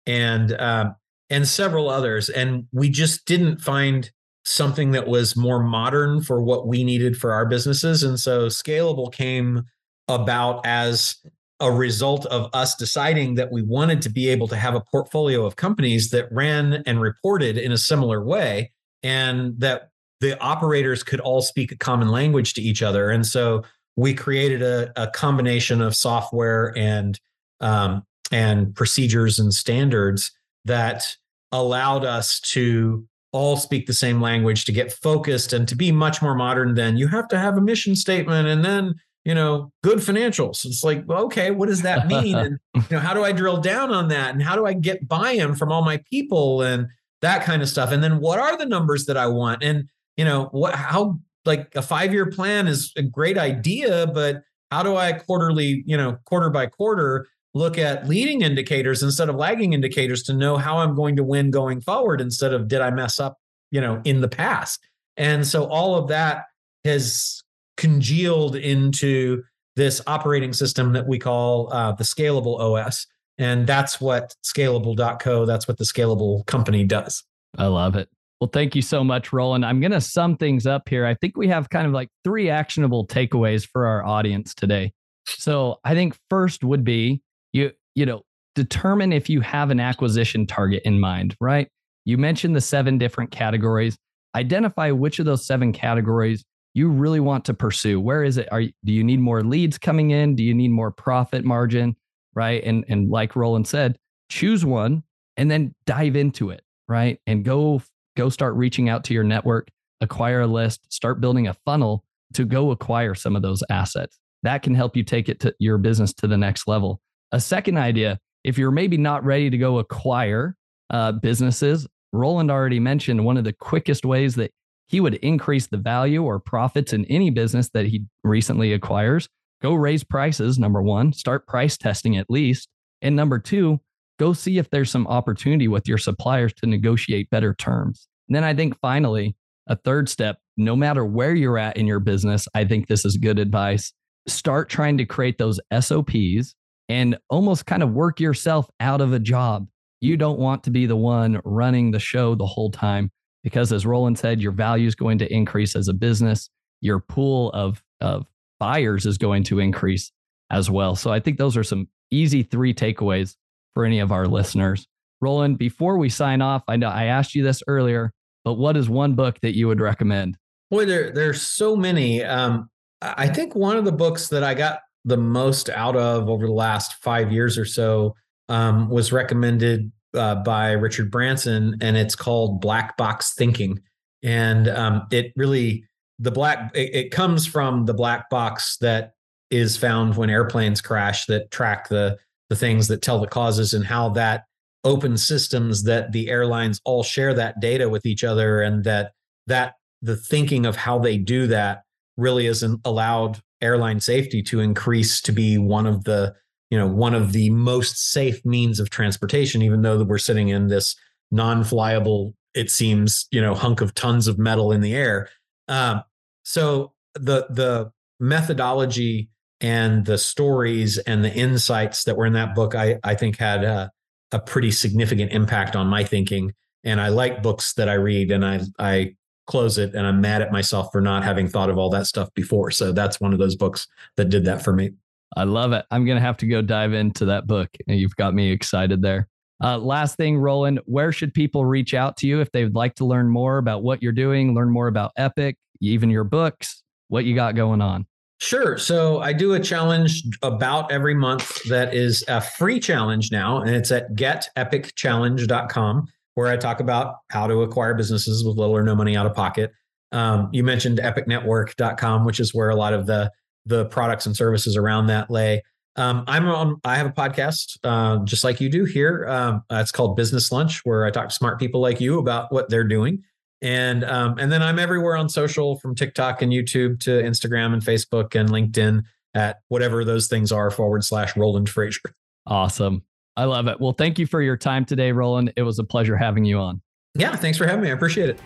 and 0.06 0.52
um, 0.60 0.96
and 1.30 1.46
several 1.46 1.88
others. 1.88 2.28
And 2.28 2.66
we 2.72 2.88
just 2.88 3.24
didn't 3.24 3.60
find 3.60 4.10
something 4.44 4.92
that 4.92 5.06
was 5.06 5.36
more 5.36 5.62
modern 5.62 6.22
for 6.22 6.42
what 6.42 6.66
we 6.66 6.82
needed 6.82 7.16
for 7.16 7.32
our 7.32 7.46
businesses. 7.46 8.02
And 8.02 8.18
so 8.18 8.46
Scalable 8.46 9.12
came 9.12 9.64
about 10.08 10.64
as 10.64 11.16
a 11.60 11.70
result 11.70 12.24
of 12.26 12.48
us 12.52 12.76
deciding 12.76 13.34
that 13.34 13.50
we 13.50 13.62
wanted 13.62 14.00
to 14.02 14.08
be 14.08 14.28
able 14.28 14.46
to 14.48 14.56
have 14.56 14.74
a 14.74 14.80
portfolio 14.80 15.44
of 15.44 15.56
companies 15.56 16.10
that 16.10 16.30
ran 16.30 16.82
and 16.86 17.00
reported 17.00 17.58
in 17.58 17.72
a 17.72 17.78
similar 17.78 18.22
way 18.24 18.70
and 19.02 19.58
that 19.58 19.90
the 20.20 20.40
operators 20.40 21.02
could 21.02 21.20
all 21.20 21.42
speak 21.42 21.72
a 21.72 21.76
common 21.76 22.08
language 22.08 22.54
to 22.54 22.62
each 22.62 22.82
other. 22.82 23.10
And 23.10 23.26
so 23.26 23.62
we 23.96 24.14
created 24.14 24.62
a, 24.62 24.92
a 24.96 25.08
combination 25.08 25.80
of 25.80 25.96
software 25.96 26.76
and 26.76 27.18
um, 27.60 28.04
and 28.30 28.74
procedures 28.74 29.38
and 29.38 29.52
standards 29.52 30.30
that 30.64 31.16
allowed 31.50 32.04
us 32.04 32.38
to 32.40 33.06
all 33.32 33.56
speak 33.56 33.86
the 33.86 33.92
same 33.92 34.20
language 34.20 34.64
to 34.64 34.72
get 34.72 34.92
focused 34.92 35.52
and 35.52 35.66
to 35.68 35.74
be 35.74 35.90
much 35.90 36.22
more 36.22 36.34
modern 36.34 36.74
than 36.74 36.96
you 36.96 37.08
have 37.08 37.28
to 37.28 37.38
have 37.38 37.56
a 37.56 37.60
mission 37.60 37.96
statement 37.96 38.48
and 38.48 38.64
then 38.64 38.94
you 39.24 39.34
know 39.34 39.72
good 39.82 39.98
financials. 39.98 40.64
It's 40.64 40.84
like 40.84 41.04
well, 41.06 41.24
okay 41.24 41.50
what 41.50 41.68
does 41.68 41.82
that 41.82 42.06
mean? 42.06 42.34
And 42.36 42.58
you 42.74 42.82
know 42.90 42.98
how 42.98 43.14
do 43.14 43.24
i 43.24 43.32
drill 43.32 43.58
down 43.58 43.92
on 43.92 44.08
that? 44.08 44.34
And 44.34 44.42
how 44.42 44.56
do 44.56 44.66
i 44.66 44.72
get 44.72 45.06
buy-in 45.06 45.54
from 45.54 45.72
all 45.72 45.82
my 45.82 46.00
people 46.10 46.62
and 46.62 46.86
that 47.20 47.44
kind 47.44 47.62
of 47.62 47.68
stuff? 47.68 47.90
And 47.90 48.02
then 48.02 48.20
what 48.20 48.38
are 48.38 48.56
the 48.56 48.66
numbers 48.66 49.06
that 49.06 49.16
i 49.16 49.26
want? 49.26 49.62
And 49.62 49.88
you 50.16 50.24
know 50.24 50.48
what 50.52 50.74
how 50.74 51.18
like 51.44 51.74
a 51.74 51.82
five 51.82 52.12
year 52.12 52.26
plan 52.26 52.66
is 52.66 52.92
a 52.96 53.02
great 53.02 53.38
idea 53.38 54.06
but 54.06 54.42
how 54.70 54.82
do 54.82 54.96
i 54.96 55.12
quarterly 55.12 55.82
you 55.86 55.96
know 55.96 56.18
quarter 56.24 56.50
by 56.50 56.66
quarter 56.66 57.26
look 57.54 57.78
at 57.78 58.06
leading 58.06 58.42
indicators 58.42 59.02
instead 59.02 59.28
of 59.28 59.36
lagging 59.36 59.72
indicators 59.72 60.22
to 60.22 60.32
know 60.32 60.56
how 60.56 60.78
I'm 60.78 60.94
going 60.94 61.16
to 61.16 61.24
win 61.24 61.50
going 61.50 61.80
forward 61.80 62.20
instead 62.20 62.52
of 62.52 62.68
did 62.68 62.80
I 62.80 62.90
mess 62.90 63.18
up, 63.18 63.38
you 63.70 63.80
know, 63.80 64.00
in 64.04 64.20
the 64.20 64.28
past. 64.28 64.80
And 65.16 65.46
so 65.46 65.64
all 65.64 65.96
of 65.96 66.08
that 66.08 66.44
has 66.84 67.42
congealed 67.78 68.56
into 68.56 69.42
this 69.76 70.02
operating 70.06 70.52
system 70.52 70.92
that 70.92 71.08
we 71.08 71.18
call 71.18 71.72
uh, 71.72 71.92
the 71.92 72.04
scalable 72.04 72.60
OS. 72.60 73.06
And 73.38 73.66
that's 73.66 74.00
what 74.00 74.34
scalable.co, 74.44 75.46
that's 75.46 75.66
what 75.66 75.78
the 75.78 75.84
scalable 75.84 76.44
company 76.44 76.84
does. 76.84 77.24
I 77.56 77.68
love 77.68 77.96
it. 77.96 78.10
Well, 78.40 78.50
thank 78.52 78.76
you 78.76 78.82
so 78.82 79.02
much, 79.02 79.32
Roland. 79.32 79.64
I'm 79.64 79.80
going 79.80 79.92
to 79.92 80.00
sum 80.00 80.36
things 80.36 80.66
up 80.66 80.88
here. 80.88 81.06
I 81.06 81.14
think 81.14 81.36
we 81.36 81.48
have 81.48 81.70
kind 81.70 81.86
of 81.86 81.92
like 81.92 82.10
three 82.24 82.50
actionable 82.50 83.06
takeaways 83.06 83.66
for 83.66 83.86
our 83.86 84.04
audience 84.04 84.54
today. 84.54 84.92
So 85.26 85.78
I 85.84 85.94
think 85.94 86.16
first 86.28 86.62
would 86.62 86.84
be 86.84 87.22
you 87.52 87.72
you 87.94 88.06
know 88.06 88.22
determine 88.54 89.12
if 89.12 89.28
you 89.28 89.40
have 89.40 89.70
an 89.70 89.80
acquisition 89.80 90.46
target 90.46 90.82
in 90.84 91.00
mind 91.00 91.36
right 91.40 91.68
you 92.04 92.18
mentioned 92.18 92.56
the 92.56 92.60
seven 92.60 92.98
different 92.98 93.30
categories 93.30 93.96
identify 94.34 94.90
which 94.90 95.18
of 95.18 95.26
those 95.26 95.46
seven 95.46 95.72
categories 95.72 96.44
you 96.78 96.88
really 96.88 97.20
want 97.20 97.44
to 97.46 97.54
pursue? 97.54 98.00
Where 98.00 98.24
is 98.24 98.38
it? 98.38 98.48
Are 98.52 98.62
do 98.62 98.92
you 98.92 99.04
need 99.04 99.20
more 99.20 99.42
leads 99.42 99.78
coming 99.78 100.10
in? 100.10 100.34
Do 100.34 100.42
you 100.42 100.54
need 100.54 100.70
more 100.70 100.90
profit 100.90 101.44
margin 101.44 101.96
right? 102.34 102.62
And 102.64 102.84
and 102.88 103.10
like 103.10 103.36
roland 103.36 103.66
said 103.66 103.98
choose 104.28 104.64
one 104.64 105.02
and 105.36 105.50
then 105.50 105.74
dive 105.86 106.16
into 106.16 106.50
it 106.50 106.62
right? 106.88 107.18
And 107.26 107.44
go 107.44 107.82
go 108.16 108.28
start 108.28 108.54
reaching 108.54 108.88
out 108.88 109.04
to 109.04 109.14
your 109.14 109.24
network 109.24 109.68
acquire 110.00 110.42
a 110.42 110.46
list 110.46 110.92
start 110.92 111.20
building 111.20 111.48
a 111.48 111.54
funnel 111.64 112.04
to 112.34 112.44
go 112.44 112.70
acquire 112.70 113.14
some 113.14 113.34
of 113.34 113.42
those 113.42 113.62
assets. 113.70 114.18
That 114.42 114.62
can 114.62 114.74
help 114.74 114.96
you 114.96 115.02
take 115.02 115.28
it 115.28 115.40
to 115.40 115.54
your 115.58 115.78
business 115.78 116.12
to 116.14 116.26
the 116.26 116.36
next 116.36 116.68
level. 116.68 117.00
A 117.32 117.40
second 117.40 117.78
idea, 117.78 118.20
if 118.44 118.56
you're 118.56 118.70
maybe 118.70 118.96
not 118.96 119.24
ready 119.24 119.50
to 119.50 119.58
go 119.58 119.78
acquire, 119.78 120.54
uh, 120.90 121.12
businesses. 121.12 121.86
Roland 122.12 122.50
already 122.50 122.80
mentioned 122.80 123.24
one 123.24 123.36
of 123.36 123.44
the 123.44 123.52
quickest 123.52 124.04
ways 124.04 124.34
that 124.36 124.52
he 124.88 125.00
would 125.00 125.14
increase 125.16 125.66
the 125.66 125.76
value 125.76 126.22
or 126.22 126.38
profits 126.38 126.92
in 126.92 127.04
any 127.06 127.30
business 127.30 127.68
that 127.70 127.86
he 127.86 128.04
recently 128.24 128.72
acquires. 128.72 129.28
Go 129.60 129.74
raise 129.74 130.02
prices, 130.02 130.58
number 130.58 130.82
one, 130.82 131.12
start 131.12 131.46
price 131.46 131.76
testing 131.76 132.16
at 132.16 132.30
least. 132.30 132.68
And 133.02 133.14
number 133.14 133.38
two, 133.38 133.80
go 134.18 134.32
see 134.32 134.58
if 134.58 134.70
there's 134.70 134.90
some 134.90 135.06
opportunity 135.06 135.68
with 135.68 135.86
your 135.86 135.98
suppliers 135.98 136.52
to 136.54 136.66
negotiate 136.66 137.30
better 137.30 137.54
terms. 137.54 138.08
And 138.28 138.36
then 138.36 138.44
I 138.44 138.54
think 138.54 138.78
finally, 138.80 139.36
a 139.66 139.76
third 139.76 140.08
step, 140.08 140.38
no 140.56 140.74
matter 140.74 141.04
where 141.04 141.34
you're 141.34 141.58
at 141.58 141.76
in 141.76 141.86
your 141.86 142.00
business, 142.00 142.48
I 142.54 142.64
think 142.64 142.86
this 142.86 143.04
is 143.04 143.16
good 143.18 143.38
advice. 143.38 143.92
Start 144.26 144.70
trying 144.70 144.96
to 144.98 145.04
create 145.04 145.38
those 145.38 145.60
SOPs 145.78 146.54
and 146.88 147.18
almost 147.28 147.66
kind 147.66 147.82
of 147.82 147.92
work 147.92 148.20
yourself 148.20 148.70
out 148.80 149.00
of 149.00 149.12
a 149.12 149.18
job. 149.18 149.66
You 150.00 150.16
don't 150.16 150.38
want 150.38 150.64
to 150.64 150.70
be 150.70 150.86
the 150.86 150.96
one 150.96 151.40
running 151.44 151.90
the 151.90 151.98
show 151.98 152.34
the 152.34 152.46
whole 152.46 152.70
time 152.70 153.10
because 153.48 153.72
as 153.72 153.86
Roland 153.86 154.18
said, 154.18 154.42
your 154.42 154.52
value 154.52 154.86
is 154.86 154.94
going 154.94 155.16
to 155.16 155.32
increase 155.32 155.74
as 155.74 155.88
a 155.88 155.94
business. 155.94 156.50
Your 156.82 157.00
pool 157.00 157.50
of, 157.52 157.82
of 158.02 158.26
buyers 158.60 159.06
is 159.06 159.16
going 159.16 159.42
to 159.44 159.58
increase 159.58 160.12
as 160.50 160.70
well. 160.70 160.94
So 160.94 161.10
I 161.10 161.18
think 161.18 161.38
those 161.38 161.56
are 161.56 161.64
some 161.64 161.88
easy 162.10 162.42
three 162.42 162.74
takeaways 162.74 163.36
for 163.72 163.86
any 163.86 164.00
of 164.00 164.12
our 164.12 164.26
listeners. 164.26 164.86
Roland, 165.22 165.56
before 165.56 165.96
we 165.96 166.10
sign 166.10 166.42
off, 166.42 166.62
I 166.68 166.76
know 166.76 166.90
I 166.90 167.04
asked 167.04 167.34
you 167.34 167.42
this 167.42 167.62
earlier, 167.66 168.12
but 168.44 168.54
what 168.54 168.76
is 168.76 168.90
one 168.90 169.14
book 169.14 169.40
that 169.40 169.56
you 169.56 169.66
would 169.66 169.80
recommend? 169.80 170.36
Boy, 170.70 170.84
there 170.84 171.10
there's 171.10 171.40
so 171.40 171.74
many. 171.74 172.22
Um, 172.22 172.68
I 173.00 173.28
think 173.28 173.54
one 173.54 173.78
of 173.78 173.86
the 173.86 173.92
books 173.92 174.28
that 174.28 174.44
I 174.44 174.52
got 174.52 174.80
the 175.06 175.16
most 175.16 175.70
out 175.70 175.96
of 175.96 176.28
over 176.28 176.46
the 176.46 176.52
last 176.52 177.02
five 177.02 177.32
years 177.32 177.56
or 177.56 177.64
so 177.64 178.14
um, 178.50 178.90
was 178.90 179.10
recommended 179.10 179.90
uh, 180.14 180.36
by 180.36 180.72
Richard 180.72 181.10
Branson, 181.10 181.76
and 181.80 181.96
it's 181.96 182.16
called 182.16 182.60
Black 182.60 182.96
Box 182.96 183.34
Thinking. 183.34 183.80
And 184.22 184.68
um, 184.68 185.06
it 185.10 185.32
really 185.36 185.84
the 186.18 186.30
black 186.30 186.70
it, 186.74 186.94
it, 186.94 187.10
comes 187.12 187.46
from 187.46 187.86
the 187.86 187.94
black 187.94 188.28
box 188.30 188.76
that 188.78 189.12
is 189.50 189.76
found 189.76 190.16
when 190.16 190.30
airplanes 190.30 190.80
crash 190.80 191.26
that 191.26 191.50
track 191.50 191.88
the 191.88 192.18
the 192.48 192.56
things 192.56 192.88
that 192.88 193.02
tell 193.02 193.20
the 193.20 193.26
causes 193.26 193.74
and 193.74 193.84
how 193.84 194.08
that 194.08 194.44
open 194.84 195.16
systems 195.16 195.84
that 195.84 196.12
the 196.12 196.28
airlines 196.28 196.80
all 196.84 197.02
share 197.02 197.34
that 197.34 197.60
data 197.60 197.88
with 197.88 198.06
each 198.06 198.24
other 198.24 198.62
and 198.62 198.84
that 198.84 199.12
that 199.46 199.74
the 200.02 200.16
thinking 200.16 200.66
of 200.66 200.76
how 200.76 200.98
they 200.98 201.16
do 201.16 201.46
that 201.46 201.82
really 202.16 202.46
isn't 202.46 202.80
allowed 202.84 203.40
airline 203.60 204.00
safety 204.00 204.42
to 204.42 204.60
increase 204.60 205.20
to 205.20 205.32
be 205.32 205.58
one 205.58 205.86
of 205.86 206.04
the 206.04 206.34
you 206.70 206.78
know 206.78 206.86
one 206.86 207.14
of 207.14 207.32
the 207.32 207.50
most 207.50 208.12
safe 208.12 208.44
means 208.44 208.80
of 208.80 208.90
transportation 208.90 209.62
even 209.62 209.82
though 209.82 210.02
we're 210.04 210.18
sitting 210.18 210.48
in 210.48 210.68
this 210.68 210.96
non-flyable 211.30 212.32
it 212.54 212.70
seems 212.70 213.26
you 213.30 213.40
know 213.40 213.54
hunk 213.54 213.80
of 213.80 213.94
tons 213.94 214.26
of 214.26 214.38
metal 214.38 214.72
in 214.72 214.80
the 214.80 214.94
air. 214.94 215.28
Um, 215.68 216.02
so 216.44 216.92
the 217.14 217.46
the 217.50 217.92
methodology 218.20 219.28
and 219.60 220.04
the 220.04 220.18
stories 220.18 220.98
and 220.98 221.24
the 221.24 221.32
insights 221.32 222.04
that 222.04 222.16
were 222.16 222.26
in 222.26 222.32
that 222.32 222.54
book 222.54 222.74
i 222.74 222.98
i 223.04 223.14
think 223.14 223.36
had 223.36 223.64
a, 223.64 223.90
a 224.32 224.38
pretty 224.38 224.70
significant 224.70 225.32
impact 225.32 225.76
on 225.76 225.86
my 225.86 226.04
thinking. 226.04 226.52
And 226.84 227.00
i 227.00 227.08
like 227.08 227.42
books 227.42 227.74
that 227.74 227.88
i 227.88 227.94
read 227.94 228.30
and 228.30 228.44
i 228.44 228.60
i 228.78 229.14
close 229.46 229.78
it 229.78 229.94
and 229.94 230.06
i'm 230.06 230.20
mad 230.20 230.42
at 230.42 230.52
myself 230.52 230.88
for 230.92 231.00
not 231.00 231.24
having 231.24 231.48
thought 231.48 231.70
of 231.70 231.78
all 231.78 231.90
that 231.90 232.06
stuff 232.06 232.32
before. 232.34 232.70
So 232.70 232.92
that's 232.92 233.20
one 233.20 233.32
of 233.32 233.38
those 233.38 233.56
books 233.56 233.86
that 234.16 234.26
did 234.26 234.44
that 234.46 234.62
for 234.62 234.72
me 234.72 234.92
I 235.36 235.44
love 235.44 235.72
it. 235.72 235.84
I'm 235.90 236.04
going 236.04 236.16
to 236.16 236.22
have 236.22 236.36
to 236.38 236.46
go 236.46 236.62
dive 236.62 236.92
into 236.92 237.26
that 237.26 237.46
book. 237.46 237.68
You've 237.86 238.16
got 238.16 238.34
me 238.34 238.50
excited 238.50 239.02
there. 239.02 239.28
Uh, 239.62 239.76
last 239.76 240.16
thing, 240.16 240.38
Roland, 240.38 240.80
where 240.84 241.10
should 241.10 241.34
people 241.34 241.64
reach 241.64 241.92
out 241.92 242.16
to 242.18 242.26
you 242.26 242.40
if 242.40 242.50
they'd 242.52 242.74
like 242.74 242.94
to 242.96 243.04
learn 243.04 243.28
more 243.28 243.58
about 243.58 243.82
what 243.82 244.02
you're 244.02 244.12
doing, 244.12 244.54
learn 244.54 244.70
more 244.70 244.86
about 244.86 245.12
Epic, 245.16 245.56
even 245.80 246.10
your 246.10 246.24
books, 246.24 246.82
what 247.08 247.24
you 247.24 247.34
got 247.34 247.56
going 247.56 247.80
on? 247.80 248.06
Sure. 248.40 248.78
So 248.78 249.18
I 249.18 249.32
do 249.32 249.54
a 249.54 249.60
challenge 249.60 250.22
about 250.42 250.92
every 250.92 251.14
month 251.14 251.60
that 251.68 251.92
is 251.92 252.24
a 252.28 252.40
free 252.40 252.78
challenge 252.78 253.32
now, 253.32 253.60
and 253.60 253.70
it's 253.74 253.90
at 253.90 254.14
getepicchallenge.com, 254.14 256.06
where 256.34 256.46
I 256.46 256.56
talk 256.56 256.78
about 256.78 257.16
how 257.30 257.48
to 257.48 257.62
acquire 257.62 257.94
businesses 257.94 258.44
with 258.44 258.56
little 258.56 258.76
or 258.76 258.84
no 258.84 258.94
money 258.94 259.16
out 259.16 259.26
of 259.26 259.34
pocket. 259.34 259.72
Um, 260.12 260.50
you 260.52 260.62
mentioned 260.62 260.98
epicnetwork.com, 260.98 262.24
which 262.24 262.38
is 262.38 262.54
where 262.54 262.70
a 262.70 262.76
lot 262.76 262.94
of 262.94 263.06
the 263.06 263.32
the 263.68 263.86
products 263.86 264.26
and 264.26 264.36
services 264.36 264.76
around 264.76 265.06
that 265.06 265.30
lay. 265.30 265.62
Um, 265.96 266.24
I'm 266.28 266.46
on. 266.46 266.80
I 266.84 266.96
have 266.96 267.06
a 267.06 267.12
podcast, 267.12 267.78
uh, 267.82 268.24
just 268.24 268.44
like 268.44 268.60
you 268.60 268.68
do 268.68 268.84
here. 268.84 269.26
Um, 269.28 269.62
uh, 269.70 269.76
it's 269.76 269.90
called 269.90 270.16
Business 270.16 270.52
Lunch, 270.52 270.84
where 270.84 271.04
I 271.04 271.10
talk 271.10 271.28
to 271.28 271.34
smart 271.34 271.58
people 271.58 271.80
like 271.80 272.00
you 272.00 272.18
about 272.18 272.52
what 272.52 272.68
they're 272.68 272.84
doing. 272.84 273.24
And 273.60 274.04
um, 274.04 274.38
and 274.38 274.52
then 274.52 274.62
I'm 274.62 274.78
everywhere 274.78 275.16
on 275.16 275.28
social, 275.28 275.78
from 275.80 275.96
TikTok 275.96 276.42
and 276.42 276.52
YouTube 276.52 277.00
to 277.00 277.10
Instagram 277.10 277.72
and 277.72 277.82
Facebook 277.82 278.38
and 278.38 278.48
LinkedIn 278.48 279.02
at 279.34 279.58
whatever 279.68 280.04
those 280.04 280.28
things 280.28 280.52
are 280.52 280.70
forward 280.70 281.04
slash 281.04 281.36
Roland 281.36 281.68
Frasier. 281.68 282.12
Awesome. 282.46 283.02
I 283.36 283.44
love 283.44 283.66
it. 283.66 283.80
Well, 283.80 283.92
thank 283.92 284.18
you 284.18 284.26
for 284.26 284.40
your 284.40 284.56
time 284.56 284.84
today, 284.84 285.12
Roland. 285.12 285.52
It 285.56 285.62
was 285.62 285.78
a 285.78 285.84
pleasure 285.84 286.16
having 286.16 286.44
you 286.44 286.58
on. 286.58 286.80
Yeah, 287.14 287.34
thanks 287.36 287.58
for 287.58 287.66
having 287.66 287.82
me. 287.82 287.90
I 287.90 287.92
appreciate 287.92 288.30
it. 288.30 288.40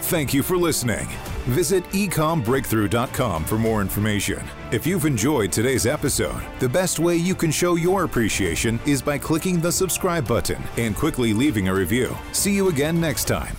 Thank 0.00 0.32
you 0.32 0.42
for 0.42 0.56
listening. 0.56 1.08
Visit 1.46 1.84
ecommbreakthrough.com 1.90 3.44
for 3.44 3.58
more 3.58 3.80
information. 3.80 4.42
If 4.72 4.86
you've 4.86 5.06
enjoyed 5.06 5.52
today's 5.52 5.86
episode, 5.86 6.42
the 6.58 6.68
best 6.68 6.98
way 6.98 7.16
you 7.16 7.34
can 7.34 7.50
show 7.50 7.76
your 7.76 8.04
appreciation 8.04 8.80
is 8.86 9.00
by 9.00 9.18
clicking 9.18 9.60
the 9.60 9.72
subscribe 9.72 10.26
button 10.26 10.62
and 10.76 10.94
quickly 10.96 11.32
leaving 11.32 11.68
a 11.68 11.74
review. 11.74 12.16
See 12.32 12.54
you 12.54 12.68
again 12.68 13.00
next 13.00 13.26
time. 13.26 13.56